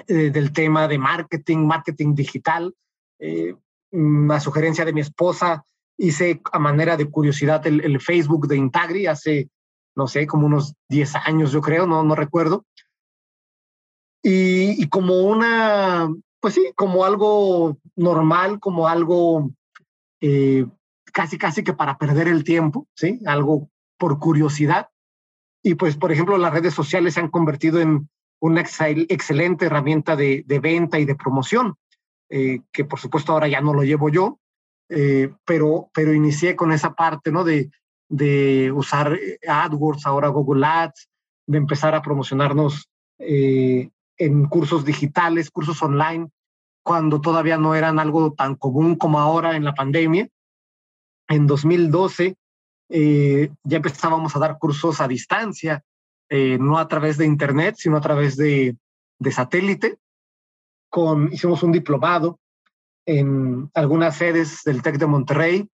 eh, 0.07 0.30
del 0.30 0.53
tema 0.53 0.88
de 0.88 0.99
marketing, 0.99 1.66
marketing 1.66 2.14
digital. 2.14 2.74
Eh, 3.18 3.55
a 4.30 4.40
sugerencia 4.40 4.84
de 4.84 4.93
mi 4.93 5.03
esposa, 5.03 5.64
hice 5.99 6.40
a 6.51 6.59
manera 6.59 6.97
de 6.97 7.11
curiosidad 7.11 7.66
el, 7.66 8.01
Facebook 8.01 8.49
de 8.49 8.57
Intagri 8.57 9.07
hace, 9.07 9.51
no 9.95 10.09
sé, 10.09 10.26
como 10.26 10.47
unos 10.47 10.74
10 10.88 11.16
años, 11.16 11.53
yo 11.53 11.61
creo, 11.61 11.86
no, 11.86 12.03
no 12.03 12.14
recuerdo. 12.14 12.64
Y, 14.22 14.82
y, 14.82 14.88
como 14.88 15.20
una, 15.22 16.09
pues 16.40 16.55
sí, 16.55 16.72
como 16.74 17.05
algo 17.05 17.76
normal, 17.97 18.61
como 18.61 18.88
algo 18.88 19.51
eh, 20.20 20.64
casi, 21.12 21.36
casi 21.36 21.62
que 21.62 21.72
para 21.72 21.99
perder 21.99 22.28
el 22.28 22.45
tiempo, 22.45 22.86
¿sí? 22.95 23.20
Algo 23.26 23.68
por 23.99 24.18
curiosidad. 24.18 24.88
Y 25.62 25.74
pues, 25.74 25.97
por 25.97 26.12
ejemplo, 26.12 26.38
las 26.38 26.53
redes 26.53 26.74
sociales 26.74 27.14
se 27.14 27.20
han 27.20 27.28
convertido 27.28 27.80
en 27.80 28.09
una 28.43 28.61
excel, 28.61 29.07
excelente 29.09 29.66
herramienta 29.66 30.16
de, 30.16 30.43
de, 30.47 30.59
venta 30.59 30.99
y 30.99 31.05
de 31.05 31.14
promoción, 31.14 31.76
eh, 32.28 32.61
que 32.72 32.84
por 32.84 32.99
supuesto 32.99 33.32
ahora 33.32 33.47
ya 33.47 33.61
no 33.61 33.72
lo 33.72 33.84
llevo 33.84 34.09
yo, 34.09 34.40
eh, 34.88 35.32
pero, 35.45 35.90
pero 35.95 36.12
inicié 36.12 36.57
con 36.57 36.72
esa 36.72 36.95
parte, 36.95 37.30
¿no? 37.30 37.45
De, 37.45 37.70
de 38.09 38.72
usar 38.72 39.16
AdWords, 39.47 40.07
ahora 40.07 40.28
Google 40.28 40.66
Ads, 40.66 41.09
de 41.47 41.59
empezar 41.59 41.95
a 41.95 42.03
promocionarnos 42.03 42.88
eh, 43.18 43.90
en 44.18 44.47
cursos 44.47 44.84
digitales, 44.84 45.51
cursos 45.51 45.80
online, 45.80 46.28
cuando 46.82 47.20
todavía 47.20 47.59
no 47.59 47.76
eran 47.76 48.01
algo 48.01 48.32
tan 48.32 48.57
común 48.57 48.97
como 48.97 49.20
ahora 49.20 49.55
en 49.55 49.64
la 49.64 49.74
pandemia. 49.74 50.28
En 51.28 51.47
2012 51.47 52.34
eh, 52.88 53.51
ya 53.62 53.76
empezábamos 53.76 54.34
a 54.34 54.40
dar 54.40 54.59
cursos 54.59 55.01
a 55.01 55.07
distancia, 55.07 55.84
eh, 56.35 56.57
no 56.59 56.78
a 56.78 56.89
través 56.89 57.18
de 57.18 57.26
Internet, 57.26 57.74
sino 57.76 57.99
a 57.99 58.01
través 58.01 58.39
de, 58.39 58.74
satélite. 59.30 59.99
Con, 60.89 61.30
hicimos 61.30 61.62
un 61.62 61.72
diplomado 61.72 62.41
en 63.05 63.70
algunas 63.74 64.16
sedes 64.16 64.62
del 64.64 64.80
TEC 64.80 64.97
de 64.97 65.07
Monterrey, 65.07 65.68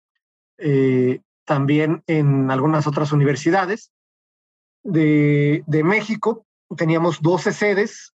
eh, 0.58 1.20
también 1.44 2.04
en 2.08 2.50
algunas 2.52 2.88
otras 2.88 3.12
universidades 3.12 3.92
de, 4.82 5.62
México. 5.84 6.46
Teníamos 6.78 7.22
12 7.22 7.52
sedes 7.52 8.14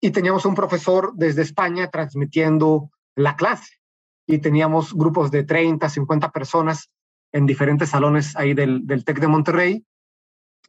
y 0.00 0.12
teníamos 0.12 0.46
un 0.46 0.54
profesor 0.54 1.12
desde 1.14 1.42
España 1.42 1.90
transmitiendo 1.90 2.90
la 3.16 3.36
clase 3.36 3.68
y 4.26 4.38
teníamos 4.38 4.94
grupos 4.94 5.30
de 5.30 5.44
30, 5.44 5.90
50 5.90 6.30
personas 6.30 6.90
en 7.32 7.44
diferentes 7.44 7.90
salones 7.90 8.34
ahí 8.34 8.54
del 8.54 9.04
TEC 9.04 9.20
de 9.20 9.28
Monterrey 9.28 9.84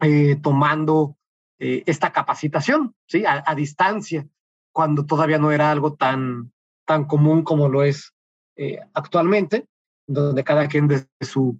eh, 0.02 0.36
tomando 0.41 1.18
eh, 1.60 1.84
esta 1.86 2.12
capacitación, 2.12 2.96
¿sí? 3.08 3.26
A, 3.26 3.44
a, 3.46 3.56
distancia, 3.56 4.28
cuando 4.72 5.06
todavía 5.06 5.38
no 5.38 5.52
era 5.52 5.72
algo 5.72 5.94
tan, 5.94 6.52
tan 6.86 7.06
común 7.06 7.44
como 7.44 7.70
lo 7.70 7.84
es 7.84 8.14
eh, 8.56 8.80
actualmente, 8.94 9.68
donde 10.08 10.44
cada 10.44 10.68
quien 10.68 10.88
desde 10.88 11.08
su 11.22 11.60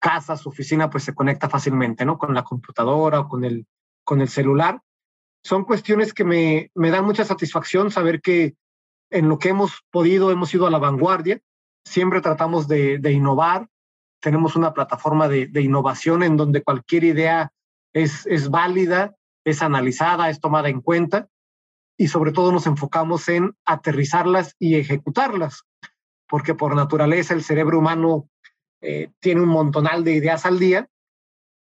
casa, 0.00 0.36
su 0.36 0.48
oficina, 0.48 0.90
pues 0.90 1.04
se 1.04 1.14
conecta 1.14 1.48
fácilmente, 1.48 2.04
¿no? 2.04 2.18
Con 2.18 2.34
la 2.34 2.42
computadora 2.42 3.20
o 3.20 3.28
con 3.28 3.44
el, 3.44 3.66
con 4.04 4.20
el 4.20 4.28
celular 4.28 4.80
son 5.44 5.64
cuestiones 5.64 6.14
que 6.14 6.24
me, 6.24 6.70
me 6.74 6.90
dan 6.90 7.04
mucha 7.04 7.24
satisfacción 7.24 7.90
saber 7.90 8.20
que 8.22 8.56
en 9.10 9.28
lo 9.28 9.38
que 9.38 9.50
hemos 9.50 9.82
podido 9.90 10.30
hemos 10.30 10.52
ido 10.54 10.66
a 10.66 10.70
la 10.70 10.78
vanguardia, 10.78 11.38
siempre 11.84 12.22
tratamos 12.22 12.66
de, 12.66 12.98
de 12.98 13.12
innovar, 13.12 13.68
tenemos 14.20 14.56
una 14.56 14.72
plataforma 14.72 15.28
de, 15.28 15.46
de, 15.46 15.60
innovación 15.60 16.22
en 16.22 16.38
donde 16.38 16.62
cualquier 16.62 17.04
idea 17.04 17.52
es, 17.94 18.26
es 18.26 18.50
válida, 18.50 19.16
es 19.44 19.62
analizada, 19.62 20.28
es 20.28 20.40
tomada 20.40 20.68
en 20.68 20.82
cuenta 20.82 21.28
y 21.96 22.08
sobre 22.08 22.32
todo 22.32 22.52
nos 22.52 22.66
enfocamos 22.66 23.28
en 23.30 23.56
aterrizarlas 23.64 24.54
y 24.58 24.74
ejecutarlas, 24.74 25.62
porque 26.28 26.54
por 26.54 26.76
naturaleza 26.76 27.32
el 27.32 27.42
cerebro 27.42 27.78
humano 27.78 28.28
eh, 28.82 29.10
tiene 29.20 29.40
un 29.40 29.48
montonal 29.48 30.04
de 30.04 30.12
ideas 30.12 30.44
al 30.44 30.58
día 30.58 30.90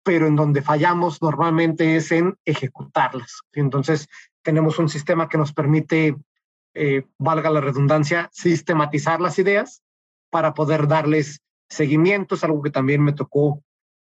pero 0.04 0.28
en 0.28 0.36
donde 0.36 0.62
fallamos 0.62 1.22
normalmente 1.22 1.96
es 1.96 2.12
en 2.12 2.38
ejecutarlas. 2.46 3.42
Entonces, 3.54 4.08
tenemos 4.42 4.80
un 4.80 4.90
sistema 4.90 5.30
que 5.30 5.38
nos 5.38 5.54
permite, 5.54 6.16
eh, 6.74 7.06
valga 7.18 7.50
la 7.50 7.62
redundancia, 7.62 8.30
sistematizar 8.32 9.22
las 9.22 9.38
ideas 9.38 9.82
para 10.30 10.54
poder 10.54 10.88
darles 10.88 11.42
seguimiento. 11.70 12.36
Es 12.36 12.44
algo 12.44 12.62
que 12.62 12.72
también 12.72 13.04
me 13.04 13.14
tocó 13.14 13.64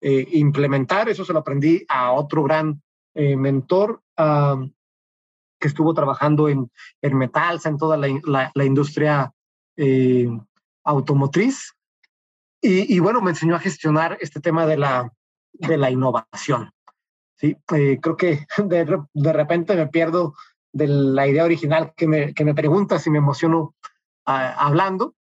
eh, 0.07 0.27
implementar. 0.33 1.09
Eso 1.09 1.25
se 1.25 1.33
lo 1.33 1.39
aprendí 1.39 1.83
a 1.89 2.11
otro 2.11 2.43
gran 2.43 2.79
eh, 3.15 3.35
mentor 3.35 4.03
que 4.15 5.67
estuvo 5.67 5.95
trabajando 5.95 6.47
en, 6.47 6.69
en 7.01 7.17
Metals, 7.17 7.65
en 7.65 7.77
toda 7.79 7.97
la, 7.97 8.51
la, 8.53 8.65
industria 8.65 9.33
eh, 9.75 10.29
automotriz. 10.83 11.73
Y, 12.61 12.95
y 12.95 12.99
bueno, 12.99 13.19
me 13.19 13.31
enseñó 13.31 13.55
a 13.55 13.59
gestionar 13.59 14.19
este 14.21 14.39
tema 14.39 14.67
de 14.67 14.77
la 14.77 15.11
de 15.53 15.77
la 15.77 15.89
innovación. 15.89 16.71
¿sí? 17.37 17.57
Creo 17.65 18.15
que 18.15 18.45
de, 18.63 18.99
de, 19.11 19.33
repente 19.33 19.75
me 19.75 19.87
pierdo 19.87 20.35
de 20.71 20.87
la 20.87 21.27
idea 21.27 21.45
original 21.45 21.93
que 21.97 22.07
me, 22.07 22.35
que 22.35 22.45
me 22.45 22.53
preguntas 22.53 23.07
y 23.07 23.09
me 23.09 23.17
emociono 23.17 23.73
uh, 24.27 24.53
hablando, 24.57 25.15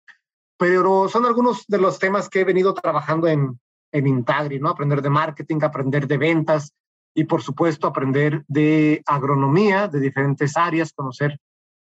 pero 0.57 1.07
son 1.11 1.27
algunos 1.27 1.67
de 1.67 1.79
los 1.79 1.99
temas 1.99 2.31
que 2.31 2.41
he 2.41 2.45
venido 2.45 2.73
trabajando 2.73 3.29
en, 3.29 3.61
en 3.93 4.07
Intagri, 4.07 4.59
¿no? 4.59 4.69
Aprender 4.71 5.03
de 5.03 5.11
marketing, 5.11 5.59
aprender 5.63 6.07
de 6.07 6.19
ventas 6.19 6.73
y 7.15 7.25
por 7.25 7.43
supuesto 7.43 7.87
aprender 7.87 8.45
de 8.47 9.03
agronomía, 9.07 9.89
de 9.89 10.01
diferentes 10.01 10.57
áreas, 10.57 10.93
conocer 10.93 11.39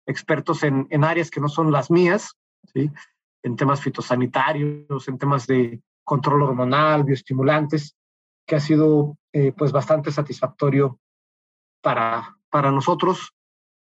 expertos 0.06 0.62
en, 0.62 0.86
en 0.90 1.04
áreas 1.04 1.30
que 1.30 1.40
no 1.40 1.48
son 1.48 1.70
las 1.70 1.90
mías, 1.90 2.34
¿sí? 2.72 2.90
en 3.42 3.56
temas 3.56 3.80
fitosanitarios, 3.80 5.06
en 5.06 5.18
temas 5.18 5.46
de 5.46 5.80
control 6.04 6.42
hormonal, 6.42 7.04
bioestimulantes, 7.04 7.94
que 8.46 8.56
ha 8.56 8.60
sido 8.60 9.18
eh, 9.32 9.52
pues 9.52 9.72
bastante 9.72 10.10
satisfactorio 10.10 10.98
para, 11.82 12.38
para 12.50 12.72
nosotros 12.72 13.34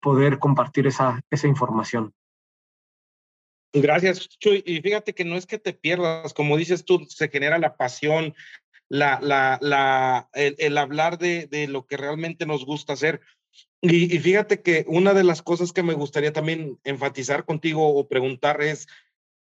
poder 0.00 0.38
compartir 0.38 0.86
esa, 0.86 1.20
esa 1.30 1.46
información. 1.46 2.12
Gracias, 3.72 4.28
Chuy. 4.28 4.62
Y 4.66 4.80
fíjate 4.80 5.14
que 5.14 5.24
no 5.24 5.36
es 5.36 5.46
que 5.46 5.58
te 5.58 5.72
pierdas, 5.72 6.34
como 6.34 6.56
dices 6.56 6.84
tú, 6.84 7.06
se 7.08 7.28
genera 7.28 7.58
la 7.58 7.76
pasión, 7.76 8.34
la, 8.88 9.20
la, 9.22 9.58
la, 9.60 10.28
el, 10.32 10.56
el 10.58 10.76
hablar 10.76 11.18
de, 11.18 11.46
de, 11.46 11.68
lo 11.68 11.86
que 11.86 11.96
realmente 11.96 12.46
nos 12.46 12.66
gusta 12.66 12.94
hacer. 12.94 13.20
Y, 13.80 14.14
y, 14.14 14.18
fíjate 14.18 14.60
que 14.60 14.84
una 14.88 15.14
de 15.14 15.24
las 15.24 15.42
cosas 15.42 15.72
que 15.72 15.82
me 15.82 15.94
gustaría 15.94 16.32
también 16.32 16.78
enfatizar 16.84 17.44
contigo 17.44 17.88
o 17.88 18.08
preguntar 18.08 18.60
es, 18.60 18.86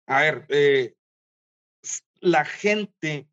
a 0.05 0.21
ver, 0.21 0.45
eh, 0.49 0.93
la 2.19 2.45
gente 2.45 3.27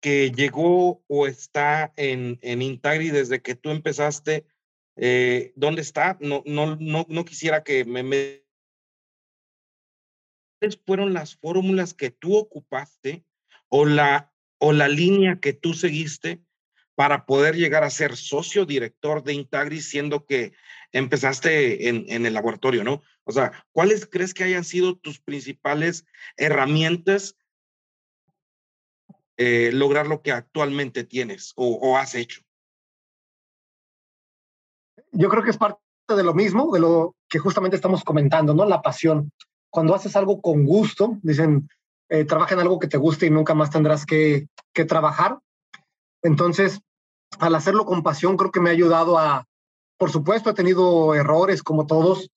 que 0.00 0.30
llegó 0.30 1.02
o 1.06 1.26
está 1.26 1.92
en, 1.96 2.38
en 2.42 2.62
Intagri 2.62 3.10
desde 3.10 3.42
que 3.42 3.54
tú 3.54 3.70
empezaste, 3.70 4.46
eh, 4.96 5.52
¿dónde 5.56 5.82
está? 5.82 6.16
No, 6.20 6.42
no, 6.46 6.76
no, 6.76 7.06
no 7.08 7.24
quisiera 7.24 7.62
que 7.62 7.84
me, 7.84 8.02
me... 8.02 8.39
fueron 10.86 11.14
las 11.14 11.36
fórmulas 11.36 11.94
que 11.94 12.10
tú 12.10 12.36
ocupaste 12.36 13.24
o 13.68 13.86
la, 13.86 14.32
o 14.58 14.72
la 14.72 14.88
línea 14.88 15.40
que 15.40 15.52
tú 15.52 15.74
seguiste 15.74 16.42
para 16.94 17.24
poder 17.24 17.56
llegar 17.56 17.82
a 17.82 17.90
ser 17.90 18.16
socio 18.16 18.66
director 18.66 19.22
de 19.22 19.32
Intagri, 19.32 19.80
siendo 19.80 20.26
que 20.26 20.52
empezaste 20.92 21.88
en, 21.88 22.04
en 22.08 22.26
el 22.26 22.34
laboratorio, 22.34 22.84
¿no? 22.84 23.02
O 23.24 23.32
sea, 23.32 23.64
¿cuáles 23.72 24.06
crees 24.06 24.34
que 24.34 24.44
hayan 24.44 24.64
sido 24.64 24.98
tus 24.98 25.18
principales 25.18 26.04
herramientas 26.36 27.36
eh, 29.36 29.70
lograr 29.72 30.06
lo 30.06 30.20
que 30.20 30.32
actualmente 30.32 31.04
tienes 31.04 31.52
o, 31.56 31.76
o, 31.76 31.96
has 31.96 32.14
hecho? 32.14 32.42
Yo 35.12 35.30
creo 35.30 35.42
que 35.42 35.50
es 35.50 35.58
parte 35.58 35.80
de 36.08 36.22
lo 36.22 36.34
mismo, 36.34 36.70
de 36.70 36.80
lo 36.80 37.16
que 37.28 37.38
justamente 37.38 37.76
estamos 37.76 38.04
comentando, 38.04 38.52
¿no? 38.52 38.66
La 38.66 38.82
pasión. 38.82 39.32
Cuando 39.70 39.94
haces 39.94 40.16
algo 40.16 40.40
con 40.40 40.64
gusto, 40.64 41.18
dicen, 41.22 41.68
eh, 42.08 42.24
trabaja 42.24 42.54
en 42.54 42.60
algo 42.60 42.78
que 42.78 42.88
te 42.88 42.96
guste 42.96 43.26
y 43.26 43.30
nunca 43.30 43.54
más 43.54 43.70
tendrás 43.70 44.04
que, 44.04 44.48
que 44.72 44.84
trabajar. 44.84 45.38
Entonces, 46.22 46.80
al 47.38 47.54
hacerlo 47.54 47.84
con 47.84 48.02
pasión, 48.02 48.36
creo 48.36 48.50
que 48.50 48.60
me 48.60 48.70
ha 48.70 48.72
ayudado 48.72 49.18
a, 49.18 49.46
por 49.96 50.10
supuesto, 50.10 50.50
he 50.50 50.54
tenido 50.54 51.14
errores 51.14 51.62
como 51.62 51.86
todos, 51.86 52.30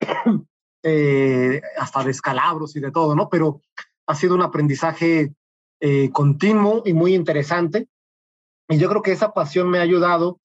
eh, 0.82 1.60
hasta 1.78 2.02
descalabros 2.02 2.74
y 2.76 2.80
de 2.80 2.90
todo, 2.90 3.14
¿no? 3.14 3.28
Pero 3.28 3.60
ha 4.06 4.14
sido 4.14 4.34
un 4.34 4.42
aprendizaje 4.42 5.34
eh, 5.80 6.10
continuo 6.10 6.82
y 6.84 6.92
muy 6.92 7.14
interesante. 7.14 7.88
Y 8.68 8.78
yo 8.78 8.88
creo 8.88 9.02
que 9.02 9.12
esa 9.12 9.32
pasión 9.32 9.68
me 9.70 9.78
ha 9.78 9.82
ayudado 9.82 10.40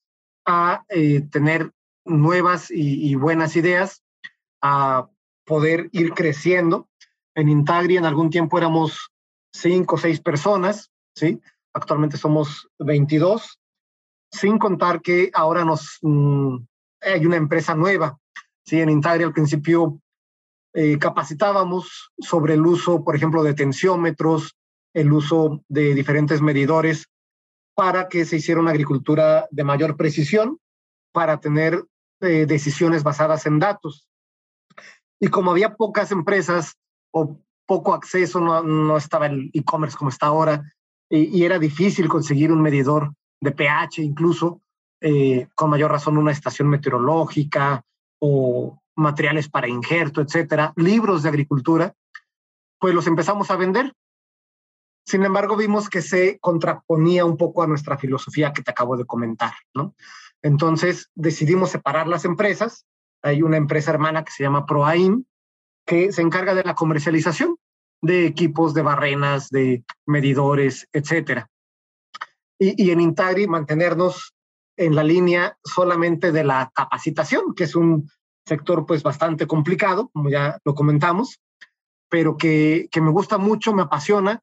a 0.46 0.84
eh, 0.88 1.22
tener 1.30 1.72
nuevas 2.04 2.70
y, 2.70 3.14
buenas 3.16 3.56
ideas, 3.56 4.02
a 4.62 5.08
poder 5.46 5.88
ir 5.92 6.12
creciendo. 6.12 6.88
En 7.34 7.48
Intagri 7.48 7.96
en 7.96 8.04
algún 8.04 8.30
tiempo 8.30 8.58
éramos 8.58 9.10
cinco 9.52 9.94
o 9.94 9.98
seis 9.98 10.20
personas, 10.20 10.90
¿sí? 11.14 11.40
Actualmente 11.72 12.16
somos 12.16 12.68
22, 12.78 13.58
sin 14.30 14.58
contar 14.58 15.00
que 15.00 15.30
ahora 15.32 15.64
nos 15.64 15.98
mm, 16.02 16.56
hay 17.00 17.26
una 17.26 17.36
empresa 17.36 17.74
nueva, 17.74 18.18
¿sí? 18.64 18.80
En 18.80 18.90
Intagri 18.90 19.24
al 19.24 19.32
principio 19.32 20.00
eh, 20.74 20.98
capacitábamos 20.98 22.12
sobre 22.18 22.54
el 22.54 22.66
uso, 22.66 23.02
por 23.02 23.16
ejemplo, 23.16 23.42
de 23.42 23.54
tensiómetros, 23.54 24.56
el 24.92 25.12
uso 25.12 25.62
de 25.68 25.94
diferentes 25.94 26.42
medidores 26.42 27.06
para 27.74 28.08
que 28.08 28.24
se 28.24 28.36
hiciera 28.36 28.60
una 28.60 28.70
agricultura 28.70 29.46
de 29.50 29.64
mayor 29.64 29.96
precisión, 29.96 30.58
para 31.12 31.40
tener 31.40 31.84
eh, 32.20 32.46
decisiones 32.46 33.02
basadas 33.02 33.46
en 33.46 33.58
datos. 33.58 34.08
Y 35.20 35.28
como 35.28 35.50
había 35.50 35.76
pocas 35.76 36.12
empresas 36.12 36.76
o 37.10 37.40
poco 37.66 37.94
acceso, 37.94 38.40
no, 38.40 38.62
no 38.62 38.96
estaba 38.96 39.26
el 39.26 39.50
e-commerce 39.52 39.96
como 39.96 40.10
está 40.10 40.26
ahora, 40.26 40.72
y, 41.08 41.44
era 41.44 41.58
difícil 41.58 42.08
conseguir 42.08 42.50
un 42.50 42.62
medidor 42.62 43.12
de 43.40 43.52
pH, 43.52 44.02
incluso 44.02 44.60
eh, 45.00 45.48
con 45.54 45.70
mayor 45.70 45.92
razón 45.92 46.18
una 46.18 46.32
estación 46.32 46.68
meteorológica 46.68 47.84
o 48.18 48.80
materiales 48.96 49.48
para 49.48 49.68
injerto, 49.68 50.20
etcétera, 50.20 50.72
libros 50.76 51.22
de 51.22 51.28
agricultura, 51.28 51.94
pues 52.78 52.94
los 52.94 53.06
empezamos 53.06 53.50
a 53.50 53.56
vender 53.56 53.92
sin 55.06 55.24
embargo, 55.24 55.56
vimos 55.56 55.88
que 55.88 56.02
se 56.02 56.40
contraponía 56.40 57.24
un 57.24 57.36
poco 57.36 57.62
a 57.62 57.68
nuestra 57.68 57.96
filosofía 57.96 58.52
que 58.52 58.62
te 58.62 58.72
acabo 58.72 58.96
de 58.96 59.04
comentar, 59.04 59.52
¿no? 59.72 59.94
Entonces 60.42 61.10
decidimos 61.14 61.70
separar 61.70 62.08
las 62.08 62.24
empresas. 62.24 62.84
Hay 63.26 63.42
una 63.42 63.56
empresa 63.56 63.90
hermana 63.90 64.24
que 64.24 64.32
se 64.32 64.42
llama 64.42 64.66
ProAIM, 64.66 65.24
que 65.86 66.12
se 66.12 66.22
encarga 66.22 66.54
de 66.54 66.64
la 66.64 66.74
comercialización 66.74 67.56
de 68.02 68.26
equipos, 68.26 68.74
de 68.74 68.82
barrenas, 68.82 69.48
de 69.48 69.84
medidores, 70.06 70.88
etcétera. 70.92 71.48
Y, 72.58 72.90
en 72.90 73.00
Intagri 73.00 73.46
mantenernos 73.46 74.34
en 74.78 74.94
la 74.94 75.02
línea 75.02 75.58
solamente 75.64 76.32
de 76.32 76.44
la 76.44 76.70
capacitación, 76.74 77.54
que 77.54 77.64
es 77.64 77.74
un 77.74 78.10
sector 78.46 78.86
pues 78.86 79.02
bastante 79.02 79.46
complicado, 79.46 80.08
como 80.12 80.30
ya 80.30 80.58
lo 80.64 80.74
comentamos, 80.74 81.40
pero 82.08 82.36
que, 82.36 82.88
que 82.90 83.00
me 83.00 83.10
gusta 83.10 83.38
mucho, 83.38 83.74
me 83.74 83.82
apasiona 83.82 84.40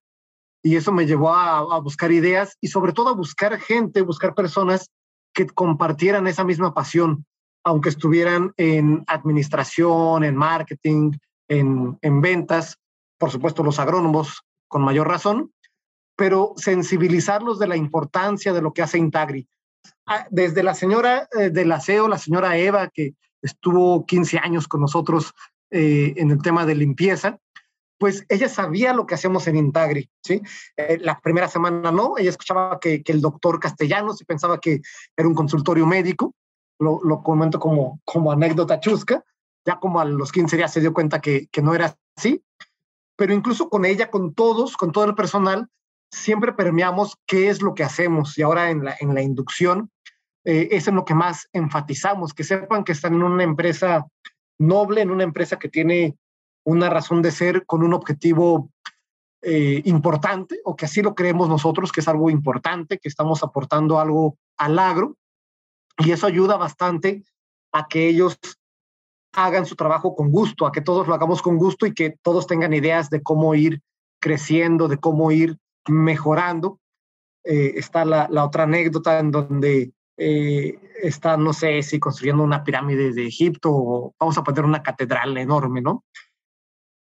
y 0.64 0.78
eso 0.78 0.92
me 0.92 1.06
llevó 1.06 1.34
a, 1.34 1.80
buscar 1.80 2.12
ideas 2.12 2.58
y 2.62 2.68
sobre 2.68 2.94
todo 2.94 3.10
a 3.10 3.16
buscar 3.16 3.60
gente, 3.60 4.02
buscar 4.02 4.34
personas 4.34 4.90
que 5.34 5.46
compartieran 5.48 6.28
esa 6.28 6.44
misma 6.44 6.74
pasión, 6.74 7.26
aunque 7.64 7.90
estuvieran 7.90 8.54
en 8.58 9.04
administración, 9.08 10.24
en 10.24 10.36
marketing, 10.36 11.12
en, 11.48 11.98
en 12.02 12.22
ventas, 12.22 12.78
por 13.18 13.32
supuesto 13.32 13.64
los 13.64 13.80
agrónomos 13.80 14.44
con 14.68 14.82
mayor 14.82 15.08
razón, 15.08 15.52
pero 16.16 16.54
sensibilizarlos 16.58 17.60
de 17.60 17.68
la 17.68 17.78
importancia 17.78 18.54
de 18.54 18.62
lo 18.62 18.74
que 18.74 18.82
hace 18.82 18.98
Intagri. 18.98 19.48
Ah, 20.06 20.28
desde 20.30 20.64
la 20.64 20.74
señora 20.74 21.28
eh, 21.38 21.50
del 21.50 21.72
aseo, 21.72 22.08
la 22.08 22.18
señora 22.18 22.58
Eva, 22.58 22.90
que 22.90 23.16
estuvo 23.42 24.06
15 24.06 24.38
años 24.40 24.68
con 24.68 24.82
nosotros 24.82 25.34
eh, 25.72 26.14
en 26.18 26.32
el 26.32 26.42
tema 26.42 26.66
de 26.66 26.76
limpieza, 26.76 27.40
pues 27.98 28.26
ella 28.28 28.50
sabía 28.50 28.94
lo 28.94 29.06
que 29.06 29.16
hacíamos 29.16 29.48
en 29.48 29.56
Intagri, 29.56 30.10
¿sí? 30.22 30.42
Eh, 30.76 30.98
la 31.00 31.20
primera 31.22 31.48
semana 31.48 31.92
no, 31.92 32.18
ella 32.18 32.32
escuchaba 32.32 32.80
que, 32.80 33.02
el 33.06 33.22
doctor 33.22 33.60
Castellanos 33.60 34.22
y 34.22 34.26
pensaba 34.26 34.60
que 34.60 34.82
era 35.16 35.28
un 35.28 35.36
consultorio 35.36 35.86
médico, 35.86 36.34
lo, 36.84 37.24
comento 37.24 37.60
como, 37.60 38.00
como 38.04 38.32
anécdota 38.32 38.80
chusca, 38.80 39.24
ya 39.66 39.80
como 39.80 40.00
a 40.00 40.06
los 40.06 40.32
15 40.32 40.58
días 40.58 40.74
se 40.74 40.82
dio 40.82 40.94
cuenta 40.94 41.22
que, 41.22 41.50
no 41.62 41.74
era 41.74 41.96
así, 42.18 42.44
pero 43.16 43.34
incluso 43.34 43.70
con 43.70 43.86
ella, 43.86 44.12
con 44.12 44.34
todos, 44.34 44.76
con 44.78 44.92
todo 44.92 45.06
el 45.06 45.16
personal, 45.16 45.70
siempre 46.12 46.54
permeamos 46.54 47.18
qué 47.26 47.50
es 47.50 47.62
lo 47.62 47.74
que 47.74 47.84
hacemos 47.84 48.38
y 48.38 48.44
ahora 48.44 48.70
en 48.70 48.84
la, 48.86 48.96
en 49.00 49.14
la 49.14 49.22
inducción 49.22 49.90
eh, 50.46 50.70
es 50.72 50.88
en 50.88 50.96
lo 50.96 51.06
que 51.06 51.16
más 51.16 51.48
enfatizamos, 51.54 52.34
que 52.34 52.44
sepan 52.44 52.84
que 52.84 52.92
están 52.92 53.14
en 53.14 53.24
una 53.24 53.44
empresa 53.44 54.06
noble, 54.60 55.02
en 55.02 55.12
una 55.12 55.24
empresa 55.24 55.58
que 55.58 55.70
tiene 55.70 56.18
una 56.66 56.90
razón 56.90 57.22
de 57.22 57.32
ser 57.32 57.66
con 57.66 57.84
un 57.84 57.94
objetivo 57.94 58.70
eh, 59.42 59.82
importante, 59.86 60.60
o 60.64 60.76
que 60.76 60.86
así 60.86 61.02
lo 61.02 61.16
creemos 61.16 61.50
nosotros, 61.50 61.92
que 61.92 62.02
es 62.02 62.08
algo 62.08 62.30
importante, 62.30 62.98
que 62.98 63.10
estamos 63.10 63.44
aportando 63.44 64.00
algo 64.00 64.38
al 64.58 64.80
agro, 64.80 65.18
y 65.98 66.12
eso 66.12 66.28
ayuda 66.28 66.58
bastante 66.58 67.24
a 67.72 67.88
que 67.88 68.08
ellos 68.08 68.38
hagan 69.34 69.66
su 69.66 69.76
trabajo 69.76 70.16
con 70.16 70.32
gusto, 70.32 70.66
a 70.66 70.72
que 70.72 70.82
todos 70.82 71.08
lo 71.08 71.14
hagamos 71.14 71.42
con 71.42 71.58
gusto 71.58 71.86
y 71.86 71.94
que 71.94 72.16
todos 72.22 72.48
tengan 72.48 72.74
ideas 72.74 73.10
de 73.10 73.22
cómo 73.22 73.56
ir 73.56 73.82
creciendo, 74.20 74.88
de 74.88 74.98
cómo 74.98 75.32
ir 75.32 75.58
mejorando. 75.88 76.80
Eh, 77.44 77.74
está 77.76 78.06
la, 78.06 78.30
otra 78.44 78.64
anécdota 78.64 79.20
en 79.20 79.32
donde 79.32 79.92
eh, 80.18 80.80
está, 81.02 81.36
no 81.36 81.52
sé 81.52 81.82
si 81.82 82.00
construyendo 82.00 82.44
una 82.44 82.64
pirámide 82.64 83.12
de 83.12 83.28
Egipto 83.28 83.70
o 83.74 84.16
vamos 84.20 84.38
a 84.38 84.44
poner 84.44 84.66
una 84.66 84.84
catedral 84.84 85.38
enorme, 85.38 85.82
¿no? 85.82 86.04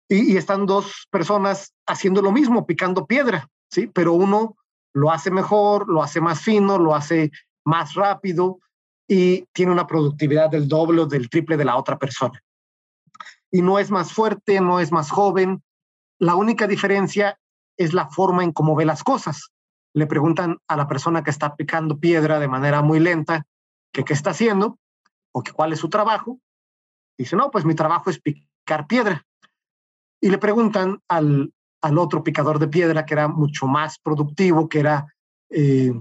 y, 0.08 0.36
están 0.36 0.66
dos 0.66 1.06
personas 1.10 1.74
haciendo 1.86 2.22
lo 2.22 2.32
mismo, 2.32 2.66
picando 2.66 3.06
piedra, 3.06 3.48
¿sí? 3.70 3.86
Pero 3.86 4.14
uno 4.14 4.56
lo 4.94 5.10
hace 5.10 5.30
mejor, 5.30 5.88
lo 5.88 6.02
hace 6.02 6.20
más 6.20 6.40
fino, 6.40 6.78
lo 6.78 6.94
hace 6.94 7.30
más 7.64 7.94
rápido 7.94 8.58
y 9.08 9.46
tiene 9.52 9.72
una 9.72 9.86
productividad 9.86 10.50
del 10.50 10.68
doble 10.68 11.02
o 11.02 11.06
del 11.06 11.30
triple 11.30 11.56
de 11.56 11.64
la 11.64 11.76
otra 11.76 11.98
persona. 11.98 12.40
Y 13.50 13.62
no 13.62 13.78
es 13.78 13.90
más 13.90 14.12
fuerte, 14.12 14.60
no 14.60 14.78
es 14.78 14.92
más 14.92 15.10
joven. 15.10 15.62
La 16.18 16.34
única 16.34 16.66
diferencia 16.66 17.38
es 17.78 17.94
la 17.94 18.08
forma 18.08 18.44
en 18.44 18.52
cómo 18.52 18.76
ve 18.76 18.84
las 18.84 19.02
cosas. 19.02 19.50
Le 19.94 20.06
preguntan 20.06 20.58
a 20.68 20.76
la 20.76 20.86
persona 20.86 21.24
que 21.24 21.30
está 21.30 21.56
picando 21.56 21.98
piedra 21.98 22.38
de 22.38 22.48
manera 22.48 22.82
muy 22.82 23.00
lenta 23.00 23.46
que 23.92 24.04
qué 24.04 24.12
está 24.12 24.30
haciendo 24.30 24.78
o 25.32 25.42
que 25.42 25.52
cuál 25.52 25.72
es 25.72 25.80
su 25.80 25.88
trabajo. 25.88 26.38
Dice, 27.16 27.34
no, 27.34 27.50
pues 27.50 27.64
mi 27.64 27.74
trabajo 27.74 28.10
es 28.10 28.20
picar 28.20 28.86
piedra 28.86 29.26
y 30.20 30.30
le 30.30 30.38
preguntan 30.38 31.00
al, 31.08 31.52
al 31.80 31.98
otro 31.98 32.22
picador 32.22 32.58
de 32.58 32.68
piedra 32.68 33.06
que 33.06 33.14
era 33.14 33.28
mucho 33.28 33.66
más 33.66 33.98
productivo, 33.98 34.68
que 34.68 34.80
era, 34.80 35.14
eh, 35.50 35.92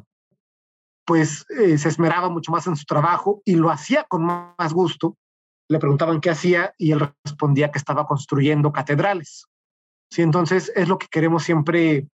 pues 1.08 1.46
eh, 1.58 1.78
se 1.78 1.88
esmeraba 1.88 2.30
mucho 2.30 2.52
más 2.52 2.68
en 2.68 2.76
su 2.76 2.84
trabajo 2.84 3.42
y 3.46 3.56
lo 3.56 3.72
hacía 3.72 4.04
con 4.04 4.26
más 4.26 4.74
gusto. 4.74 5.16
Le 5.70 5.80
preguntaban 5.80 6.20
qué 6.20 6.30
hacía 6.30 6.74
y 6.78 6.92
él 6.92 7.10
respondía 7.24 7.72
que 7.72 7.80
estaba 7.80 8.06
construyendo 8.06 8.74
catedrales. 8.74 9.48
Sí, 10.12 10.22
entonces 10.22 10.70
es 10.76 10.90
lo 10.90 10.98
que 10.98 11.08
queremos 11.08 11.44
siempre 11.44 12.08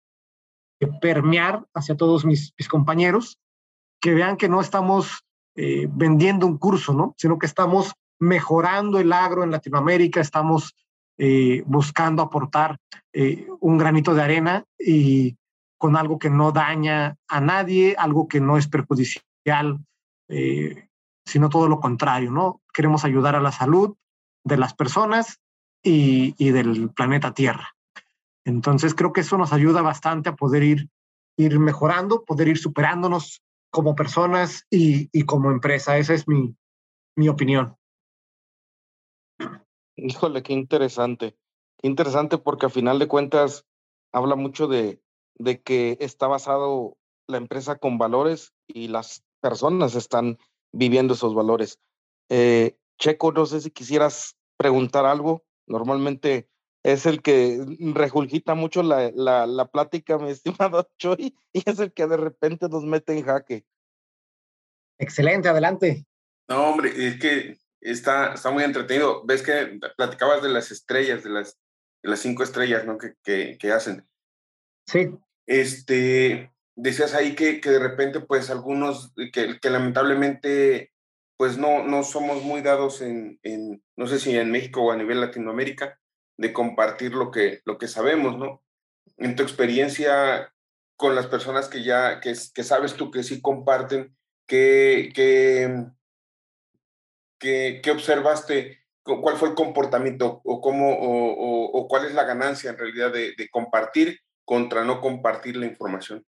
permear 1.01 1.65
hacia 1.73 1.95
todos 1.95 2.25
mis, 2.25 2.53
compañeros, 2.69 3.39
que 4.01 4.13
vean 4.13 4.35
que 4.35 4.49
no 4.49 4.59
estamos 4.59 5.23
eh, 5.55 5.87
vendiendo 5.89 6.45
un 6.45 6.57
curso, 6.57 6.93
¿no? 6.93 7.13
sino 7.17 7.39
que 7.39 7.45
estamos 7.45 7.93
mejorando 8.19 8.99
el 8.99 9.13
agro 9.13 9.43
en 9.43 9.51
Latinoamérica, 9.51 10.19
estamos 10.19 10.75
eh, 11.17 11.63
buscando 11.65 12.23
aportar 12.23 12.77
eh, 13.13 13.47
un 13.61 13.77
granito 13.77 14.13
de 14.13 14.21
arena 14.21 14.65
y 14.77 15.37
con 15.81 15.97
algo 15.97 16.19
que 16.19 16.29
no 16.29 16.51
daña 16.51 17.17
a 17.27 17.41
nadie, 17.41 17.95
algo 17.97 18.27
que 18.27 18.39
no 18.39 18.55
es 18.55 18.67
perjudicial, 18.67 19.79
eh, 20.29 20.87
sino 21.25 21.49
todo 21.49 21.67
lo 21.67 21.79
contrario, 21.79 22.29
¿no? 22.29 22.61
Queremos 22.71 23.03
ayudar 23.03 23.35
a 23.35 23.41
la 23.41 23.51
salud 23.51 23.95
de 24.43 24.57
las 24.57 24.75
personas 24.75 25.39
y, 25.81 26.51
del 26.51 26.91
planeta 26.91 27.33
Tierra. 27.33 27.75
Entonces 28.45 28.93
creo 28.93 29.11
que 29.11 29.21
eso 29.21 29.39
nos 29.39 29.53
ayuda 29.53 29.81
bastante 29.81 30.29
a 30.29 30.35
poder 30.35 30.61
ir, 30.61 30.89
ir 31.35 31.57
mejorando, 31.57 32.25
poder 32.25 32.49
ir 32.49 32.59
superándonos 32.59 33.41
como 33.71 33.95
personas 33.95 34.67
y, 34.69 35.09
como 35.23 35.49
empresa. 35.49 35.97
Esa 35.97 36.13
es 36.13 36.27
mi, 36.27 36.55
mi 37.15 37.27
opinión. 37.27 37.75
Híjole, 39.95 40.43
qué 40.43 40.53
interesante. 40.53 41.35
Qué 41.79 41.87
interesante 41.87 42.37
porque 42.37 42.67
a 42.67 42.69
final 42.69 42.99
de 42.99 43.07
cuentas 43.07 43.65
habla 44.13 44.35
mucho 44.35 44.67
de, 44.67 45.01
de 45.43 45.61
que 45.61 45.97
está 45.99 46.27
basado 46.27 46.97
la 47.27 47.37
empresa 47.37 47.77
con 47.77 47.97
valores 47.97 48.53
y 48.67 48.87
las 48.87 49.23
personas 49.41 49.95
están 49.95 50.37
viviendo 50.71 51.13
esos 51.13 51.33
valores. 51.33 51.79
Eh, 52.29 52.77
Checo, 52.99 53.31
no 53.31 53.45
sé 53.45 53.61
si 53.61 53.71
quisieras 53.71 54.37
preguntar 54.57 55.05
algo. 55.05 55.43
Normalmente 55.67 56.49
es 56.83 57.05
el 57.05 57.21
que 57.21 57.63
regurgita 57.93 58.55
mucho 58.55 58.83
la, 58.83 59.11
la, 59.13 59.47
la 59.47 59.65
plática, 59.65 60.17
mi 60.17 60.29
estimado 60.31 60.89
Choi, 60.97 61.35
y 61.53 61.69
es 61.69 61.79
el 61.79 61.93
que 61.93 62.07
de 62.07 62.17
repente 62.17 62.69
nos 62.69 62.83
mete 62.83 63.17
en 63.17 63.25
jaque. 63.25 63.65
Excelente, 64.99 65.49
adelante. 65.49 66.05
No, 66.47 66.69
hombre, 66.69 66.91
es 66.95 67.19
que 67.19 67.57
está, 67.79 68.33
está 68.33 68.51
muy 68.51 68.63
entretenido. 68.63 69.25
Ves 69.25 69.41
que 69.41 69.79
platicabas 69.97 70.43
de 70.43 70.49
las 70.49 70.69
estrellas, 70.69 71.23
de 71.23 71.31
las, 71.31 71.57
de 72.03 72.09
las 72.09 72.19
cinco 72.19 72.43
estrellas 72.43 72.85
¿no? 72.85 72.97
que, 72.97 73.13
que, 73.23 73.57
que 73.59 73.71
hacen. 73.71 74.07
Sí. 74.85 75.09
Este, 75.47 76.51
decías 76.75 77.13
ahí 77.13 77.35
que, 77.35 77.61
que, 77.61 77.69
de 77.69 77.79
repente, 77.79 78.19
pues 78.19 78.49
algunos, 78.49 79.13
que, 79.33 79.59
que, 79.59 79.69
lamentablemente, 79.69 80.93
pues 81.37 81.57
no, 81.57 81.83
no 81.83 82.03
somos 82.03 82.43
muy 82.43 82.61
dados 82.61 83.01
en, 83.01 83.39
en, 83.43 83.83
no 83.95 84.07
sé 84.07 84.19
si 84.19 84.35
en 84.35 84.51
México 84.51 84.83
o 84.83 84.91
a 84.91 84.97
nivel 84.97 85.21
Latinoamérica, 85.21 85.99
de 86.37 86.53
compartir 86.53 87.13
lo 87.13 87.31
que, 87.31 87.61
lo 87.65 87.77
que 87.77 87.87
sabemos, 87.87 88.37
¿no? 88.37 88.63
En 89.17 89.35
tu 89.35 89.43
experiencia 89.43 90.53
con 90.95 91.15
las 91.15 91.27
personas 91.27 91.67
que 91.67 91.83
ya, 91.83 92.19
que, 92.19 92.33
que 92.53 92.63
sabes 92.63 92.95
tú 92.95 93.11
que 93.11 93.23
sí 93.23 93.41
comparten, 93.41 94.15
¿qué, 94.47 95.11
qué, 95.13 95.85
qué, 97.39 97.81
qué 97.83 97.91
observaste? 97.91 98.79
¿Cuál 99.03 99.37
fue 99.37 99.49
el 99.49 99.55
comportamiento 99.55 100.41
o, 100.43 100.61
cómo, 100.61 100.93
o, 100.93 101.33
o, 101.33 101.65
o 101.71 101.87
cuál 101.87 102.05
es 102.05 102.13
la 102.13 102.23
ganancia 102.23 102.69
en 102.69 102.77
realidad 102.77 103.11
de, 103.11 103.33
de 103.35 103.49
compartir 103.49 104.19
contra 104.51 104.83
no 104.83 104.99
compartir 104.99 105.55
la 105.55 105.65
información? 105.65 106.25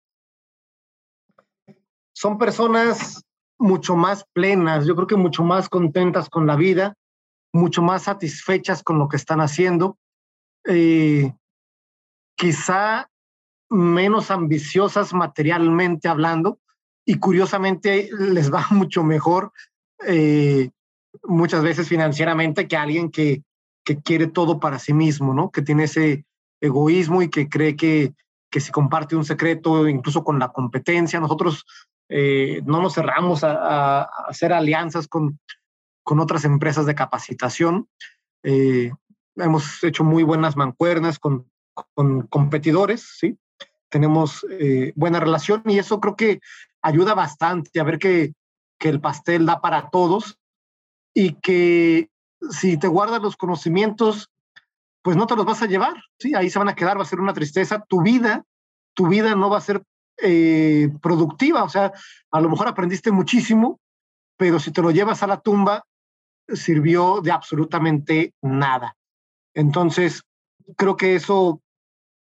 son 2.13 2.38
personas 2.38 3.26
mucho 3.59 3.97
más 3.97 4.26
plenas, 4.32 4.86
yo 4.86 4.95
creo 4.95 5.07
que 5.07 5.17
mucho 5.17 5.43
más 5.43 5.67
contentas 5.67 6.30
con 6.30 6.47
la 6.47 6.55
vida, 6.55 6.95
mucho 7.51 7.82
más 7.82 8.03
satisfechas 8.03 8.82
con 8.82 8.97
lo 8.97 9.09
que 9.09 9.17
están 9.17 9.41
haciendo, 9.41 9.97
eh, 10.65 11.34
quizá 12.38 13.09
menos 13.69 14.32
ambiciosas 14.32 15.13
materialmente 15.13 16.07
hablando 16.07 16.61
y 17.05 17.19
curiosamente 17.19 18.09
les 18.17 18.53
va 18.53 18.65
mucho 18.71 19.03
mejor 19.03 19.51
eh, 20.07 20.69
muchas 21.24 21.61
veces 21.61 21.89
financieramente 21.89 22.69
que 22.69 22.78
alguien 22.78 23.11
que, 23.11 23.43
que 23.84 24.01
quiere 24.01 24.28
todo 24.28 24.61
para 24.61 24.80
sí 24.80 24.93
mismo, 24.93 25.34
¿no? 25.34 25.51
Que 25.51 25.61
tiene 25.61 25.84
ese 25.84 26.26
egoísmo 26.64 27.22
y 27.22 27.30
que 27.30 27.49
cree 27.49 27.76
que, 27.76 28.14
que 28.49 28.61
si 28.61 28.72
comparte 28.72 29.16
un 29.16 29.26
secreto, 29.26 29.88
incluso 29.88 30.24
con 30.24 30.39
la 30.39 30.49
competencia, 30.49 31.20
nosotros 31.20 31.66
eh, 32.09 32.61
no 32.66 32.82
nos 32.82 32.95
cerramos 32.95 33.43
a, 33.43 34.03
hacer 34.03 34.53
alianzas 34.53 35.07
con, 35.07 35.39
con, 36.03 36.20
otras 36.20 36.45
empresas 36.45 36.86
de 36.86 36.95
capacitación. 36.95 37.89
Eh, 38.43 38.91
hemos 39.36 39.84
hecho 39.84 40.03
muy 40.05 40.24
buenas 40.24 40.55
mancuernas 40.55 41.20
con, 41.20 41.49
con 41.93 42.28
competidores, 42.28 43.18
¿sí? 43.20 43.38
Tenemos 43.89 44.45
eh, 44.49 44.93
buena 44.95 45.20
relación 45.20 45.64
y 45.66 45.80
eso 45.80 45.99
creo 45.99 46.16
que 46.16 46.39
ayuda 46.82 47.14
bastante 47.14 47.80
a 47.80 47.84
ver 47.84 47.99
que, 47.99 48.34
que 48.80 48.89
el 48.89 49.01
pastel 49.01 49.45
da 49.45 49.59
para 49.59 49.89
todos 49.89 50.39
y 51.14 51.34
que 51.41 52.09
si 52.49 52.78
te 52.78 52.88
guardas 52.88 53.22
los 53.22 53.38
conocimientos, 53.38 54.32
pues 55.04 55.18
no 55.18 55.28
te 55.28 55.36
los 55.36 55.45
vas 55.45 55.62
a 55.62 55.68
llevar, 55.68 55.95
¿sí? 56.18 56.34
Ahí 56.34 56.49
se 56.49 56.58
van 56.58 56.70
a 56.70 56.76
quedar, 56.76 56.97
va 56.97 57.04
a 57.04 57.06
ser 57.06 57.20
una 57.20 57.34
tristeza. 57.34 57.84
Tu 57.88 58.01
vida, 58.01 58.43
tu 58.95 59.08
vida 59.08 59.36
no 59.36 59.49
va 59.49 59.58
a 59.58 59.62
ser 59.62 59.84
eh, 60.22 60.89
productiva, 61.01 61.64
o 61.64 61.70
sea, 61.70 61.91
a 62.32 62.41
lo 62.41 62.49
mejor 62.49 62.68
aprendiste 62.68 63.12
muchísimo, 63.12 63.80
pero 64.38 64.60
si 64.60 64.72
te 64.72 64.82
lo 64.82 64.91
llevas 64.91 65.22
a 65.22 65.28
la 65.28 65.41
tumba, 65.41 65.84
sirvió 66.47 67.20
de 67.22 67.32
absolutamente 67.32 68.34
nada. 68.41 68.95
Entonces, 69.54 70.24
creo 70.78 70.95
que 70.95 71.16
eso 71.16 71.62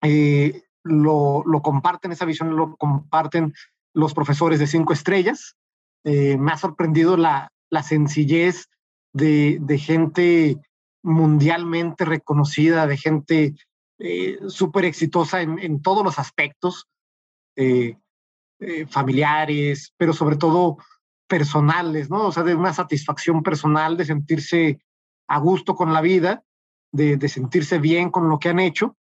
eh, 0.03 0.65
lo, 0.83 1.45
lo, 1.47 1.63
comparten, 1.63 2.13
esa 2.13 2.25
visión 2.25 2.57
lo 2.57 2.77
comparten 2.77 3.55
los 3.95 4.15
profesores 4.15 4.59
de 4.59 4.67
cinco 4.67 4.93
estrellas. 4.93 5.57
Eh, 6.05 6.37
me 6.37 6.53
ha 6.53 6.57
sorprendido 6.57 7.17
la, 7.17 7.53
la 7.71 7.83
sencillez 7.83 8.69
de, 9.13 9.59
de, 9.61 9.79
gente 9.79 10.59
mundialmente 11.03 12.05
reconocida, 12.05 12.87
de 12.87 12.97
gente 12.97 13.55
eh, 13.99 14.39
súper 14.49 14.85
exitosa 14.85 15.43
en, 15.43 15.83
todos 15.83 16.05
los 16.05 16.19
aspectos. 16.19 16.89
Eh, 17.57 17.97
eh, 18.65 18.87
familiares, 18.87 19.93
pero 19.97 20.13
sobre 20.13 20.37
todo 20.37 20.77
personales, 21.27 22.09
¿no? 22.11 22.27
O 22.27 22.33
sea, 22.33 22.45
de 22.45 22.55
una 22.55 22.73
satisfacción 22.73 23.43
personal, 23.43 23.97
de 23.97 24.05
sentirse 24.05 24.81
a 25.27 25.41
gusto 25.41 25.75
con 25.75 25.93
la 25.93 26.01
vida, 26.01 26.45
de, 26.93 27.17
de 27.17 27.29
sentirse 27.29 27.81
bien 27.81 28.11
con 28.11 28.29
lo 28.29 28.39
que 28.39 28.51
han 28.51 28.61
hecho. 28.61 28.97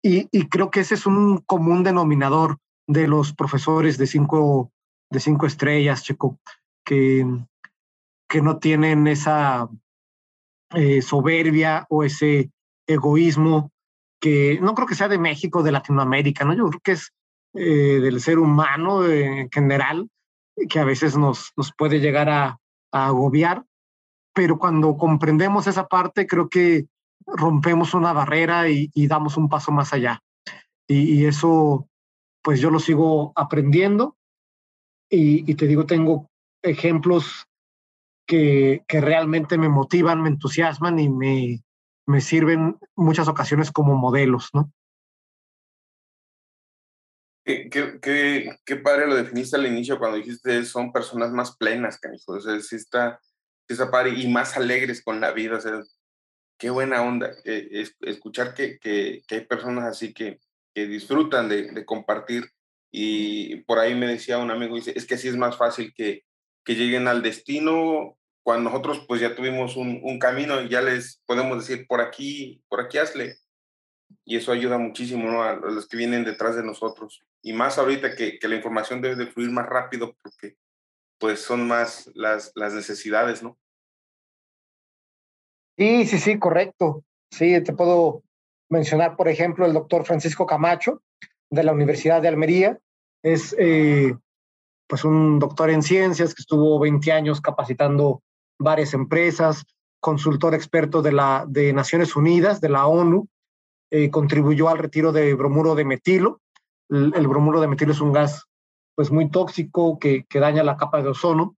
Y, 0.00 0.28
y, 0.30 0.48
creo 0.48 0.70
que 0.70 0.78
ese 0.78 0.94
es 0.94 1.06
un 1.06 1.38
común 1.38 1.82
denominador 1.82 2.58
de 2.86 3.08
los 3.08 3.34
profesores 3.34 3.98
de 3.98 4.06
cinco, 4.06 4.70
de 5.10 5.18
cinco 5.18 5.46
estrellas, 5.46 6.04
Checo, 6.04 6.38
que, 6.84 7.26
que 8.28 8.42
no 8.42 8.58
tienen 8.58 9.08
esa 9.08 9.68
eh, 10.74 11.02
soberbia 11.02 11.86
o 11.88 12.04
ese 12.04 12.50
egoísmo 12.86 13.70
que 14.20 14.58
no 14.60 14.74
creo 14.74 14.86
que 14.86 14.94
sea 14.94 15.08
de 15.08 15.18
México, 15.18 15.62
de 15.62 15.72
Latinoamérica, 15.72 16.44
¿no? 16.44 16.54
Yo 16.54 16.66
creo 16.66 16.80
que 16.82 16.92
es 16.92 17.12
eh, 17.54 17.98
del 18.00 18.20
ser 18.20 18.38
humano 18.38 19.04
en 19.06 19.50
general, 19.50 20.08
que 20.68 20.78
a 20.78 20.84
veces 20.84 21.16
nos, 21.16 21.52
nos 21.56 21.72
puede 21.76 21.98
llegar 22.00 22.28
a, 22.28 22.58
agobiar, 22.94 23.64
pero 24.34 24.58
cuando 24.58 24.98
comprendemos 24.98 25.66
esa 25.66 25.88
parte, 25.88 26.26
creo 26.26 26.50
que 26.50 26.86
rompemos 27.26 27.94
una 27.94 28.12
barrera 28.12 28.68
y, 28.68 28.90
damos 29.06 29.38
un 29.38 29.48
paso 29.48 29.72
más 29.72 29.94
allá. 29.94 30.20
Y, 30.86 31.24
eso, 31.24 31.88
pues 32.42 32.60
yo 32.60 32.70
lo 32.70 32.80
sigo 32.80 33.32
aprendiendo 33.34 34.14
y 35.08 35.54
te 35.54 35.66
digo, 35.66 35.86
tengo 35.86 36.28
ejemplos 36.62 37.46
que, 38.26 38.82
que, 38.86 39.00
realmente 39.00 39.58
me 39.58 39.68
motivan, 39.68 40.22
me 40.22 40.28
entusiasman 40.28 40.98
y 40.98 41.08
me, 41.08 41.62
me 42.06 42.20
sirven 42.20 42.78
muchas 42.96 43.28
ocasiones 43.28 43.70
como 43.70 43.94
modelos, 43.94 44.50
¿no? 44.52 44.72
Qué, 47.44 47.68
qué, 48.00 48.56
qué, 48.64 48.76
padre 48.76 49.08
lo 49.08 49.16
definiste 49.16 49.56
al 49.56 49.66
inicio 49.66 49.98
cuando 49.98 50.16
dijiste 50.16 50.64
son 50.64 50.92
personas 50.92 51.32
más 51.32 51.56
plenas, 51.56 51.98
canijo. 51.98 52.34
O 52.34 52.40
sea, 52.40 52.60
sí 52.60 52.76
está, 52.76 53.18
sí 53.66 53.74
está 53.74 53.90
padre 53.90 54.10
y 54.10 54.28
más 54.28 54.56
alegres 54.56 55.02
con 55.02 55.20
la 55.20 55.32
vida. 55.32 55.56
O 55.56 55.60
sea, 55.60 55.82
qué 56.56 56.70
buena 56.70 57.02
onda. 57.02 57.32
Eh, 57.44 57.84
escuchar 58.02 58.54
que, 58.54 58.78
que, 58.78 59.22
que, 59.26 59.34
hay 59.34 59.46
personas 59.46 59.84
así 59.84 60.14
que, 60.14 60.38
que 60.72 60.86
disfrutan 60.86 61.48
de, 61.48 61.72
de, 61.72 61.84
compartir. 61.84 62.44
Y 62.92 63.56
por 63.62 63.80
ahí 63.80 63.96
me 63.96 64.06
decía 64.06 64.38
un 64.38 64.52
amigo, 64.52 64.76
dice, 64.76 64.92
es 64.94 65.04
que 65.04 65.16
así 65.16 65.26
es 65.26 65.36
más 65.36 65.56
fácil 65.56 65.92
que, 65.94 66.24
que 66.64 66.74
lleguen 66.74 67.08
al 67.08 67.22
destino 67.22 68.16
cuando 68.42 68.70
nosotros 68.70 69.04
pues 69.06 69.20
ya 69.20 69.34
tuvimos 69.34 69.76
un, 69.76 70.00
un 70.02 70.18
camino 70.18 70.60
y 70.60 70.68
ya 70.68 70.80
les 70.80 71.22
podemos 71.26 71.58
decir, 71.58 71.86
por 71.86 72.00
aquí, 72.00 72.62
por 72.68 72.80
aquí 72.80 72.98
hazle 72.98 73.36
y 74.24 74.36
eso 74.36 74.52
ayuda 74.52 74.78
muchísimo 74.78 75.30
¿no? 75.30 75.42
a 75.42 75.54
los 75.56 75.88
que 75.88 75.96
vienen 75.96 76.24
detrás 76.24 76.56
de 76.56 76.62
nosotros. 76.62 77.24
Y 77.42 77.52
más 77.52 77.78
ahorita 77.78 78.14
que, 78.14 78.38
que 78.38 78.48
la 78.48 78.56
información 78.56 79.00
debe 79.00 79.16
de 79.16 79.26
fluir 79.26 79.50
más 79.50 79.66
rápido 79.66 80.16
porque 80.22 80.56
pues 81.18 81.40
son 81.40 81.66
más 81.66 82.10
las, 82.14 82.52
las 82.56 82.74
necesidades, 82.74 83.42
¿no? 83.42 83.56
Sí, 85.78 86.06
sí, 86.06 86.18
sí, 86.18 86.38
correcto. 86.38 87.04
Sí, 87.30 87.60
te 87.62 87.72
puedo 87.72 88.22
mencionar, 88.68 89.16
por 89.16 89.28
ejemplo, 89.28 89.64
el 89.64 89.72
doctor 89.72 90.04
Francisco 90.04 90.46
Camacho 90.46 91.02
de 91.50 91.62
la 91.62 91.72
Universidad 91.72 92.20
de 92.20 92.28
Almería. 92.28 92.78
Es 93.22 93.54
eh, 93.58 94.14
pues 94.92 95.04
un 95.04 95.38
doctor 95.38 95.70
en 95.70 95.82
ciencias 95.82 96.34
que 96.34 96.42
estuvo 96.42 96.78
20 96.78 97.12
años 97.12 97.40
capacitando 97.40 98.22
varias 98.58 98.92
empresas, 98.92 99.64
consultor 100.00 100.52
experto 100.52 101.00
de, 101.00 101.12
la, 101.12 101.46
de 101.48 101.72
Naciones 101.72 102.14
Unidas, 102.14 102.60
de 102.60 102.68
la 102.68 102.86
ONU, 102.86 103.26
eh, 103.90 104.10
contribuyó 104.10 104.68
al 104.68 104.76
retiro 104.76 105.10
de 105.10 105.32
bromuro 105.32 105.74
de 105.74 105.86
metilo. 105.86 106.42
El, 106.90 107.26
bromuro 107.26 107.62
de 107.62 107.68
metilo 107.68 107.92
es 107.92 108.02
un 108.02 108.12
gas 108.12 108.44
pues 108.94 109.10
muy 109.10 109.30
tóxico 109.30 109.98
que, 109.98 110.26
que 110.28 110.40
daña 110.40 110.62
la 110.62 110.76
capa 110.76 111.00
de 111.00 111.08
ozono, 111.08 111.56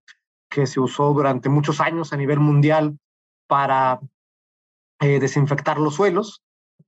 que 0.49 0.65
se 0.65 0.79
usó 0.79 1.11
durante 1.11 1.49
muchos 1.49 1.81
años 1.81 2.13
a 2.13 2.17
nivel 2.17 2.39
mundial 2.39 2.97
para 3.47 3.99
eh, 5.01 5.19
desinfectar 5.19 5.77
los 5.77 5.95
suelos, 5.95 6.41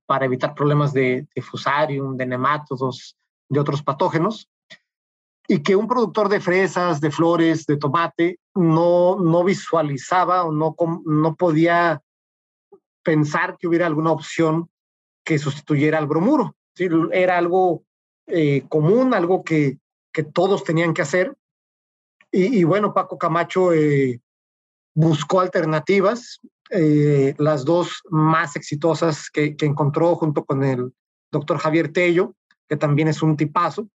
para 0.06 0.24
evitar 0.24 0.54
problemas 0.54 0.94
de, 0.94 1.28
de 1.34 1.42
fusarium, 1.42 2.16
de 2.16 2.24
nematodos, 2.24 3.18
de 3.50 3.60
otros 3.60 3.82
patógenos 3.82 4.48
y 5.50 5.62
que 5.62 5.74
un 5.74 5.88
productor 5.88 6.28
de 6.28 6.40
fresas, 6.40 7.00
de 7.00 7.10
flores, 7.10 7.64
de 7.64 7.78
tomate, 7.78 8.38
no, 8.54 9.18
no 9.18 9.42
visualizaba 9.42 10.44
o 10.44 10.52
no, 10.52 10.76
no 11.06 11.34
podía 11.36 12.02
pensar 13.02 13.56
que 13.58 13.66
hubiera 13.66 13.86
alguna 13.86 14.12
opción 14.12 14.68
que 15.24 15.38
sustituyera 15.38 15.96
al 15.96 16.06
bromuro. 16.06 16.54
Era 17.12 17.38
algo 17.38 17.82
eh, 18.26 18.64
común, 18.68 19.14
algo 19.14 19.42
que, 19.42 19.78
que, 20.12 20.22
todos 20.22 20.64
tenían 20.64 20.92
que 20.92 21.02
hacer. 21.02 21.34
Y, 22.30 22.62
bueno, 22.64 22.92
Paco 22.92 23.16
Camacho 23.16 23.72
eh, 23.72 24.20
buscó 24.94 25.40
alternativas, 25.40 26.40
eh, 26.70 27.34
las 27.38 27.64
dos 27.64 28.02
más 28.10 28.54
exitosas 28.54 29.30
que, 29.30 29.56
encontró 29.60 30.14
junto 30.16 30.44
con 30.44 30.62
el 30.62 30.92
doctor 31.32 31.56
Javier 31.56 31.90
Tello, 31.90 32.34
que 32.68 32.76
también 32.76 33.08
es 33.08 33.22
un 33.22 33.36
tipazo, 33.36 33.88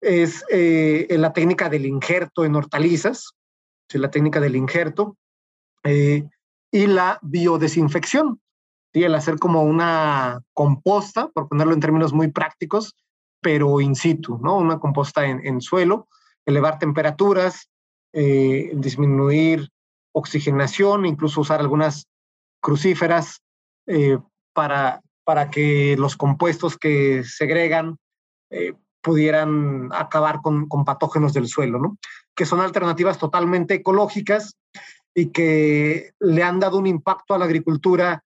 es 0.00 0.44
eh, 0.50 1.06
la 1.10 1.32
técnica 1.32 1.68
del 1.68 1.86
injerto 1.86 2.44
en 2.44 2.56
hortalizas, 2.56 3.32
¿sí? 3.88 3.98
la 3.98 4.10
técnica 4.10 4.40
del 4.40 4.56
injerto, 4.56 5.16
y 5.84 6.86
la 6.86 7.18
biodesinfección 7.22 8.40
y 8.92 9.04
el 9.04 9.14
hacer 9.14 9.38
como 9.38 9.62
una 9.62 10.40
composta, 10.52 11.28
por 11.28 11.48
ponerlo 11.48 11.74
en 11.74 11.80
términos 11.80 12.12
muy 12.12 12.28
prácticos, 12.28 12.96
pero 13.40 13.80
in 13.80 13.94
situ, 13.94 14.38
¿no? 14.38 14.56
Una 14.56 14.78
composta 14.78 15.26
en, 15.26 15.60
suelo, 15.60 16.08
elevar 16.46 16.78
temperaturas, 16.78 17.70
eh, 18.12 18.72
disminuir 18.74 19.68
oxigenación, 20.12 21.06
incluso 21.06 21.42
usar 21.42 21.60
algunas 21.60 22.06
crucíferas 22.60 23.40
eh, 23.86 24.18
para, 24.52 25.00
para 25.24 25.50
que 25.50 25.96
los 25.96 26.16
compuestos 26.16 26.76
que 26.76 27.22
segregan 27.24 27.98
eh, 28.50 28.74
pudieran 29.00 29.90
acabar 29.92 30.40
con, 30.42 30.68
con, 30.68 30.84
patógenos 30.84 31.32
del 31.32 31.48
suelo, 31.48 31.78
¿no? 31.78 31.98
Que 32.34 32.46
son 32.46 32.60
alternativas 32.60 33.18
totalmente 33.18 33.74
ecológicas 33.74 34.56
y 35.14 35.30
que 35.30 36.12
le 36.20 36.42
han 36.42 36.60
dado 36.60 36.78
un 36.78 36.86
impacto 36.86 37.34
a 37.34 37.38
la 37.38 37.44
agricultura 37.44 38.22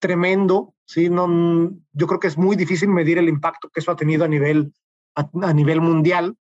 tremendo, 0.00 0.74
¿sí? 0.86 1.08
No, 1.08 1.70
yo 1.92 2.06
creo 2.06 2.18
que 2.18 2.28
es 2.28 2.38
muy 2.38 2.56
difícil 2.56 2.88
medir 2.88 3.18
el 3.18 3.28
impacto 3.28 3.68
que 3.68 3.80
eso 3.80 3.92
ha 3.92 3.96
tenido 3.96 4.24
a 4.24 4.28
nivel, 4.28 4.72
a, 5.14 5.52
nivel 5.52 5.80
mundial, 5.80 6.36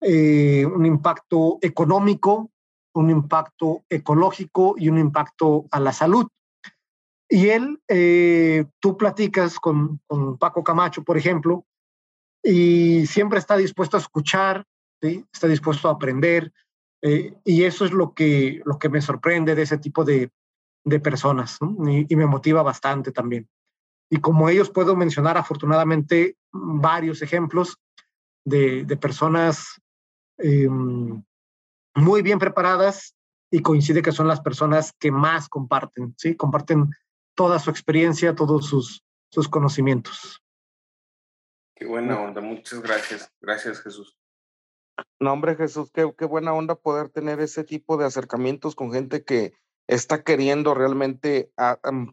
eh, 0.00 0.66
un 0.66 0.84
impacto 0.84 1.58
económico, 1.62 2.50
un 2.94 3.10
impacto 3.10 3.84
ecológico 3.88 4.74
y 4.76 4.88
un 4.88 4.98
impacto 4.98 5.66
a 5.70 5.80
la 5.80 5.92
salud. 5.92 6.26
Y 7.28 7.48
él, 7.48 7.80
eh, 7.88 8.66
tú 8.80 8.96
platicas 8.96 9.58
con, 9.58 10.00
con, 10.06 10.36
Paco 10.36 10.62
Camacho, 10.62 11.02
por 11.02 11.16
ejemplo, 11.16 11.64
y 12.44 13.06
siempre 13.06 13.38
está 13.38 13.56
dispuesto 13.56 13.96
a 13.96 14.00
escuchar, 14.00 14.64
¿sí? 15.00 15.24
está 15.32 15.48
dispuesto 15.48 15.88
a 15.88 15.92
aprender, 15.92 16.52
eh, 17.02 17.34
y 17.44 17.64
eso 17.64 17.84
es 17.84 17.92
lo 17.92 18.12
que, 18.14 18.60
lo 18.64 18.78
que 18.78 18.90
me 18.90 19.00
sorprende 19.00 19.54
de 19.54 19.62
ese 19.62 19.78
tipo 19.78 20.04
de, 20.04 20.30
de 20.84 21.00
personas 21.00 21.58
y, 22.08 22.16
me 22.16 22.26
motiva 22.26 22.62
bastante 22.62 23.10
también. 23.12 23.48
Y 24.10 24.18
como 24.18 24.48
ellos 24.48 24.70
puedo 24.70 24.94
mencionar 24.94 25.36
afortunadamente 25.38 26.36
varios 26.52 27.22
ejemplos 27.22 27.78
de, 28.44 28.84
de 28.84 28.96
personas 28.96 29.80
em, 30.38 31.22
muy 31.94 32.22
bien 32.22 32.38
preparadas 32.38 33.14
y 33.50 33.60
coincide 33.60 34.02
que 34.02 34.12
son 34.12 34.28
las 34.28 34.40
personas 34.40 34.92
que 34.98 35.10
más 35.10 35.48
comparten, 35.48 36.14
¿sí? 36.18 36.36
Comparten 36.36 36.90
toda 37.34 37.58
su 37.58 37.70
experiencia, 37.70 38.34
todos 38.34 38.66
sus, 38.66 39.02
sus 39.30 39.48
conocimientos. 39.48 40.43
Qué 41.76 41.86
buena 41.86 42.20
onda, 42.20 42.40
muchas 42.40 42.80
gracias. 42.80 43.32
Gracias, 43.40 43.80
Jesús. 43.80 44.16
No, 45.18 45.32
hombre, 45.32 45.56
Jesús, 45.56 45.90
qué, 45.92 46.12
qué 46.16 46.24
buena 46.24 46.52
onda 46.52 46.76
poder 46.76 47.08
tener 47.08 47.40
ese 47.40 47.64
tipo 47.64 47.96
de 47.96 48.04
acercamientos 48.04 48.76
con 48.76 48.92
gente 48.92 49.24
que 49.24 49.54
está 49.86 50.22
queriendo 50.22 50.74
realmente 50.74 51.52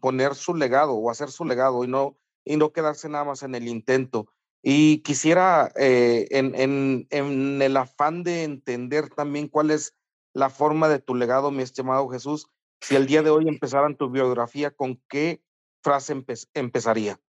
poner 0.00 0.34
su 0.34 0.54
legado 0.54 0.94
o 0.94 1.10
hacer 1.10 1.30
su 1.30 1.44
legado 1.44 1.84
y 1.84 1.88
no, 1.88 2.18
y 2.44 2.56
no 2.56 2.72
quedarse 2.72 3.08
nada 3.08 3.24
más 3.24 3.42
en 3.42 3.54
el 3.54 3.68
intento. 3.68 4.28
Y 4.62 4.98
quisiera, 4.98 5.72
eh, 5.76 6.26
en, 6.30 6.54
en, 6.54 7.06
en, 7.10 7.62
el 7.62 7.76
afán 7.76 8.22
de 8.22 8.44
entender 8.44 9.08
también 9.10 9.48
cuál 9.48 9.70
es 9.70 9.96
la 10.34 10.50
forma 10.50 10.88
de 10.88 11.00
tu 11.00 11.14
legado, 11.14 11.50
mi 11.50 11.62
estimado 11.62 12.08
Jesús, 12.08 12.48
si 12.80 12.96
el 12.96 13.06
día 13.06 13.22
de 13.22 13.30
hoy 13.30 13.44
empezaran 13.48 13.96
tu 13.96 14.10
biografía, 14.10 14.70
¿con 14.70 15.00
qué 15.08 15.42
frase 15.82 16.24
empezaría? 16.54 17.20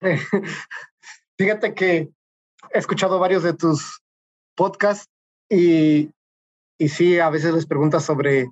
Fíjate 1.42 1.74
que 1.74 2.08
he 2.72 2.78
escuchado 2.78 3.18
varios 3.18 3.42
de 3.42 3.52
tus 3.52 4.00
podcasts 4.54 5.08
y, 5.50 6.08
y 6.78 6.88
sí, 6.88 7.18
a 7.18 7.30
veces 7.30 7.52
les 7.52 7.66
preguntas 7.66 8.04
sobre 8.04 8.48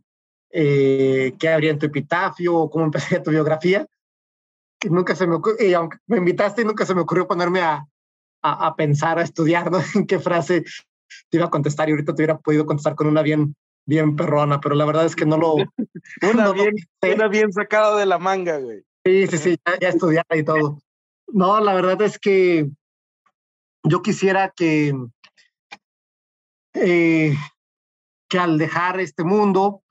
eh, 0.50 1.32
qué 1.38 1.48
habría 1.50 1.70
en 1.70 1.78
tu 1.78 1.86
epitafio 1.86 2.56
o 2.56 2.68
cómo 2.68 2.84
empezaría 2.86 3.22
tu 3.22 3.30
biografía. 3.30 3.86
Y 4.82 4.90
nunca 4.90 5.14
se 5.14 5.28
me 5.28 5.36
ocurrió, 5.36 5.64
y 5.64 5.72
aunque 5.72 5.98
me 6.08 6.16
invitaste, 6.16 6.64
nunca 6.64 6.84
se 6.84 6.96
me 6.96 7.02
ocurrió 7.02 7.28
ponerme 7.28 7.60
a, 7.60 7.86
a, 8.42 8.66
a 8.66 8.74
pensar, 8.74 9.20
a 9.20 9.22
estudiar, 9.22 9.70
¿no? 9.70 9.78
En 9.94 10.04
qué 10.04 10.18
frase 10.18 10.64
te 11.28 11.36
iba 11.36 11.46
a 11.46 11.50
contestar 11.50 11.88
y 11.88 11.92
ahorita 11.92 12.12
te 12.12 12.22
hubiera 12.22 12.38
podido 12.38 12.66
contestar 12.66 12.96
con 12.96 13.06
una 13.06 13.22
bien, 13.22 13.54
bien 13.86 14.16
perrona, 14.16 14.60
pero 14.60 14.74
la 14.74 14.84
verdad 14.84 15.06
es 15.06 15.14
que 15.14 15.26
no 15.26 15.36
lo... 15.36 15.54
una, 16.34 16.50
bien, 16.50 16.74
una 17.14 17.28
bien 17.28 17.52
sacada 17.52 17.96
de 17.96 18.06
la 18.06 18.18
manga, 18.18 18.58
güey. 18.58 18.82
Sí, 19.04 19.28
sí, 19.28 19.38
sí, 19.38 19.58
ya, 19.64 19.78
ya 19.78 19.88
estudiada 19.90 20.36
y 20.36 20.42
todo. 20.42 20.80
No, 21.32 21.60
la 21.60 21.72
verdad 21.74 22.02
es 22.02 22.18
que 22.18 22.68
yo 23.82 24.02
quisiera 24.02 24.50
que, 24.50 24.94
eh, 26.74 27.36
que 28.28 28.38
al 28.38 28.58
dejar 28.58 29.00
este 29.00 29.24
mundo, 29.24 29.82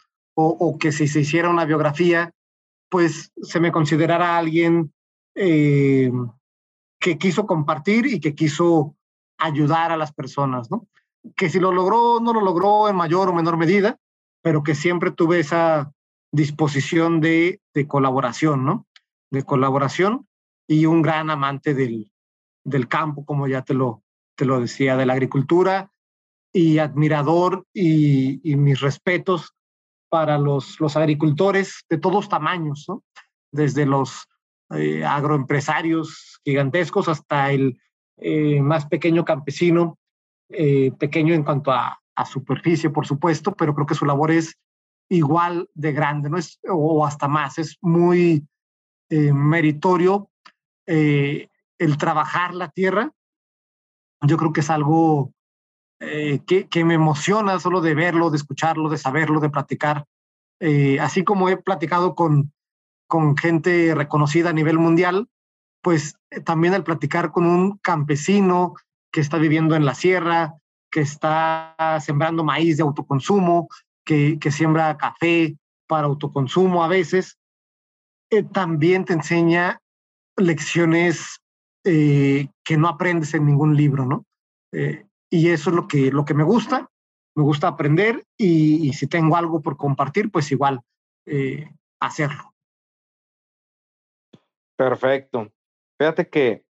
o, 0.42 0.78
que 0.80 0.94
si 0.94 1.10
se 1.10 1.20
hiciera 1.20 1.50
una 1.50 1.66
biografía, 1.66 2.32
pues 2.90 3.34
se 3.42 3.60
me 3.60 3.74
considerara 3.74 4.38
alguien 4.38 4.94
eh, 5.36 6.10
que 6.98 7.18
quiso 7.18 7.46
compartir 7.46 8.06
y 8.06 8.22
que 8.22 8.36
quiso 8.36 8.96
ayudar 9.38 9.92
a 9.92 9.98
las 9.98 10.14
personas, 10.14 10.72
¿no? 10.72 10.88
Que 11.36 11.50
si 11.50 11.60
lo 11.60 11.74
logró, 11.74 12.22
no 12.22 12.32
lo 12.32 12.40
logró 12.40 12.88
en 12.88 12.96
mayor 12.96 13.28
o 13.28 13.34
menor 13.34 13.58
medida, 13.58 14.00
pero 14.42 14.64
que 14.64 14.76
siempre 14.76 15.12
tuve 15.12 15.42
esa 15.42 15.92
disposición 16.32 17.20
de, 17.20 17.62
de 17.74 17.88
colaboración, 17.88 18.64
¿no? 18.64 18.88
De 19.32 19.44
colaboración 19.44 20.26
y 20.68 20.86
un 20.86 21.02
gran 21.02 21.30
amante 21.30 21.74
del, 21.74 22.10
del 22.64 22.88
campo, 22.88 23.26
como 23.26 23.48
ya 23.48 23.62
te 23.64 23.74
lo, 23.74 24.04
te 24.36 24.46
lo 24.46 24.60
decía, 24.60 24.96
de 24.98 25.06
la 25.06 25.14
agricultura 25.14 25.92
y 26.52 26.80
admirador 26.80 27.66
y, 27.74 28.40
mis 28.56 28.80
respetos 28.80 29.54
para 30.10 30.38
los, 30.38 30.80
los 30.80 30.96
agricultores 30.96 31.86
de 31.90 31.98
todos 31.98 32.30
tamaños, 32.30 32.86
¿no? 32.88 33.04
desde 33.52 33.86
los 33.86 34.28
eh, 34.72 35.04
agroempresarios 35.04 36.40
gigantescos 36.44 37.08
hasta 37.08 37.52
el 37.52 37.80
eh, 38.18 38.62
más 38.62 38.86
pequeño 38.86 39.26
campesino, 39.26 39.98
eh, 40.50 40.92
pequeño 40.98 41.34
en 41.34 41.44
cuanto 41.44 41.72
a, 41.72 42.00
a, 42.16 42.26
superficie, 42.26 42.90
por 42.90 43.06
supuesto, 43.06 43.54
pero 43.56 43.74
creo 43.76 43.88
que 43.88 43.96
su 43.96 44.06
labor 44.06 44.32
es 44.32 44.58
igual 45.10 45.70
de 45.74 45.92
grande, 45.92 46.30
¿no? 46.30 46.38
Es, 46.38 46.60
o 46.68 47.06
hasta 47.06 47.28
más, 47.28 47.58
es 47.58 47.78
muy 47.82 48.46
meritorio 49.10 50.30
el 51.80 51.98
trabajar 51.98 52.54
la 52.54 52.70
tierra. 52.70 53.12
Yo 54.22 54.38
creo 54.38 54.54
que 54.54 54.60
es 54.60 54.70
algo 54.70 55.34
eh, 56.02 56.42
que, 56.46 56.86
me 56.86 56.94
emociona 56.94 57.60
solo 57.60 57.82
de 57.82 57.96
verlo, 57.96 58.30
de 58.30 58.38
escucharlo, 58.38 58.90
de 58.90 58.98
saberlo, 58.98 59.40
de 59.40 59.50
platicar. 59.50 60.06
Eh, 60.60 61.00
así 61.00 61.24
como 61.24 61.50
he 61.50 61.58
platicado 61.58 62.16
con, 62.16 62.54
con 63.08 63.36
gente 63.38 63.96
reconocida 63.96 64.50
a 64.50 64.54
nivel 64.54 64.78
mundial, 64.78 65.28
pues 65.82 66.16
eh, 66.30 66.42
también 66.42 66.74
el 66.74 66.84
platicar 66.84 67.32
con 67.32 67.46
un 67.46 67.78
campesino 67.78 68.76
que 69.12 69.22
está 69.22 69.38
viviendo 69.38 69.76
en 69.76 69.86
la 69.86 69.96
sierra, 69.96 70.56
que 70.92 71.02
está 71.02 71.76
sembrando 72.02 72.44
maíz 72.44 72.78
de 72.78 72.84
autoconsumo, 72.84 73.70
que, 74.06 74.38
que 74.40 74.52
siembra 74.52 74.98
café 74.98 75.58
para 75.88 76.08
autoconsumo 76.08 76.84
a 76.84 76.88
veces, 76.88 77.38
también 78.52 79.06
te 79.06 79.14
enseña 79.14 79.82
lecciones 80.38 81.42
que 81.84 82.78
no 82.78 82.88
aprendes 82.88 83.34
en 83.34 83.46
ningún 83.46 83.76
libro, 83.76 84.06
¿no? 84.06 84.26
y 85.32 85.50
eso 85.50 85.70
es 85.70 85.76
lo 85.76 85.88
que, 85.88 86.12
lo 86.12 86.26
que 86.26 86.34
me 86.34 86.44
gusta, 86.44 86.90
me 87.36 87.44
gusta 87.44 87.68
aprender 87.70 88.26
y, 88.38 88.92
si 88.94 89.08
tengo 89.08 89.36
algo 89.36 89.62
por 89.62 89.78
compartir, 89.78 90.32
pues 90.32 90.52
igual 90.52 90.82
eh, 91.26 91.70
hacerlo. 92.00 92.54
Perfecto. 94.76 95.52
Fíjate 95.98 96.30
que 96.30 96.66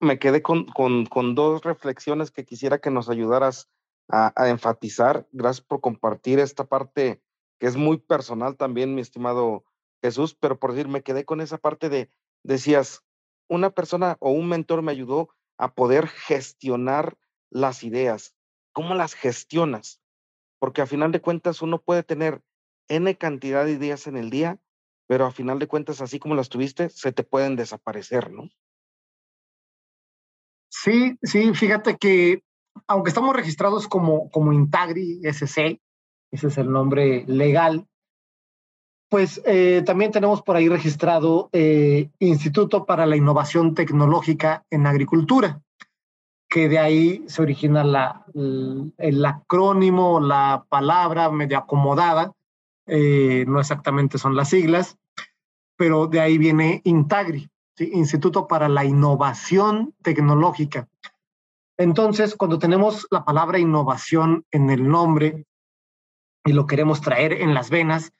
me 0.00 0.18
quedé 0.18 0.42
con, 0.42 0.66
con, 0.66 1.06
con, 1.06 1.34
dos 1.34 1.62
reflexiones 1.62 2.30
que 2.30 2.44
quisiera 2.44 2.78
que 2.78 2.90
nos 2.90 3.10
ayudaras 3.10 3.68
a, 4.08 4.32
a, 4.36 4.48
enfatizar. 4.48 5.26
Gracias 5.32 5.64
por 5.64 5.80
compartir 5.80 6.38
esta 6.38 6.64
parte 6.64 7.22
que 7.58 7.66
es 7.66 7.76
muy 7.76 7.98
personal 7.98 8.56
también, 8.56 8.94
mi 8.94 9.00
estimado 9.00 9.64
Jesús, 10.02 10.34
pero 10.34 10.58
por 10.58 10.72
decir, 10.72 10.88
me 10.88 11.02
quedé 11.02 11.24
con 11.24 11.40
esa 11.40 11.58
parte 11.58 11.88
de, 11.88 12.10
decías, 12.42 13.02
una 13.48 13.70
persona 13.70 14.16
o 14.20 14.30
un 14.30 14.48
mentor 14.48 14.82
me 14.82 14.92
ayudó 14.92 15.28
a 15.58 15.74
poder 15.74 16.08
gestionar 16.08 17.16
las 17.50 17.84
ideas, 17.84 18.34
cómo 18.72 18.94
las 18.94 19.14
gestionas, 19.14 20.00
porque 20.58 20.82
a 20.82 20.86
final 20.86 21.12
de 21.12 21.20
cuentas 21.20 21.62
uno 21.62 21.80
puede 21.80 22.02
tener 22.02 22.42
N 22.88 23.16
cantidad 23.16 23.64
de 23.64 23.72
ideas 23.72 24.06
en 24.06 24.16
el 24.16 24.30
día, 24.30 24.58
pero 25.06 25.26
a 25.26 25.32
final 25.32 25.58
de 25.58 25.68
cuentas, 25.68 26.00
así 26.00 26.18
como 26.18 26.34
las 26.34 26.48
tuviste, 26.48 26.88
se 26.88 27.12
te 27.12 27.22
pueden 27.22 27.56
desaparecer, 27.56 28.30
¿no? 28.30 28.48
Sí, 30.68 31.16
sí, 31.22 31.54
fíjate 31.54 31.96
que 31.96 32.42
aunque 32.88 33.08
estamos 33.08 33.34
registrados 33.36 33.86
como, 33.86 34.28
como 34.30 34.52
Intagri 34.52 35.20
SC, 35.22 35.80
ese 36.32 36.48
es 36.48 36.58
el 36.58 36.70
nombre 36.70 37.24
legal, 37.28 37.86
pues 39.08 39.40
eh, 39.44 39.82
también 39.86 40.12
tenemos 40.12 40.42
por 40.42 40.56
ahí 40.56 40.68
registrado 40.68 41.48
eh, 41.52 42.10
Instituto 42.18 42.84
para 42.86 43.06
la 43.06 43.16
Innovación 43.16 43.74
Tecnológica 43.74 44.64
en 44.70 44.86
Agricultura 44.86 45.62
que 46.54 46.68
de 46.68 46.78
ahí 46.78 47.24
se 47.26 47.42
origina 47.42 47.82
el, 48.32 49.24
acrónimo, 49.24 50.20
la 50.20 50.64
palabra 50.68 51.28
medio 51.28 51.58
acomodada, 51.58 52.32
eh, 52.86 53.44
no 53.48 53.58
exactamente 53.58 54.18
son 54.18 54.36
las 54.36 54.50
siglas, 54.50 54.96
pero 55.76 56.06
de 56.06 56.20
ahí 56.20 56.38
viene 56.38 56.80
INTAGRI, 56.84 57.50
Instituto 57.78 58.46
para 58.46 58.68
la 58.68 58.84
Innovación 58.84 59.94
Tecnológica. 60.00 60.86
Entonces, 61.76 62.36
cuando 62.36 62.60
tenemos 62.60 63.08
la 63.10 63.24
palabra 63.24 63.58
innovación 63.58 64.44
en 64.52 64.70
el 64.70 64.88
nombre 64.88 65.46
y 66.44 66.52
lo 66.52 66.66
queremos 66.66 67.00
traer 67.00 67.32
en 67.32 67.52
las 67.52 67.68
venas, 67.68 68.12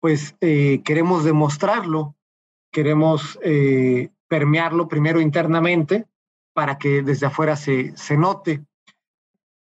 pues 0.00 0.36
eh, 0.40 0.82
queremos 0.84 1.24
demostrarlo, 1.24 2.14
queremos 2.70 3.38
eh, 3.42 4.10
permearlo 4.28 4.88
primero 4.88 5.20
internamente 5.20 6.06
para 6.52 6.78
que 6.78 7.02
desde 7.02 7.26
afuera 7.26 7.56
se, 7.56 7.96
se 7.96 8.16
note. 8.16 8.64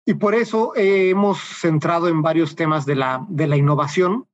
Y 0.04 0.14
por 0.14 0.34
eso 0.34 0.74
eh, 0.74 1.10
hemos 1.10 1.38
centrado 1.38 2.08
en 2.08 2.22
varios 2.22 2.56
temas 2.56 2.86
de 2.86 2.96
la, 2.96 3.24
de 3.28 3.46
la 3.46 3.56
innovación. 3.56 4.26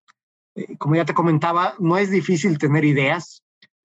como 0.78 0.94
ya 0.94 1.04
te 1.04 1.14
comentaba, 1.14 1.74
no 1.78 1.96
es 1.96 2.10
difícil 2.10 2.58
tener 2.58 2.84
ideas. 2.84 3.42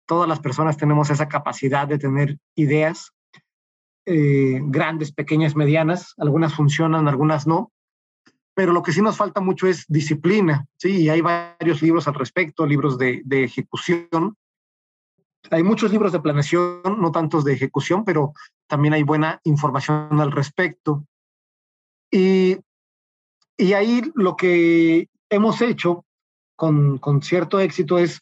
Todas 0.07 0.29
las 0.29 0.41
personas 0.41 0.77
tenemos 0.77 1.11
esa 1.11 1.29
capacidad 1.29 1.87
de 1.87 1.99
tener 1.99 2.39
ideas, 2.55 3.13
grandes, 4.07 5.13
pequeñas, 5.13 5.55
medianas. 5.55 6.15
Algunas 6.17 6.55
funcionan, 6.55 7.09
algunas 7.09 7.47
no 7.47 7.73
pero 8.59 8.73
lo 8.73 8.83
que 8.83 8.91
sí 8.91 9.01
nos 9.01 9.17
falta 9.17 9.41
mucho 9.41 9.69
es 9.69 9.85
disciplina, 9.87 10.67
¿sí? 10.79 11.03
Y 11.03 11.09
hay 11.09 11.21
varios 11.21 11.81
libros 11.81 12.09
al 12.09 12.15
respecto, 12.15 12.67
libros 12.67 12.99
de, 12.99 13.23
de 13.25 13.45
ejecución. 13.45 14.37
Hay 15.53 15.63
muchos 15.63 15.93
libros 15.93 16.11
de 16.11 16.19
planeación, 16.19 16.83
no 16.99 17.13
tantos 17.13 17.45
de 17.45 17.53
ejecución, 17.53 18.05
pero 18.05 18.33
también 18.67 18.95
hay 18.95 19.05
buena 19.05 19.41
información 19.45 20.21
al 20.21 20.33
respecto. 20.33 21.07
Y, 22.11 22.59
y 23.57 23.75
ahí 23.75 24.03
lo 24.17 24.35
que 24.35 25.09
hemos 25.31 25.61
hecho 25.61 26.05
con, 26.57 26.99
con 26.99 27.23
cierto 27.23 27.61
éxito 27.61 27.97
es 27.97 28.21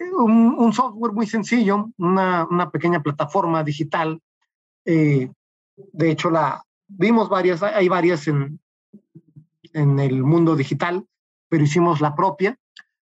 un, 0.00 0.56
un, 0.58 0.72
software 0.72 1.12
muy 1.12 1.28
sencillo, 1.28 1.92
una, 1.98 2.48
una 2.50 2.68
pequeña 2.68 3.00
plataforma 3.00 3.62
digital. 3.62 4.20
Eh, 4.84 5.30
de 5.76 6.10
hecho, 6.10 6.30
la 6.30 6.64
vimos 6.88 7.28
varias, 7.28 7.62
hay 7.62 7.88
varias 7.88 8.26
en, 8.26 8.58
en 9.76 10.00
el 10.00 10.22
mundo 10.22 10.56
digital, 10.56 11.06
pero 11.48 11.62
hicimos 11.62 12.00
la 12.00 12.14
propia, 12.14 12.58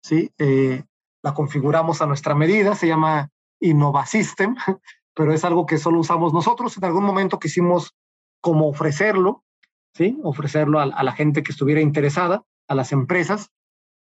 ¿sí? 0.02 0.32
Eh, 0.36 0.82
la 1.22 1.32
configuramos 1.32 2.02
a 2.02 2.06
nuestra 2.06 2.34
medida, 2.34 2.74
se 2.74 2.88
llama 2.88 3.30
Innova 3.60 4.04
System, 4.04 4.56
pero 5.14 5.32
es 5.32 5.44
algo 5.44 5.64
que 5.64 5.78
solo 5.78 6.00
usamos 6.00 6.34
nosotros. 6.34 6.76
En 6.76 6.84
algún 6.84 7.04
momento 7.04 7.38
quisimos 7.38 7.94
como 8.40 8.68
ofrecerlo, 8.68 9.44
¿sí? 9.94 10.18
Ofrecerlo 10.24 10.80
a, 10.80 10.86
la 10.86 11.12
gente 11.12 11.42
que 11.44 11.52
estuviera 11.52 11.80
interesada, 11.80 12.42
a 12.68 12.74
las 12.74 12.90
empresas. 12.90 13.50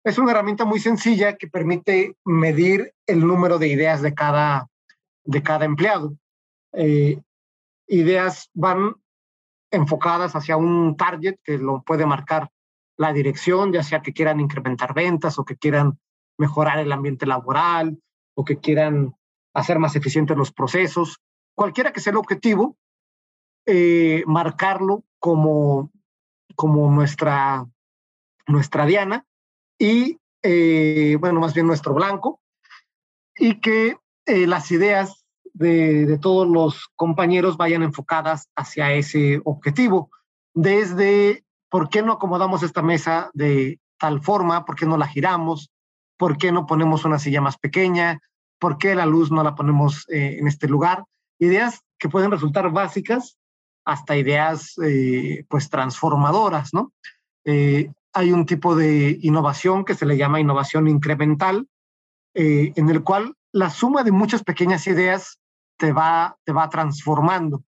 Es 0.05 0.17
una 0.17 0.31
herramienta 0.31 0.63
muy 0.63 0.79
sencilla 0.79 1.35
que 1.35 1.47
permite 1.47 2.15
medir 2.23 2.93
el 3.07 3.27
número 3.27 3.59
de 3.59 3.67
ideas 3.67 4.01
de 4.01 4.13
cada, 4.13 4.69
de 5.25 5.43
cada 5.43 5.65
empleado. 5.65 6.15
Eh, 6.71 7.19
ideas 7.87 8.49
van 8.53 8.95
enfocadas 9.71 10.35
hacia 10.35 10.57
un 10.57 10.95
target 10.95 11.37
que 11.43 11.57
lo 11.57 11.81
puede 11.83 12.05
marcar 12.05 12.49
la 12.97 13.13
dirección, 13.13 13.71
ya 13.71 13.83
sea 13.83 14.01
que 14.01 14.13
quieran 14.13 14.39
incrementar 14.39 14.93
ventas 14.93 15.37
o 15.39 15.45
que 15.45 15.55
quieran 15.55 15.99
mejorar 16.37 16.79
el 16.79 16.91
ambiente 16.91 17.25
laboral 17.25 18.01
o 18.35 18.45
que 18.45 18.59
quieran 18.59 19.15
hacer 19.53 19.79
más 19.79 19.95
eficientes 19.95 20.37
los 20.37 20.51
procesos, 20.51 21.19
cualquiera 21.55 21.91
que 21.91 21.99
sea 21.99 22.11
el 22.11 22.17
objetivo, 22.17 22.77
eh, 23.65 24.23
marcarlo 24.27 25.03
como, 25.19 25.91
como 26.55 26.91
nuestra, 26.91 27.65
nuestra 28.45 28.85
diana 28.85 29.25
y, 29.79 30.19
eh, 30.43 31.17
bueno, 31.19 31.39
más 31.39 31.53
bien 31.53 31.67
nuestro 31.67 31.93
blanco, 31.93 32.39
y 33.35 33.59
que 33.59 33.97
eh, 34.25 34.47
las 34.47 34.71
ideas 34.71 35.25
de, 35.57 36.17
todos 36.21 36.47
los 36.47 36.87
compañeros 36.95 37.57
vayan 37.57 37.83
enfocadas 37.83 38.49
hacia 38.55 38.93
ese 38.93 39.41
objetivo. 39.43 40.09
Desde 40.53 41.43
por 41.69 41.89
qué 41.89 42.01
no 42.01 42.13
acomodamos 42.13 42.63
esta 42.63 42.81
mesa 42.81 43.29
de 43.33 43.79
tal 43.99 44.21
forma, 44.21 44.65
por 44.65 44.75
qué 44.75 44.85
no 44.85 44.97
la 44.97 45.07
giramos, 45.07 45.71
por 46.17 46.37
qué 46.37 46.51
no 46.51 46.65
ponemos 46.65 47.05
una 47.05 47.19
silla 47.19 47.41
más 47.41 47.57
pequeña, 47.57 48.19
por 48.59 48.77
qué 48.77 48.95
la 48.95 49.05
luz 49.05 49.31
no 49.31 49.43
la 49.43 49.55
ponemos 49.55 50.05
eh, 50.09 50.37
en 50.39 50.47
este 50.47 50.67
lugar. 50.67 51.03
Ideas 51.39 51.81
que 51.97 52.09
pueden 52.09 52.31
resultar 52.31 52.71
básicas 52.71 53.37
hasta 53.85 54.17
ideas 54.17 54.73
eh, 54.83 55.45
pues 55.47 55.69
transformadoras, 55.69 56.73
¿no? 56.73 56.91
Eh, 57.45 57.91
hay 58.13 58.31
un 58.31 58.45
tipo 58.45 58.75
de 58.75 59.17
innovación 59.21 59.85
que 59.85 59.93
se 59.93 60.05
le 60.05 60.17
llama 60.17 60.39
innovación 60.39 60.87
incremental, 60.87 61.67
en 62.39 62.89
el 62.89 63.03
cual 63.03 63.33
la 63.51 63.71
suma 63.71 64.03
de 64.03 64.11
muchas 64.11 64.43
pequeñas 64.43 64.85
ideas 64.85 65.39
te 65.77 65.91
va, 65.91 66.37
te 66.43 66.51
va 66.51 66.69
transformando. 66.69 67.63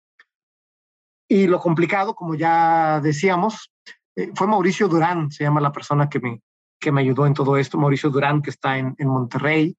Y 1.28 1.48
lo 1.48 1.60
complicado, 1.60 2.16
como 2.16 2.36
ya 2.36 3.00
decíamos, 3.02 3.72
eh, 4.16 4.32
fue 4.36 4.48
Mauricio 4.48 4.88
Durán, 4.88 5.32
se 5.32 5.44
llama 5.44 5.62
la 5.62 5.72
persona 5.72 6.10
que 6.10 6.20
me, 6.20 6.42
que 6.80 6.92
me 6.92 7.02
ayudó 7.02 7.26
en 7.28 7.34
todo 7.34 7.56
esto. 7.58 7.78
Mauricio 7.78 8.10
Durán, 8.10 8.42
que 8.42 8.50
está 8.50 8.78
en, 8.78 8.96
en 8.98 9.08
Monterrey, 9.08 9.78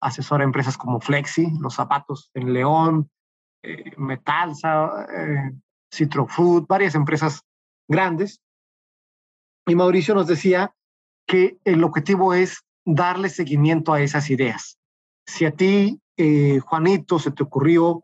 asesora 0.00 0.44
empresas 0.44 0.78
como 0.78 1.00
Flexi, 1.00 1.50
Los 1.60 1.74
Zapatos 1.74 2.30
en 2.34 2.52
León, 2.52 3.10
eh, 3.62 3.92
Metalsa, 3.96 5.06
eh, 5.12 5.52
Citrofood, 5.92 6.66
varias 6.66 6.94
empresas 6.94 7.42
grandes. 7.88 8.40
Y 9.66 9.74
Mauricio 9.74 10.14
nos 10.14 10.26
decía 10.26 10.72
que 11.26 11.58
el 11.64 11.82
objetivo 11.82 12.34
es 12.34 12.64
darle 12.84 13.28
seguimiento 13.28 13.92
a 13.92 14.00
esas 14.00 14.30
ideas. 14.30 14.78
Si 15.26 15.44
a 15.44 15.50
ti 15.50 16.00
eh, 16.16 16.60
Juanito, 16.60 17.18
se 17.18 17.30
te 17.30 17.42
ocurrió 17.42 18.02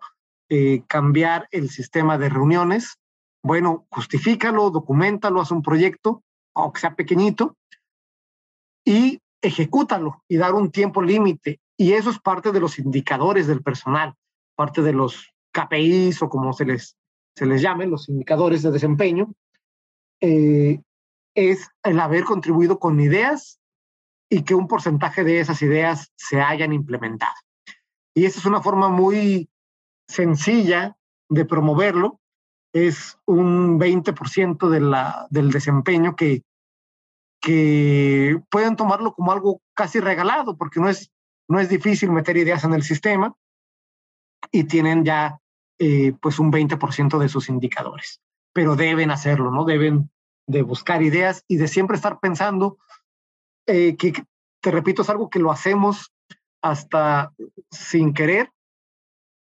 eh, 0.49 0.83
cambiar 0.87 1.49
el 1.51 1.71
sistema 1.71 2.19
de 2.19 2.29
reuniones, 2.29 2.99
bueno, 3.43 3.87
justifícalo, 3.91 4.71
documentalo, 4.71 5.41
haz 5.41 5.51
un 5.51 5.63
proyecto, 5.63 6.23
aunque 6.55 6.81
sea 6.81 6.95
pequeñito, 6.95 7.57
y 8.85 9.21
ejecútalo 9.41 10.23
y 10.29 10.37
dar 10.37 10.55
un 10.55 10.71
tiempo 10.71 11.03
límite. 11.03 11.61
Y 11.77 11.93
eso 11.93 12.11
es 12.11 12.19
parte 12.19 12.53
de 12.53 12.61
los 12.61 12.79
indicadores 12.79 13.47
del 13.47 13.63
personal, 13.63 14.15
parte 14.55 14.83
de 14.83 14.93
los 14.93 15.33
KPIs 15.53 16.23
o 16.23 16.29
como 16.29 16.53
se 16.53 16.65
les, 16.65 16.97
se 17.35 17.47
les 17.47 17.63
llame, 17.63 17.87
los 17.87 18.09
indicadores 18.09 18.63
de 18.63 18.71
desempeño, 18.71 19.33
eh, 20.21 20.81
es 21.35 21.69
el 21.83 21.99
haber 21.99 22.25
contribuido 22.25 22.79
con 22.79 23.01
ideas 23.01 23.59
y 24.33 24.45
que 24.45 24.55
un 24.55 24.67
porcentaje 24.67 25.25
de 25.25 25.41
esas 25.41 25.61
ideas 25.61 26.11
se 26.17 26.41
hayan 26.41 26.73
implementado. 26.73 27.35
Y 28.15 28.25
esa 28.25 28.39
es 28.39 28.47
una 28.47 28.63
forma 28.63 28.89
muy 28.89 29.51
sencilla 30.09 30.97
de 31.29 31.45
promoverlo. 31.45 32.19
Es 32.73 33.19
un 33.27 33.79
20% 33.79 34.71
de 34.71 34.81
la, 34.81 35.27
del 35.29 35.51
desempeño 35.51 36.17
que, 36.17 36.45
que 37.43 38.41
pueden 38.49 38.75
tomarlo 38.77 39.13
como 39.13 39.33
algo 39.33 39.61
casi 39.75 40.01
regalado, 40.01 40.57
porque 40.57 40.81
no 40.81 40.89
es, 40.89 41.13
no 41.47 41.61
es 41.61 41.69
difícil 41.69 42.11
meter 42.11 42.39
ideas 42.39 42.65
en 42.65 42.73
el 42.73 42.85
sistema 42.85 43.35
y 44.51 44.65
tienen 44.65 45.05
ya 45.05 45.41
eh, 45.79 46.15
pues 46.23 46.39
un 46.39 46.51
20% 46.51 47.19
de 47.19 47.29
sus 47.29 47.51
indicadores. 47.51 48.23
Pero 48.55 48.77
deben 48.77 49.11
hacerlo, 49.11 49.51
¿no? 49.51 49.67
Deben 49.67 50.11
de 50.47 50.63
buscar 50.63 51.03
ideas 51.03 51.45
y 51.49 51.59
de 51.59 51.69
siempre 51.69 51.97
estar 51.97 52.19
pensando 52.19 52.79
eh, 53.67 53.97
que, 53.97 54.13
te 54.61 54.71
repito, 54.71 55.03
es 55.03 55.11
algo 55.11 55.29
que 55.29 55.39
lo 55.39 55.51
hacemos 55.51 56.13
hasta 56.63 57.33
sin 57.71 58.15
querer, 58.15 58.51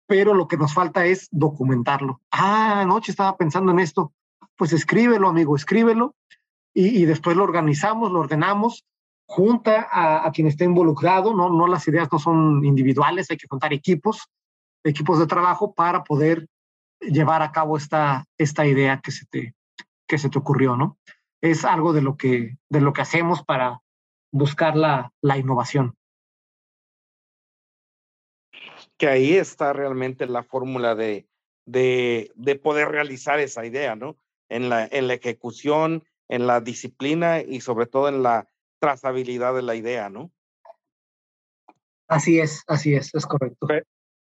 pero 0.07 0.35
lo 0.35 0.49
que 0.49 0.57
nos 0.57 0.75
falta 0.75 1.05
es 1.07 1.29
documentarlo. 1.31 2.21
Ah, 2.31 2.81
anoche 2.81 3.13
estaba 3.13 3.37
pensando 3.37 3.73
en 3.73 3.81
esto. 3.81 4.13
Pues 4.57 4.73
escríbelo, 4.73 5.29
amigo, 5.29 5.57
escríbelo 5.57 6.15
y, 6.75 7.05
después 7.05 7.37
lo 7.37 7.45
organizamos, 7.45 8.13
lo 8.13 8.21
ordenamos, 8.21 8.85
junta 9.27 9.89
a, 9.91 10.31
quien 10.33 10.47
esté 10.47 10.65
involucrado, 10.65 11.35
¿no? 11.35 11.51
no 11.51 11.67
las 11.67 11.87
ideas 11.89 12.09
no 12.11 12.19
son 12.19 12.65
individuales, 12.65 13.31
hay 13.31 13.37
que 13.37 13.49
contar 13.49 13.73
equipos, 13.73 14.29
equipos 14.85 15.19
de 15.19 15.27
trabajo 15.27 15.73
para 15.75 16.05
poder 16.05 16.47
llevar 17.01 17.43
a 17.43 17.53
cabo 17.53 17.77
esta, 17.77 18.25
esta 18.39 18.67
idea 18.67 19.01
que 19.01 19.11
se, 19.11 19.27
te, 19.27 19.55
que 20.07 20.19
se 20.19 20.29
te 20.29 20.39
ocurrió, 20.39 20.77
¿no? 20.77 20.99
Es 21.41 21.65
algo 21.65 21.93
de 21.93 22.03
lo 22.03 22.17
que, 22.17 22.57
de 22.69 22.81
lo 22.81 22.93
que 22.93 23.03
hacemos 23.03 23.43
para 23.43 23.81
buscar 24.33 24.77
la, 24.77 25.13
la 25.21 25.39
innovación 25.39 25.97
que 29.01 29.09
ahí 29.09 29.35
está 29.35 29.73
realmente 29.73 30.27
la 30.27 30.43
fórmula 30.43 30.95
de, 30.95 31.27
de, 31.65 32.31
de, 32.35 32.57
poder 32.57 32.89
realizar 32.89 33.41
esa 33.41 33.65
idea, 33.65 33.97
¿no? 33.97 34.19
En 34.51 34.69
la, 34.69 34.87
en 34.87 35.09
la 35.09 35.15
ejecución, 35.15 36.05
en 36.29 36.47
la 36.47 36.61
disciplina 36.61 37.41
y 37.41 37.63
sobre 37.63 37.87
todo 37.87 38.09
en 38.09 38.23
la 38.23 38.47
trazabilidad 38.79 39.55
de 39.55 39.63
la 39.63 39.75
idea, 39.75 40.11
¿no? 40.11 40.31
Así 42.09 42.41
es, 42.41 42.63
así 42.67 42.95
es, 42.95 43.15
es 43.15 43.25
correcto. 43.25 43.69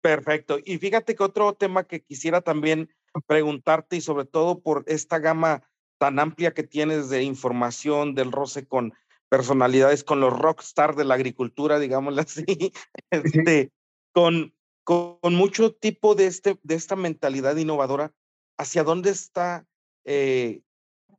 Perfecto. 0.01 0.57
Y 0.63 0.77
fíjate 0.77 1.15
que 1.15 1.23
otro 1.23 1.53
tema 1.53 1.85
que 1.85 2.01
quisiera 2.01 2.41
también 2.41 2.93
preguntarte 3.27 3.95
y 3.95 4.01
sobre 4.01 4.25
todo 4.25 4.59
por 4.59 4.83
esta 4.87 5.19
gama 5.19 5.63
tan 5.97 6.19
amplia 6.19 6.53
que 6.53 6.63
tienes 6.63 7.09
de 7.09 7.23
información 7.23 8.13
del 8.13 8.31
roce 8.31 8.67
con 8.67 8.93
personalidades, 9.35 10.03
con 10.05 10.21
los 10.21 10.31
rockstar 10.31 10.95
de 10.95 11.03
la 11.03 11.15
agricultura, 11.15 11.79
digámoslo 11.79 12.21
así, 12.21 12.45
este, 13.11 13.71
con, 14.13 14.53
con 14.85 15.35
mucho 15.35 15.73
tipo 15.73 16.15
de, 16.15 16.27
este, 16.27 16.57
de 16.63 16.75
esta 16.75 16.95
mentalidad 16.95 17.57
innovadora. 17.57 18.13
¿hacia 18.57 18.83
dónde 18.83 19.09
está 19.09 19.67
eh, 20.05 20.61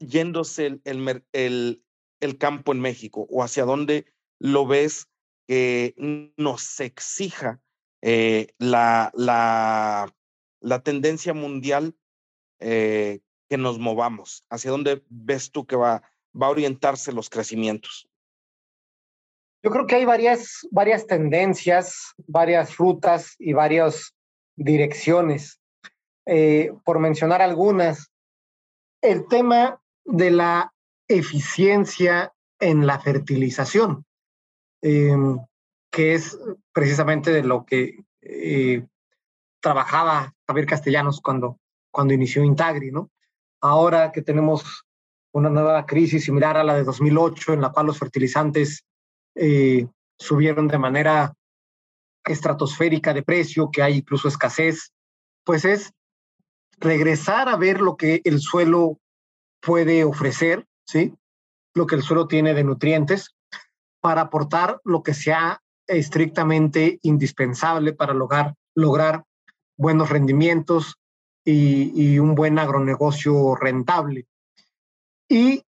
yéndose 0.00 0.80
el, 0.84 1.82
el, 2.20 2.38
campo 2.38 2.72
en 2.72 2.80
México? 2.80 3.26
¿O 3.30 3.42
hacia 3.42 3.64
dónde 3.64 4.06
lo 4.38 4.66
ves 4.66 5.08
que 5.46 5.94
nos 6.36 6.80
exija 6.80 7.60
eh, 8.02 8.48
la, 8.58 9.10
la, 9.14 10.14
la, 10.60 10.82
tendencia 10.82 11.34
mundial 11.34 11.96
eh, 12.60 13.20
que 13.48 13.58
nos 13.58 13.78
movamos? 13.78 14.44
¿Hacia 14.50 14.70
dónde 14.70 15.04
ves 15.08 15.50
tú 15.50 15.66
que 15.66 15.76
va, 15.76 16.02
va 16.40 16.46
a 16.46 16.50
orientarse 16.50 17.12
los 17.12 17.30
crecimientos? 17.30 18.08
Yo 19.62 19.70
creo 19.70 19.86
que 19.86 19.96
hay 19.96 20.04
varias, 20.04 20.66
varias 20.70 21.06
tendencias, 21.06 22.14
varias 22.26 22.76
rutas 22.76 23.34
y 23.38 23.52
varias 23.52 24.14
direcciones. 24.54 25.60
Eh, 26.26 26.72
por 26.84 26.98
mencionar 26.98 27.42
algunas, 27.42 28.10
el 29.02 29.26
tema 29.28 29.80
de 30.04 30.30
la 30.30 30.72
eficiencia 31.08 32.32
en 32.58 32.86
la 32.86 32.98
fertilización, 33.00 34.04
em, 34.82 35.38
que 35.90 36.14
es 36.14 36.38
precisamente 36.72 37.32
de 37.32 37.42
lo 37.42 37.64
que 37.64 38.04
eh, 38.22 38.86
trabajaba 39.60 40.34
Javier 40.46 40.66
Castellanos 40.66 41.20
cuando, 41.20 41.58
cuando 41.90 42.14
inició 42.14 42.44
Intagri, 42.44 42.90
¿no? 42.90 43.10
Ahora 43.60 44.12
que 44.12 44.22
tenemos 44.22 44.85
una 45.36 45.50
nueva 45.50 45.84
crisis 45.84 46.24
similar 46.24 46.56
a 46.56 46.64
la 46.64 46.74
de 46.74 46.84
2008, 46.84 47.52
en 47.52 47.60
la 47.60 47.70
cual 47.70 47.86
los 47.86 47.98
fertilizantes 47.98 48.86
eh, 49.34 49.86
subieron 50.18 50.66
de 50.66 50.78
manera 50.78 51.34
estratosférica 52.24 53.12
de 53.12 53.22
precio, 53.22 53.70
que 53.70 53.82
hay 53.82 53.98
incluso 53.98 54.28
escasez, 54.28 54.92
pues 55.44 55.66
es 55.66 55.92
regresar 56.78 57.50
a 57.50 57.56
ver 57.56 57.82
lo 57.82 57.98
que 57.98 58.22
el 58.24 58.40
suelo 58.40 58.98
puede 59.60 60.04
ofrecer, 60.04 60.66
¿sí? 60.86 61.14
Lo 61.74 61.86
que 61.86 61.96
el 61.96 62.02
suelo 62.02 62.26
tiene 62.28 62.54
de 62.54 62.64
nutrientes 62.64 63.34
para 64.00 64.22
aportar 64.22 64.80
lo 64.84 65.02
que 65.02 65.12
sea 65.12 65.60
estrictamente 65.86 66.98
indispensable 67.02 67.92
para 67.92 68.14
lograr, 68.14 68.54
lograr 68.74 69.24
buenos 69.76 70.08
rendimientos 70.08 70.96
y, 71.44 71.92
y 71.94 72.18
un 72.18 72.34
buen 72.34 72.58
agronegocio 72.58 73.54
rentable. 73.54 74.26
Y 75.28 75.62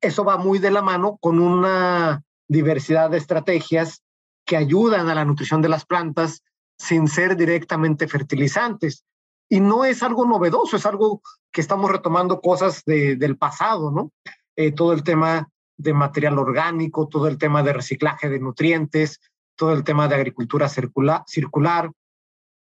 eso 0.00 0.24
va 0.24 0.36
muy 0.36 0.58
de 0.58 0.70
la 0.70 0.82
mano 0.82 1.18
con 1.20 1.38
una 1.38 2.22
diversidad 2.48 3.10
de 3.10 3.18
estrategias 3.18 4.02
que 4.44 4.56
ayudan 4.56 5.08
a 5.08 5.14
la 5.14 5.24
nutrición 5.24 5.62
de 5.62 5.68
las 5.68 5.84
plantas 5.84 6.42
sin 6.78 7.08
ser 7.08 7.36
directamente 7.36 8.08
fertilizantes. 8.08 9.04
Y 9.48 9.60
no 9.60 9.84
es 9.84 10.02
algo 10.02 10.26
novedoso, 10.26 10.76
es 10.76 10.86
algo 10.86 11.22
que 11.52 11.60
estamos 11.60 11.90
retomando 11.90 12.40
cosas 12.40 12.82
del 12.84 13.36
pasado, 13.36 13.90
¿no? 13.90 14.10
Eh, 14.56 14.72
todo 14.72 14.92
el 14.92 15.02
tema 15.02 15.48
de 15.76 15.92
material 15.92 16.38
orgánico, 16.38 17.08
todo 17.08 17.28
el 17.28 17.38
tema 17.38 17.62
de 17.62 17.72
reciclaje 17.72 18.28
de 18.28 18.40
nutrientes, 18.40 19.20
todo 19.56 19.72
el 19.72 19.84
tema 19.84 20.08
de 20.08 20.14
agricultura 20.14 20.68
circular, 20.68 21.22
circular 21.26 21.90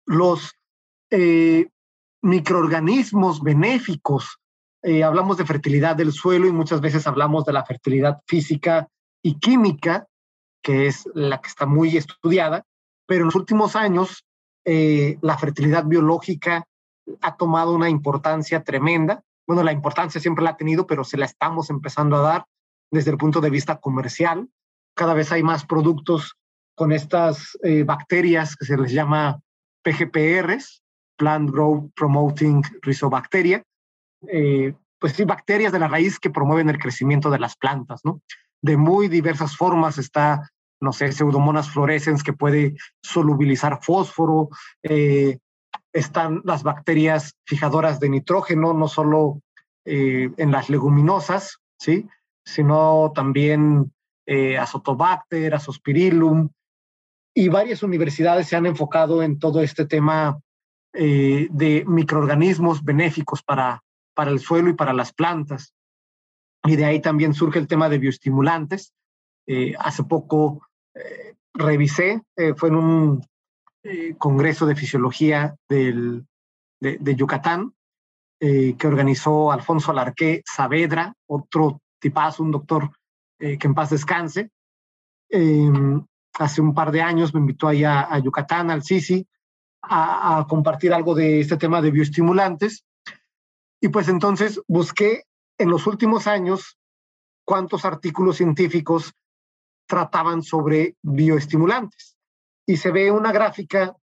los 0.05 0.53
eh, 1.09 1.67
microorganismos 2.21 3.41
benéficos. 3.41 4.39
Eh, 4.87 5.03
hablamos 5.03 5.37
de 5.37 5.47
fertilidad 5.47 5.95
del 5.95 6.11
suelo 6.13 6.45
y 6.45 6.51
muchas 6.51 6.79
veces 6.79 7.07
hablamos 7.07 7.43
de 7.43 7.53
la 7.53 7.65
fertilidad 7.65 8.21
física 8.27 8.87
y 9.23 9.39
química, 9.39 10.05
que 10.61 10.85
es 10.85 11.09
la 11.15 11.41
que 11.41 11.47
está 11.47 11.65
muy 11.65 11.97
estudiada, 11.97 12.63
pero 13.07 13.21
en 13.21 13.25
los 13.25 13.35
últimos 13.35 13.75
años 13.75 14.27
eh, 14.63 15.17
la 15.21 15.39
fertilidad 15.39 15.85
biológica 15.85 16.67
ha 17.19 17.35
tomado 17.35 17.73
una 17.73 17.89
importancia 17.89 18.63
tremenda. 18.63 19.23
Bueno, 19.47 19.63
la 19.63 19.71
importancia 19.71 20.21
siempre 20.21 20.43
la 20.43 20.51
ha 20.51 20.57
tenido, 20.57 20.85
pero 20.85 21.03
se 21.03 21.17
la 21.17 21.25
estamos 21.25 21.71
empezando 21.71 22.17
a 22.17 22.21
dar 22.21 22.45
desde 22.91 23.09
el 23.09 23.17
punto 23.17 23.41
de 23.41 23.49
vista 23.49 23.79
comercial. 23.79 24.47
Cada 24.95 25.15
vez 25.15 25.31
hay 25.31 25.41
más 25.41 25.65
productos 25.65 26.35
con 26.75 26.91
estas 26.91 27.57
eh, 27.63 27.81
bacterias 27.81 28.55
que 28.55 28.65
se 28.65 28.77
les 28.77 28.91
llama 28.91 29.39
PGPRs, 29.81 30.83
Plant 31.17 31.49
Growth 31.49 31.91
Promoting 31.95 32.61
Rhizobacteria, 32.83 33.63
eh, 34.31 34.73
pues 34.99 35.13
sí, 35.13 35.23
bacterias 35.25 35.71
de 35.71 35.79
la 35.79 35.87
raíz 35.87 36.19
que 36.19 36.29
promueven 36.29 36.69
el 36.69 36.79
crecimiento 36.79 37.29
de 37.29 37.39
las 37.39 37.55
plantas, 37.55 38.01
¿no? 38.03 38.21
de 38.61 38.77
muy 38.77 39.07
diversas 39.07 39.55
formas. 39.55 39.97
Está, 39.97 40.49
no 40.81 40.91
sé, 40.91 41.11
Pseudomonas 41.11 41.69
fluorescens 41.69 42.23
que 42.23 42.33
puede 42.33 42.75
solubilizar 43.03 43.79
fósforo. 43.81 44.49
Eh, 44.83 45.37
están 45.93 46.41
las 46.43 46.63
bacterias 46.63 47.35
fijadoras 47.45 47.99
de 47.99 48.09
nitrógeno, 48.09 48.73
no 48.73 48.87
solo 48.87 49.41
eh, 49.85 50.29
en 50.37 50.51
las 50.51 50.69
leguminosas, 50.69 51.59
¿sí? 51.79 52.07
sino 52.43 53.11
también 53.13 53.93
eh, 54.25 54.57
Azotobacter, 54.57 55.53
Azospirillum. 55.53 56.49
Y 57.33 57.49
varias 57.49 57.83
universidades 57.83 58.47
se 58.47 58.55
han 58.55 58.65
enfocado 58.65 59.21
en 59.21 59.39
todo 59.39 59.61
este 59.61 59.85
tema 59.85 60.39
eh, 60.93 61.47
de 61.51 61.83
microorganismos 61.85 62.83
benéficos 62.83 63.43
para, 63.43 63.83
para 64.15 64.31
el 64.31 64.39
suelo 64.39 64.69
y 64.69 64.73
para 64.73 64.93
las 64.93 65.13
plantas 65.13 65.75
y 66.65 66.75
de 66.75 66.85
ahí 66.85 66.99
también 66.99 67.33
surge 67.33 67.59
el 67.59 67.67
tema 67.67 67.89
de 67.89 67.99
bioestimulantes. 67.99 68.93
Eh, 69.47 69.73
hace 69.77 70.03
poco 70.03 70.67
eh, 70.93 71.35
revisé, 71.53 72.21
eh, 72.35 72.53
fue 72.55 72.69
en 72.69 72.75
un 72.75 73.25
congreso 74.17 74.65
de 74.65 74.75
fisiología 74.75 75.55
del, 75.69 76.25
de, 76.79 77.15
Yucatán, 77.15 77.71
que 78.39 78.87
organizó 78.87 79.51
Alfonso 79.51 79.91
Alarqué 79.91 80.41
Saavedra, 80.43 81.13
otro 81.27 81.81
tipazo, 81.99 82.41
un 82.41 82.49
doctor 82.49 82.89
que 83.37 83.59
en 83.61 83.75
paz 83.75 83.91
descanse. 83.91 84.49
Em, 85.29 86.03
hace 86.33 86.61
un 86.61 86.73
par 86.73 86.91
de 86.91 87.03
años 87.03 87.31
me 87.35 87.41
invitó 87.41 87.67
allá 87.67 88.11
a 88.11 88.17
Yucatán, 88.17 88.71
al 88.71 88.81
Sisi, 88.81 89.27
a, 89.83 90.39
a 90.39 90.47
compartir 90.47 90.91
algo 90.91 91.13
de 91.13 91.41
este 91.41 91.57
tema 91.57 91.79
de 91.79 91.91
bioestimulantes. 91.91 92.83
Y 93.85 93.89
pues 93.89 94.07
entonces 94.07 94.59
busqué 94.67 95.25
en 95.59 95.69
los 95.69 95.85
últimos 95.85 96.25
años 96.25 96.79
cuántos 97.45 97.85
artículos 97.85 98.37
científicos 98.37 99.13
trataban 99.87 100.41
sobre 100.41 100.95
bioestimulantes. 101.03 102.17
Y 102.65 102.77
se 102.77 102.89
ve 102.89 103.11
una 103.11 103.31
gráfica 103.31 103.95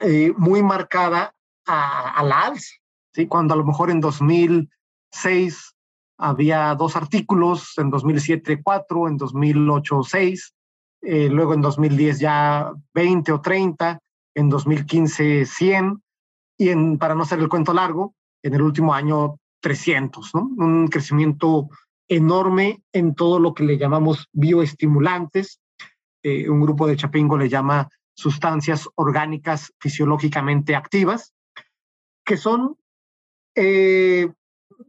eh, 0.00 0.32
muy 0.38 0.62
marcada 0.62 1.34
a, 1.66 2.22
la 2.24 2.46
alza, 2.46 2.76
¿sí? 3.12 3.26
cuando 3.26 3.52
a 3.52 3.58
lo 3.58 3.66
mejor 3.66 3.90
en 3.90 4.00
2006 4.00 5.74
había 6.16 6.74
dos 6.74 6.96
artículos, 6.96 7.76
en 7.76 7.90
2007 7.90 8.62
cuatro, 8.62 9.06
en 9.06 9.18
2008 9.18 10.02
seis, 10.02 10.54
eh, 11.02 11.28
luego 11.28 11.52
en 11.52 11.60
2010 11.60 12.20
ya 12.20 12.72
20 12.94 13.32
o 13.32 13.40
30, 13.42 14.00
en 14.34 14.48
2015 14.48 15.44
100, 15.44 16.02
y 16.56 16.70
en, 16.70 16.96
para 16.96 17.14
no 17.14 17.24
hacer 17.24 17.38
el 17.40 17.50
cuento 17.50 17.74
largo, 17.74 18.14
en 18.42 18.54
el 18.54 18.62
último 18.62 18.94
año 18.94 19.38
300, 19.60 20.34
¿no? 20.34 20.50
Un 20.56 20.88
crecimiento 20.88 21.68
enorme 22.08 22.82
en 22.92 23.14
todo 23.14 23.38
lo 23.38 23.54
que 23.54 23.64
le 23.64 23.78
llamamos 23.78 24.28
bioestimulantes. 24.32 25.60
Eh, 26.22 26.48
un 26.48 26.60
grupo 26.60 26.86
de 26.86 26.96
Chapingo 26.96 27.36
le 27.36 27.48
llama 27.48 27.88
sustancias 28.14 28.88
orgánicas 28.96 29.72
fisiológicamente 29.78 30.74
activas, 30.74 31.32
que 32.24 32.36
son, 32.36 32.76
eh, 33.54 34.28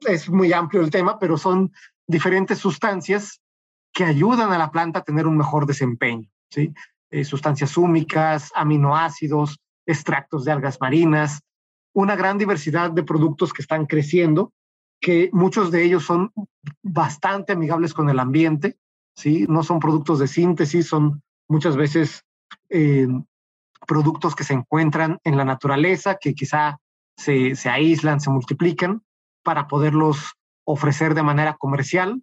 es 0.07 0.29
muy 0.29 0.51
amplio 0.53 0.81
el 0.81 0.89
tema, 0.89 1.19
pero 1.19 1.37
son 1.37 1.71
diferentes 2.07 2.57
sustancias 2.57 3.41
que 3.93 4.03
ayudan 4.03 4.51
a 4.51 4.57
la 4.57 4.71
planta 4.71 4.99
a 4.99 5.03
tener 5.03 5.27
un 5.27 5.37
mejor 5.37 5.65
desempeño, 5.65 6.27
¿sí? 6.49 6.73
Eh, 7.11 7.23
sustancias 7.23 7.75
húmicas, 7.75 8.51
aminoácidos, 8.55 9.59
extractos 9.85 10.45
de 10.45 10.51
algas 10.51 10.79
marinas, 10.79 11.41
una 11.99 12.15
gran 12.15 12.37
diversidad 12.37 12.91
de 12.91 13.03
productos 13.03 13.51
que 13.51 13.61
están 13.61 13.85
creciendo 13.85 14.53
que 15.01 15.29
muchos 15.33 15.69
de 15.69 15.83
ellos 15.83 16.05
son 16.05 16.31
bastante 16.81 17.51
amigables 17.51 17.93
con 17.93 18.09
el 18.09 18.19
ambiente, 18.19 18.77
¿sí? 19.17 19.45
No 19.49 19.63
son 19.63 19.79
productos 19.79 20.19
de 20.19 20.27
síntesis, 20.27 20.87
son 20.87 21.21
muchas 21.49 21.75
veces 21.75 22.23
eh, 22.69 23.07
productos 23.85 24.33
que 24.33 24.45
se 24.45 24.53
encuentran 24.53 25.19
en 25.25 25.35
la 25.35 25.43
naturaleza, 25.43 26.15
que 26.15 26.33
quizá 26.33 26.79
se, 27.17 27.55
se 27.55 27.69
aíslan, 27.69 28.21
se 28.21 28.29
multiplican 28.29 29.03
para 29.43 29.67
poderlos 29.67 30.35
ofrecer 30.65 31.15
de 31.15 31.23
manera 31.23 31.55
comercial. 31.55 32.21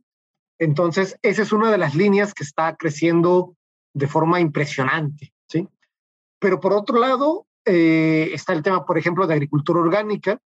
Entonces, 0.59 1.18
esa 1.20 1.43
es 1.43 1.53
una 1.53 1.70
de 1.70 1.79
las 1.79 1.95
líneas 1.95 2.33
que 2.33 2.45
está 2.45 2.77
creciendo 2.77 3.57
de 3.93 4.07
forma 4.07 4.41
impresionante, 4.41 5.35
¿sí? 5.51 5.68
Pero 6.39 6.61
por 6.61 6.72
otro 6.72 6.99
lado, 6.99 7.47
eh, 7.67 8.31
está 8.33 8.53
el 8.53 8.62
tema, 8.62 8.87
por 8.87 8.97
ejemplo, 8.97 9.27
de 9.27 9.35
agricultura 9.35 9.81
orgánica, 9.81 10.39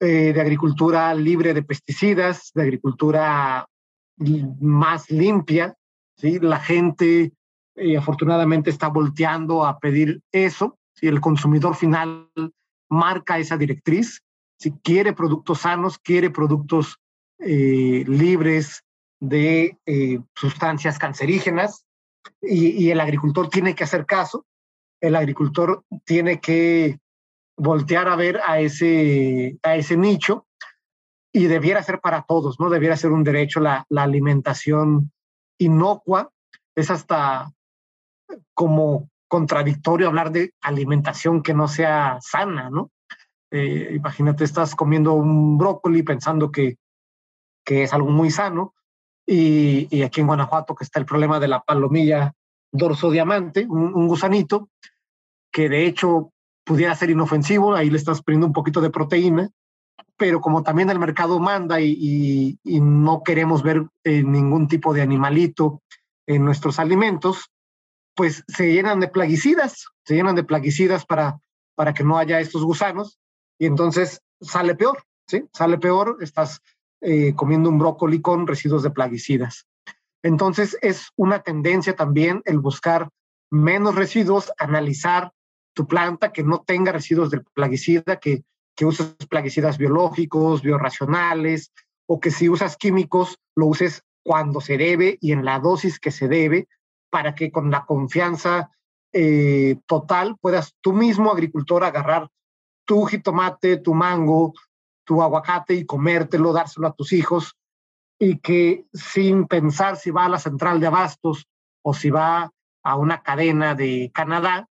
eh, 0.00 0.32
de 0.32 0.40
agricultura 0.40 1.12
libre 1.14 1.52
de 1.52 1.62
pesticidas, 1.62 2.52
de 2.54 2.62
agricultura 2.62 3.66
más 4.60 5.10
limpia. 5.10 5.74
¿sí? 6.16 6.38
La 6.38 6.60
gente 6.60 7.32
eh, 7.74 7.96
afortunadamente 7.98 8.70
está 8.70 8.88
volteando 8.88 9.66
a 9.66 9.78
pedir 9.78 10.22
eso. 10.32 10.78
y 11.02 11.08
El 11.08 11.20
consumidor 11.20 11.74
final 11.74 12.30
marca 12.88 13.38
esa 13.38 13.58
directriz. 13.58 14.22
si 14.58 14.72
quiere 14.82 15.12
productos 15.12 15.60
sanos, 15.60 15.98
quiere 15.98 16.30
productos 16.30 16.98
eh, 17.38 18.04
libres 18.06 18.82
de 19.18 19.76
sustancias 20.34 20.98
cancerígenas 20.98 21.84
y, 22.40 22.90
el 22.90 23.00
agricultor 23.00 23.48
tiene 23.48 23.74
que 23.74 23.84
hacer 23.84 24.06
caso, 24.06 24.46
el 25.00 25.16
agricultor 25.16 25.84
tiene 26.04 26.40
que 26.40 26.98
voltear 27.56 28.08
a 28.08 28.16
ver 28.16 28.40
a 28.44 28.60
ese, 28.60 29.58
a 29.62 29.76
ese 29.76 29.96
nicho 29.96 30.46
y 31.32 31.46
debiera 31.46 31.82
ser 31.82 32.00
para 32.00 32.22
todos, 32.22 32.58
¿no? 32.58 32.70
Debiera 32.70 32.96
ser 32.96 33.12
un 33.12 33.24
derecho 33.24 33.60
la, 33.60 33.84
la 33.88 34.02
alimentación 34.02 35.12
inocua. 35.58 36.30
Es 36.74 36.90
hasta 36.90 37.52
como 38.54 39.10
contradictorio 39.28 40.08
hablar 40.08 40.32
de 40.32 40.54
alimentación 40.60 41.42
que 41.42 41.54
no 41.54 41.68
sea 41.68 42.18
sana, 42.20 42.70
¿no? 42.70 42.90
Eh, 43.52 43.92
imagínate, 43.94 44.44
estás 44.44 44.74
comiendo 44.74 45.12
un 45.12 45.58
brócoli 45.58 46.02
pensando 46.02 46.50
que, 46.50 46.76
que 47.64 47.82
es 47.84 47.92
algo 47.92 48.10
muy 48.10 48.30
sano 48.30 48.74
y, 49.26 49.88
y, 49.90 50.02
aquí 50.02 50.20
en 50.20 50.28
Guanajuato 50.28 50.74
que 50.74 50.84
está 50.84 50.98
el 50.98 51.06
problema 51.06 51.40
de 51.40 51.48
la 51.48 51.60
palomilla 51.60 52.32
dorso 52.72 53.10
diamante, 53.10 53.66
un, 53.68 53.94
un 53.94 54.08
gusanito 54.08 54.68
que 55.52 55.68
de 55.68 55.86
hecho 55.86 56.32
pudiera 56.64 56.94
ser 56.94 57.10
inofensivo, 57.10 57.74
ahí 57.74 57.90
le 57.90 57.98
estás 57.98 58.22
poniendo 58.22 58.46
un 58.46 58.52
poquito 58.52 58.80
de 58.80 58.90
proteína, 58.90 59.50
pero 60.16 60.40
como 60.40 60.62
también 60.62 60.90
el 60.90 60.98
mercado 60.98 61.40
manda 61.40 61.80
y, 61.80 62.58
y, 62.62 62.80
no 62.80 63.22
queremos 63.24 63.62
ver 63.62 63.86
eh, 64.04 64.22
ningún 64.22 64.68
tipo 64.68 64.92
de 64.92 65.02
animalito 65.02 65.82
en 66.26 66.44
nuestros 66.44 66.78
alimentos, 66.78 67.50
pues 68.14 68.44
se 68.46 68.72
llenan 68.72 69.00
de 69.00 69.08
plaguicidas, 69.08 69.86
se 70.04 70.14
llenan 70.14 70.36
de 70.36 70.44
plaguicidas 70.44 71.06
para, 71.06 71.40
para 71.74 71.94
que 71.94 72.04
no 72.04 72.18
haya 72.18 72.38
estos 72.38 72.64
gusanos 72.64 73.18
y 73.58 73.66
entonces 73.66 74.20
sale 74.40 74.74
peor, 74.74 75.02
¿sí? 75.26 75.44
Sale 75.52 75.78
peor, 75.78 76.18
estás 76.20 76.60
eh, 77.00 77.34
comiendo 77.34 77.70
un 77.70 77.78
brócoli 77.78 78.20
con 78.20 78.46
residuos 78.46 78.82
de 78.82 78.90
plaguicidas. 78.90 79.66
Entonces 80.22 80.76
es 80.82 81.08
una 81.16 81.42
tendencia 81.42 81.96
también 81.96 82.42
el 82.44 82.58
buscar 82.58 83.08
menos 83.50 83.94
residuos, 83.94 84.52
analizar 84.58 85.32
tu 85.74 85.86
planta 85.86 86.32
que 86.32 86.42
no 86.42 86.62
tenga 86.66 86.92
residuos 86.92 87.30
de 87.30 87.40
plaguicida, 87.54 88.18
que, 88.20 88.44
que 88.76 88.84
uses 88.84 89.14
plaguicidas 89.28 89.78
biológicos, 89.78 90.62
biorracionales, 90.62 91.72
o 92.06 92.20
que 92.20 92.30
si 92.30 92.48
usas 92.48 92.76
químicos, 92.76 93.38
lo 93.56 93.66
uses 93.66 94.02
cuando 94.22 94.60
se 94.60 94.76
debe 94.76 95.16
y 95.20 95.32
en 95.32 95.44
la 95.44 95.58
dosis 95.58 95.98
que 95.98 96.10
se 96.10 96.28
debe, 96.28 96.68
para 97.08 97.34
que 97.34 97.50
con 97.50 97.70
la 97.70 97.84
confianza 97.86 98.70
eh, 99.12 99.78
total 99.86 100.36
puedas 100.40 100.76
tú 100.80 100.92
mismo, 100.92 101.32
agricultor, 101.32 101.82
agarrar 101.84 102.28
tu 102.84 103.04
jitomate, 103.06 103.78
tu 103.78 103.94
mango, 103.94 104.52
tu 105.04 105.22
aguacate 105.22 105.74
y 105.74 105.86
comértelo, 105.86 106.52
dárselo 106.52 106.88
a 106.88 106.92
tus 106.92 107.12
hijos 107.12 107.56
y 108.22 108.38
que 108.38 108.84
sin 108.92 109.46
pensar 109.46 109.96
si 109.96 110.10
va 110.10 110.26
a 110.26 110.28
la 110.28 110.38
central 110.38 110.78
de 110.78 110.86
abastos 110.86 111.48
o 111.82 111.94
si 111.94 112.10
va 112.10 112.52
a 112.84 112.96
una 112.96 113.22
cadena 113.22 113.74
de 113.74 114.10
Canadá, 114.14 114.68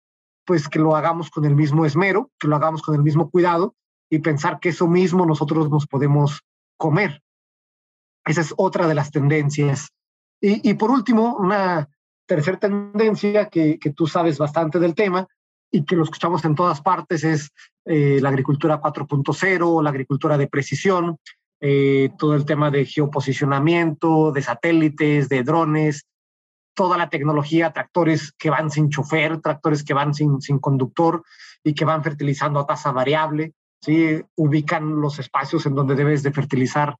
pues 0.46 0.68
que 0.68 0.78
lo 0.78 0.96
hagamos 0.96 1.30
con 1.30 1.44
el 1.44 1.54
mismo 1.54 1.84
esmero, 1.84 2.30
que 2.38 2.48
lo 2.48 2.56
hagamos 2.56 2.80
con 2.80 2.94
el 2.94 3.02
mismo 3.02 3.30
cuidado 3.30 3.74
y 4.10 4.20
pensar 4.20 4.60
que 4.60 4.70
eso 4.70 4.88
mismo 4.88 5.26
nosotros 5.26 5.70
nos 5.70 5.86
podemos 5.86 6.40
comer. 6.78 7.22
Esa 8.24 8.40
es 8.40 8.54
otra 8.56 8.86
de 8.86 8.94
las 8.94 9.10
tendencias. 9.10 9.90
Y, 10.40 10.68
y 10.68 10.74
por 10.74 10.90
último, 10.90 11.36
una 11.36 11.90
tercera 12.26 12.58
tendencia 12.58 13.50
que, 13.50 13.78
que, 13.78 13.90
tú 13.90 14.06
sabes 14.06 14.38
bastante 14.38 14.78
del 14.78 14.94
tema 14.94 15.26
y 15.70 15.84
que 15.84 15.96
lo 15.96 16.04
escuchamos 16.04 16.44
en 16.46 16.54
todas 16.54 16.80
partes 16.80 17.24
es 17.24 17.50
eh, 17.84 18.20
la 18.22 18.30
agricultura 18.30 18.80
4.0, 18.80 19.82
la 19.82 19.90
agricultura 19.90 20.38
de 20.38 20.46
precisión, 20.46 21.18
eh, 21.66 22.10
todo 22.18 22.34
el 22.34 22.44
tema 22.44 22.70
de 22.70 22.84
geoposicionamiento, 22.84 24.32
de 24.32 24.42
satélites, 24.42 25.30
de 25.30 25.42
drones, 25.42 26.04
toda 26.74 26.98
la 26.98 27.08
tecnología, 27.08 27.72
tractores 27.72 28.32
que 28.32 28.50
van 28.50 28.70
sin 28.70 28.90
chofer, 28.90 29.40
tractores 29.40 29.82
que 29.82 29.94
van 29.94 30.12
sin, 30.12 30.42
sin 30.42 30.58
conductor 30.58 31.24
y 31.62 31.72
que 31.72 31.86
van 31.86 32.04
fertilizando 32.04 32.60
a 32.60 32.66
tasa 32.66 32.92
variable, 32.92 33.54
¿sí? 33.80 34.22
ubican 34.36 35.00
los 35.00 35.18
espacios 35.18 35.64
en 35.64 35.74
donde 35.74 35.94
debes 35.94 36.22
de 36.22 36.32
fertilizar 36.32 36.96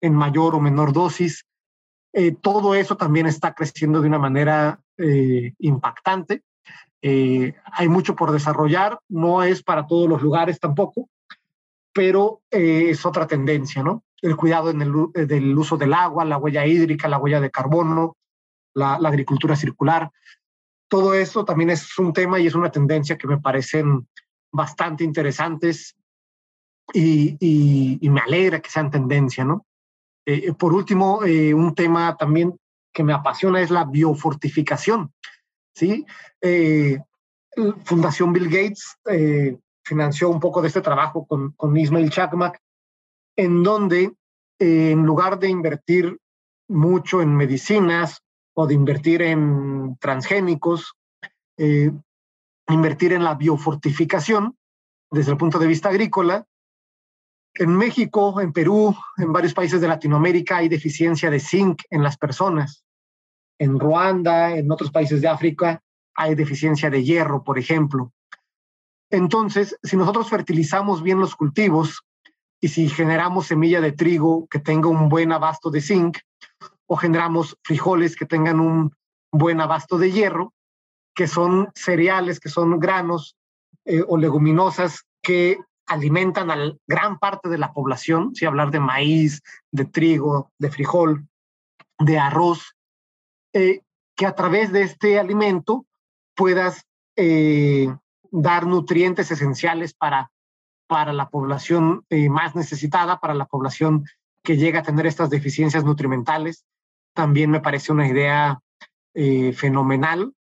en 0.00 0.14
mayor 0.14 0.54
o 0.54 0.60
menor 0.60 0.92
dosis. 0.92 1.44
Eh, 2.12 2.36
todo 2.40 2.76
eso 2.76 2.96
también 2.96 3.26
está 3.26 3.52
creciendo 3.52 4.00
de 4.00 4.06
una 4.06 4.20
manera 4.20 4.78
eh, 4.96 5.54
impactante. 5.58 6.42
Hay 7.02 7.88
mucho 7.88 8.14
por 8.14 8.30
desarrollar, 8.30 9.00
no 9.08 9.42
es 9.42 9.64
para 9.64 9.88
todos 9.88 10.08
los 10.08 10.22
lugares 10.22 10.60
tampoco, 10.60 11.08
pero 11.94 12.42
eh, 12.50 12.90
es 12.90 13.06
otra 13.06 13.26
tendencia, 13.26 13.82
¿no? 13.82 14.04
El 14.20 14.36
cuidado 14.36 14.70
eh, 14.70 15.26
del 15.26 15.56
uso 15.56 15.76
del 15.76 15.94
agua, 15.94 16.24
la 16.24 16.38
huella 16.38 16.66
hídrica, 16.66 17.08
la 17.08 17.18
huella 17.18 17.40
de 17.40 17.50
carbono, 17.50 18.16
la, 18.74 18.94
agricultura 18.94 19.56
circular. 19.56 20.10
Todo 20.88 21.14
eso 21.14 21.44
también 21.44 21.70
es 21.70 21.98
un 21.98 22.12
tema 22.12 22.40
y 22.40 22.46
es 22.46 22.54
una 22.54 22.70
tendencia 22.70 23.16
que 23.16 23.28
me 23.28 23.40
parecen 23.40 24.08
bastante 24.52 25.04
interesantes 25.04 25.94
y, 26.92 27.98
me 28.02 28.20
alegra 28.20 28.60
que 28.60 28.70
sean 28.70 28.90
tendencia, 28.90 29.44
¿no? 29.44 29.66
Eh, 30.26 30.52
por 30.54 30.72
último, 30.72 31.24
eh, 31.24 31.54
un 31.54 31.74
tema 31.74 32.16
también 32.16 32.56
que 32.92 33.04
me 33.04 33.12
apasiona 33.12 33.60
es 33.60 33.70
la 33.70 33.84
biofortificación. 33.84 35.12
¿sí? 35.74 36.06
Eh, 36.40 36.98
Fundación 37.84 38.32
Bill 38.32 38.48
Gates 38.48 38.96
eh, 39.10 39.58
financió 39.84 40.28
un 40.28 40.40
poco 40.40 40.62
de 40.62 40.68
este 40.68 40.80
trabajo 40.80 41.26
con, 41.26 41.52
con 41.52 41.76
Ismail 41.76 42.10
Chakmak, 42.10 42.60
en 43.36 43.62
donde 43.62 44.12
eh, 44.58 44.90
en 44.90 45.04
lugar 45.04 45.38
de 45.38 45.48
invertir 45.48 46.18
mucho 46.68 47.20
en 47.20 47.36
medicinas 47.36 48.22
o 48.54 48.66
de 48.66 48.74
invertir 48.74 49.20
en 49.22 49.96
transgénicos, 50.00 50.94
invertir 52.68 53.12
en 53.12 53.22
la 53.24 53.34
biofortificación 53.34 54.56
desde 55.10 55.32
el 55.32 55.36
punto 55.36 55.58
de 55.58 55.66
vista 55.66 55.88
agrícola, 55.88 56.46
en 57.56 57.76
México, 57.76 58.40
en 58.40 58.52
Perú, 58.52 58.96
en 59.16 59.32
varios 59.32 59.54
países 59.54 59.80
de 59.80 59.86
Latinoamérica 59.86 60.56
hay 60.56 60.68
deficiencia 60.68 61.30
de 61.30 61.38
zinc 61.38 61.82
en 61.88 62.02
las 62.02 62.16
personas. 62.16 62.84
En 63.58 63.78
Ruanda, 63.78 64.56
en 64.56 64.70
otros 64.72 64.90
países 64.90 65.20
de 65.20 65.28
África, 65.28 65.80
hay 66.16 66.34
deficiencia 66.34 66.90
de 66.90 67.04
hierro, 67.04 67.44
por 67.44 67.58
ejemplo. 67.58 68.12
Entonces, 69.14 69.78
si 69.84 69.96
nosotros 69.96 70.28
fertilizamos 70.28 71.00
bien 71.00 71.20
los 71.20 71.36
cultivos 71.36 72.02
y 72.60 72.66
si 72.66 72.88
generamos 72.88 73.46
semilla 73.46 73.80
de 73.80 73.92
trigo 73.92 74.48
que 74.48 74.58
tenga 74.58 74.88
un 74.88 75.08
buen 75.08 75.30
abasto 75.30 75.70
de 75.70 75.80
zinc 75.80 76.18
o 76.86 76.96
generamos 76.96 77.56
frijoles 77.62 78.16
que 78.16 78.26
tengan 78.26 78.58
un 78.58 78.92
buen 79.30 79.60
abasto 79.60 79.98
de 79.98 80.10
hierro, 80.10 80.52
que 81.14 81.28
son 81.28 81.70
cereales, 81.76 82.40
que 82.40 82.48
son 82.48 82.80
granos 82.80 83.36
eh, 83.84 84.02
o 84.04 84.16
leguminosas 84.16 85.04
que 85.22 85.58
alimentan 85.86 86.50
a 86.50 86.56
gran 86.88 87.20
parte 87.20 87.48
de 87.48 87.58
la 87.58 87.72
población, 87.72 88.34
si 88.34 88.46
hablar 88.46 88.72
de 88.72 88.80
maíz, 88.80 89.42
de 89.70 89.84
trigo, 89.84 90.50
de 90.58 90.72
frijol, 90.72 91.28
de 92.00 92.18
arroz, 92.18 92.74
eh, 93.52 93.82
que 94.16 94.26
a 94.26 94.34
través 94.34 94.72
de 94.72 94.82
este 94.82 95.20
alimento 95.20 95.86
puedas 96.34 96.84
eh, 97.14 97.94
dar 98.36 98.66
nutrientes 98.66 99.30
esenciales 99.30 99.94
para, 99.94 100.32
para 100.88 101.12
la 101.12 101.28
población 101.28 102.04
eh, 102.10 102.28
más 102.28 102.56
necesitada, 102.56 103.20
para 103.20 103.32
la 103.32 103.46
población 103.46 104.06
que 104.42 104.56
llega 104.56 104.80
a 104.80 104.82
tener 104.82 105.06
estas 105.06 105.30
deficiencias 105.30 105.84
nutrimentales. 105.84 106.64
También 107.14 107.50
me 107.50 107.60
parece 107.60 107.92
una 107.92 108.08
idea 108.08 108.58
eh, 109.14 109.52
fenomenal, 109.52 110.34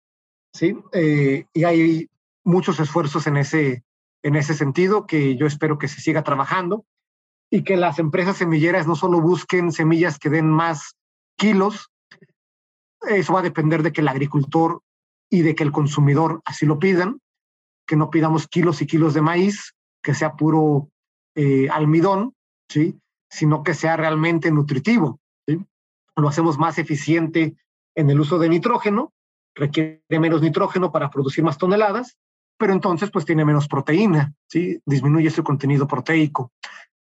¿sí? 0.54 0.74
Eh, 0.92 1.44
y 1.52 1.64
hay 1.64 2.08
muchos 2.44 2.80
esfuerzos 2.80 3.26
en 3.26 3.36
ese, 3.36 3.84
en 4.22 4.36
ese 4.36 4.54
sentido 4.54 5.06
que 5.06 5.36
yo 5.36 5.46
espero 5.46 5.78
que 5.78 5.88
se 5.88 6.00
siga 6.00 6.22
trabajando 6.22 6.86
y 7.50 7.62
que 7.62 7.76
las 7.76 7.98
empresas 7.98 8.38
semilleras 8.38 8.86
no 8.86 8.96
solo 8.96 9.20
busquen 9.20 9.70
semillas 9.70 10.18
que 10.18 10.30
den 10.30 10.48
más 10.48 10.96
kilos, 11.36 11.90
eso 13.02 13.34
va 13.34 13.40
a 13.40 13.42
depender 13.50 13.82
de 13.82 13.92
que 13.92 14.00
el 14.00 14.08
agricultor 14.08 14.80
y 15.28 15.42
de 15.42 15.54
que 15.54 15.62
el 15.62 15.72
consumidor 15.72 16.40
así 16.46 16.64
lo 16.64 16.78
pidan, 16.78 17.20
que 17.92 17.96
no 17.96 18.08
pidamos 18.08 18.48
kilos 18.48 18.80
y 18.80 18.86
kilos 18.86 19.12
de 19.12 19.20
maíz, 19.20 19.74
que 20.02 20.14
sea 20.14 20.32
puro 20.32 20.88
eh, 21.34 21.68
almidón, 21.68 22.32
¿sí? 22.70 22.98
sino 23.28 23.62
que 23.62 23.74
sea 23.74 23.98
realmente 23.98 24.50
nutritivo. 24.50 25.20
¿sí? 25.46 25.62
Lo 26.16 26.26
hacemos 26.26 26.56
más 26.56 26.78
eficiente 26.78 27.54
en 27.94 28.08
el 28.08 28.18
uso 28.18 28.38
de 28.38 28.48
nitrógeno, 28.48 29.12
requiere 29.54 30.00
menos 30.08 30.40
nitrógeno 30.40 30.90
para 30.90 31.10
producir 31.10 31.44
más 31.44 31.58
toneladas, 31.58 32.16
pero 32.58 32.72
entonces 32.72 33.10
pues 33.10 33.26
tiene 33.26 33.44
menos 33.44 33.68
proteína, 33.68 34.32
¿sí? 34.48 34.80
disminuye 34.86 35.28
su 35.28 35.44
contenido 35.44 35.86
proteico 35.86 36.50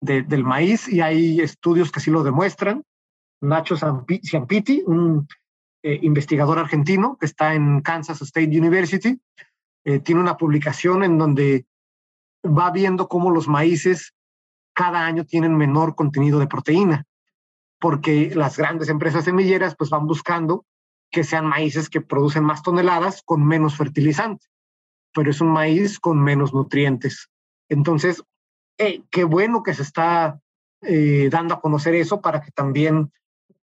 de, 0.02 0.24
del 0.24 0.44
maíz 0.44 0.90
y 0.90 1.00
hay 1.00 1.40
estudios 1.40 1.90
que 1.90 2.02
sí 2.02 2.12
lo 2.12 2.22
demuestran. 2.22 2.84
Nacho 3.40 3.78
Ciampiti, 3.78 4.84
un 4.86 5.26
eh, 5.84 6.00
investigador 6.02 6.60
argentino 6.60 7.16
que 7.18 7.28
está 7.28 7.56
en 7.56 7.80
Kansas 7.80 8.22
State 8.22 8.60
University, 8.60 9.18
eh, 9.84 10.00
tiene 10.00 10.22
una 10.22 10.38
publicación 10.38 11.04
en 11.04 11.18
donde 11.18 11.66
va 12.46 12.72
viendo 12.72 13.08
cómo 13.08 13.32
los 13.32 13.48
maíces 13.48 14.14
cada 14.74 15.06
año 15.06 15.26
tienen 15.26 15.56
menor 15.56 15.96
contenido 15.96 16.40
de 16.40 16.48
proteína, 16.48 17.06
porque 17.80 18.32
las 18.36 18.58
grandes 18.58 18.90
empresas 18.90 19.26
semilleras 19.26 19.76
pues 19.76 19.90
van 19.90 20.08
buscando 20.08 20.66
que 21.12 21.24
sean 21.24 21.46
maíces 21.46 21.90
que 21.90 22.02
producen 22.02 22.44
más 22.44 22.64
toneladas 22.64 23.22
con 23.24 23.46
menos 23.46 23.76
fertilizante, 23.76 24.48
pero 25.14 25.30
es 25.30 25.42
un 25.42 25.50
maíz 25.50 26.00
con 26.00 26.24
menos 26.24 26.54
nutrientes. 26.54 27.30
Entonces, 27.68 28.24
eh, 28.78 29.04
qué 29.12 29.26
bueno 29.26 29.62
que 29.62 29.74
se 29.74 29.84
está 29.84 30.40
eh, 30.82 31.30
dando 31.30 31.54
a 31.54 31.62
conocer 31.62 31.96
eso 31.96 32.22
para 32.22 32.42
que 32.42 32.52
también 32.52 33.12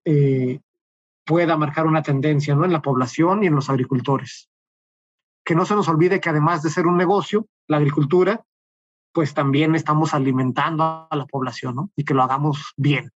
eh, 0.06 0.60
pueda 1.26 1.58
marcar 1.58 1.88
una 1.88 2.04
tendencia 2.04 2.54
¿no? 2.54 2.66
en 2.66 2.74
la 2.74 2.82
población 2.82 3.44
y 3.44 3.48
en 3.48 3.56
los 3.56 3.70
agricultores. 3.70 4.50
Que 5.48 5.56
no 5.56 5.66
se 5.66 5.76
nos 5.76 5.88
olvide 5.88 6.20
que 6.20 6.28
además 6.28 6.62
de 6.62 6.70
ser 6.70 6.88
un 6.88 6.98
negocio, 6.98 7.48
la 7.70 7.78
agricultura, 7.78 8.46
pues 9.14 9.34
también 9.34 9.76
estamos 9.76 10.14
alimentando 10.14 11.08
a 11.10 11.16
la 11.16 11.26
población 11.26 11.74
¿no? 11.74 11.90
y 11.96 12.04
que 12.04 12.14
lo 12.14 12.22
hagamos 12.22 12.74
bien. 12.76 13.14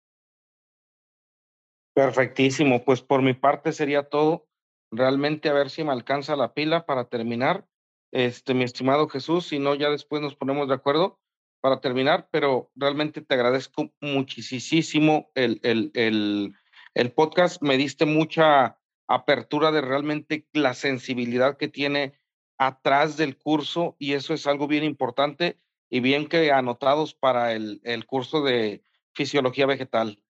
Perfectísimo, 1.96 2.86
pues 2.86 3.02
por 3.02 3.24
mi 3.24 3.34
parte 3.34 3.72
sería 3.72 4.10
todo. 4.10 4.46
Realmente 4.92 5.50
a 5.50 5.54
ver 5.54 5.72
si 5.72 5.84
me 5.84 5.92
alcanza 5.92 6.36
la 6.36 6.54
pila 6.54 6.86
para 6.86 7.06
terminar. 7.06 7.66
Este, 8.12 8.54
mi 8.54 8.64
estimado 8.64 9.10
Jesús, 9.10 9.48
si 9.48 9.58
no, 9.58 9.74
ya 9.74 9.90
después 9.90 10.22
nos 10.22 10.36
ponemos 10.36 10.68
de 10.68 10.76
acuerdo 10.76 11.20
para 11.62 11.82
terminar, 11.82 12.30
pero 12.32 12.72
realmente 12.76 13.22
te 13.22 13.34
agradezco 13.34 13.92
muchísimo 14.02 15.32
el, 15.34 15.60
el, 15.64 15.90
el, 15.96 16.54
el 16.94 17.12
podcast. 17.12 17.60
Me 17.64 17.76
diste 17.76 18.06
mucha 18.06 18.78
apertura 19.08 19.72
de 19.72 19.82
realmente 19.82 20.48
la 20.54 20.76
sensibilidad 20.76 21.58
que 21.58 21.68
tiene 21.68 22.19
atrás 22.60 23.18
del 23.18 23.38
curso 23.38 23.96
y 23.98 24.14
eso 24.14 24.34
es 24.34 24.46
algo 24.46 24.68
bien 24.68 24.84
importante 24.84 25.58
y 25.90 26.02
bien 26.02 26.28
que 26.28 26.52
anotados 26.52 27.16
para 27.16 27.54
el, 27.54 27.82
el 27.84 28.06
curso 28.06 28.44
de 28.44 28.84
fisiología 29.14 29.66
vegetal. 29.66 30.22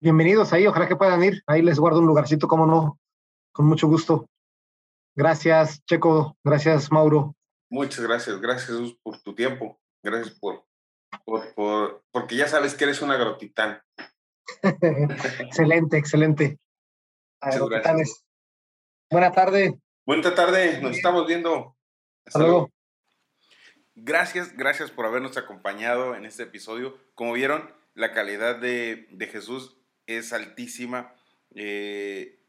Bienvenidos 0.00 0.52
ahí, 0.52 0.66
ojalá 0.66 0.88
que 0.88 0.96
puedan 0.96 1.22
ir. 1.22 1.42
Ahí 1.46 1.60
les 1.60 1.78
guardo 1.78 1.98
un 1.98 2.06
lugarcito, 2.06 2.48
como 2.48 2.66
no, 2.66 2.98
con 3.52 3.66
mucho 3.66 3.88
gusto. 3.88 4.30
Gracias, 5.14 5.84
Checo. 5.84 6.38
Gracias, 6.42 6.90
Mauro. 6.90 7.36
Muchas 7.68 8.00
gracias. 8.00 8.40
Gracias, 8.40 8.78
por 9.02 9.20
tu 9.20 9.34
tiempo. 9.34 9.80
Gracias 10.02 10.38
por, 10.38 10.64
por, 11.24 12.02
porque 12.10 12.36
ya 12.36 12.48
sabes 12.48 12.74
que 12.74 12.84
eres 12.84 13.02
un 13.02 13.10
agrotitán. 13.10 13.80
excelente, 15.40 15.98
excelente. 15.98 16.58
Agrotitanes. 17.40 18.24
Buena 19.10 19.32
tarde. 19.32 19.81
Buena 20.04 20.34
tarde, 20.34 20.80
nos 20.80 20.96
estamos 20.96 21.28
viendo. 21.28 21.76
Hasta, 22.26 22.40
luego. 22.40 22.72
Gracias, 23.94 24.56
gracias 24.56 24.90
por 24.90 25.06
habernos 25.06 25.36
acompañado 25.36 26.16
en 26.16 26.26
este 26.26 26.42
episodio. 26.42 26.98
Como 27.14 27.34
vieron, 27.34 27.72
la 27.94 28.12
calidad 28.12 28.56
de, 28.56 29.06
de 29.10 29.26
Jesús 29.28 29.76
es 30.08 30.32
altísima. 30.32 31.14
Eh, 31.54 32.40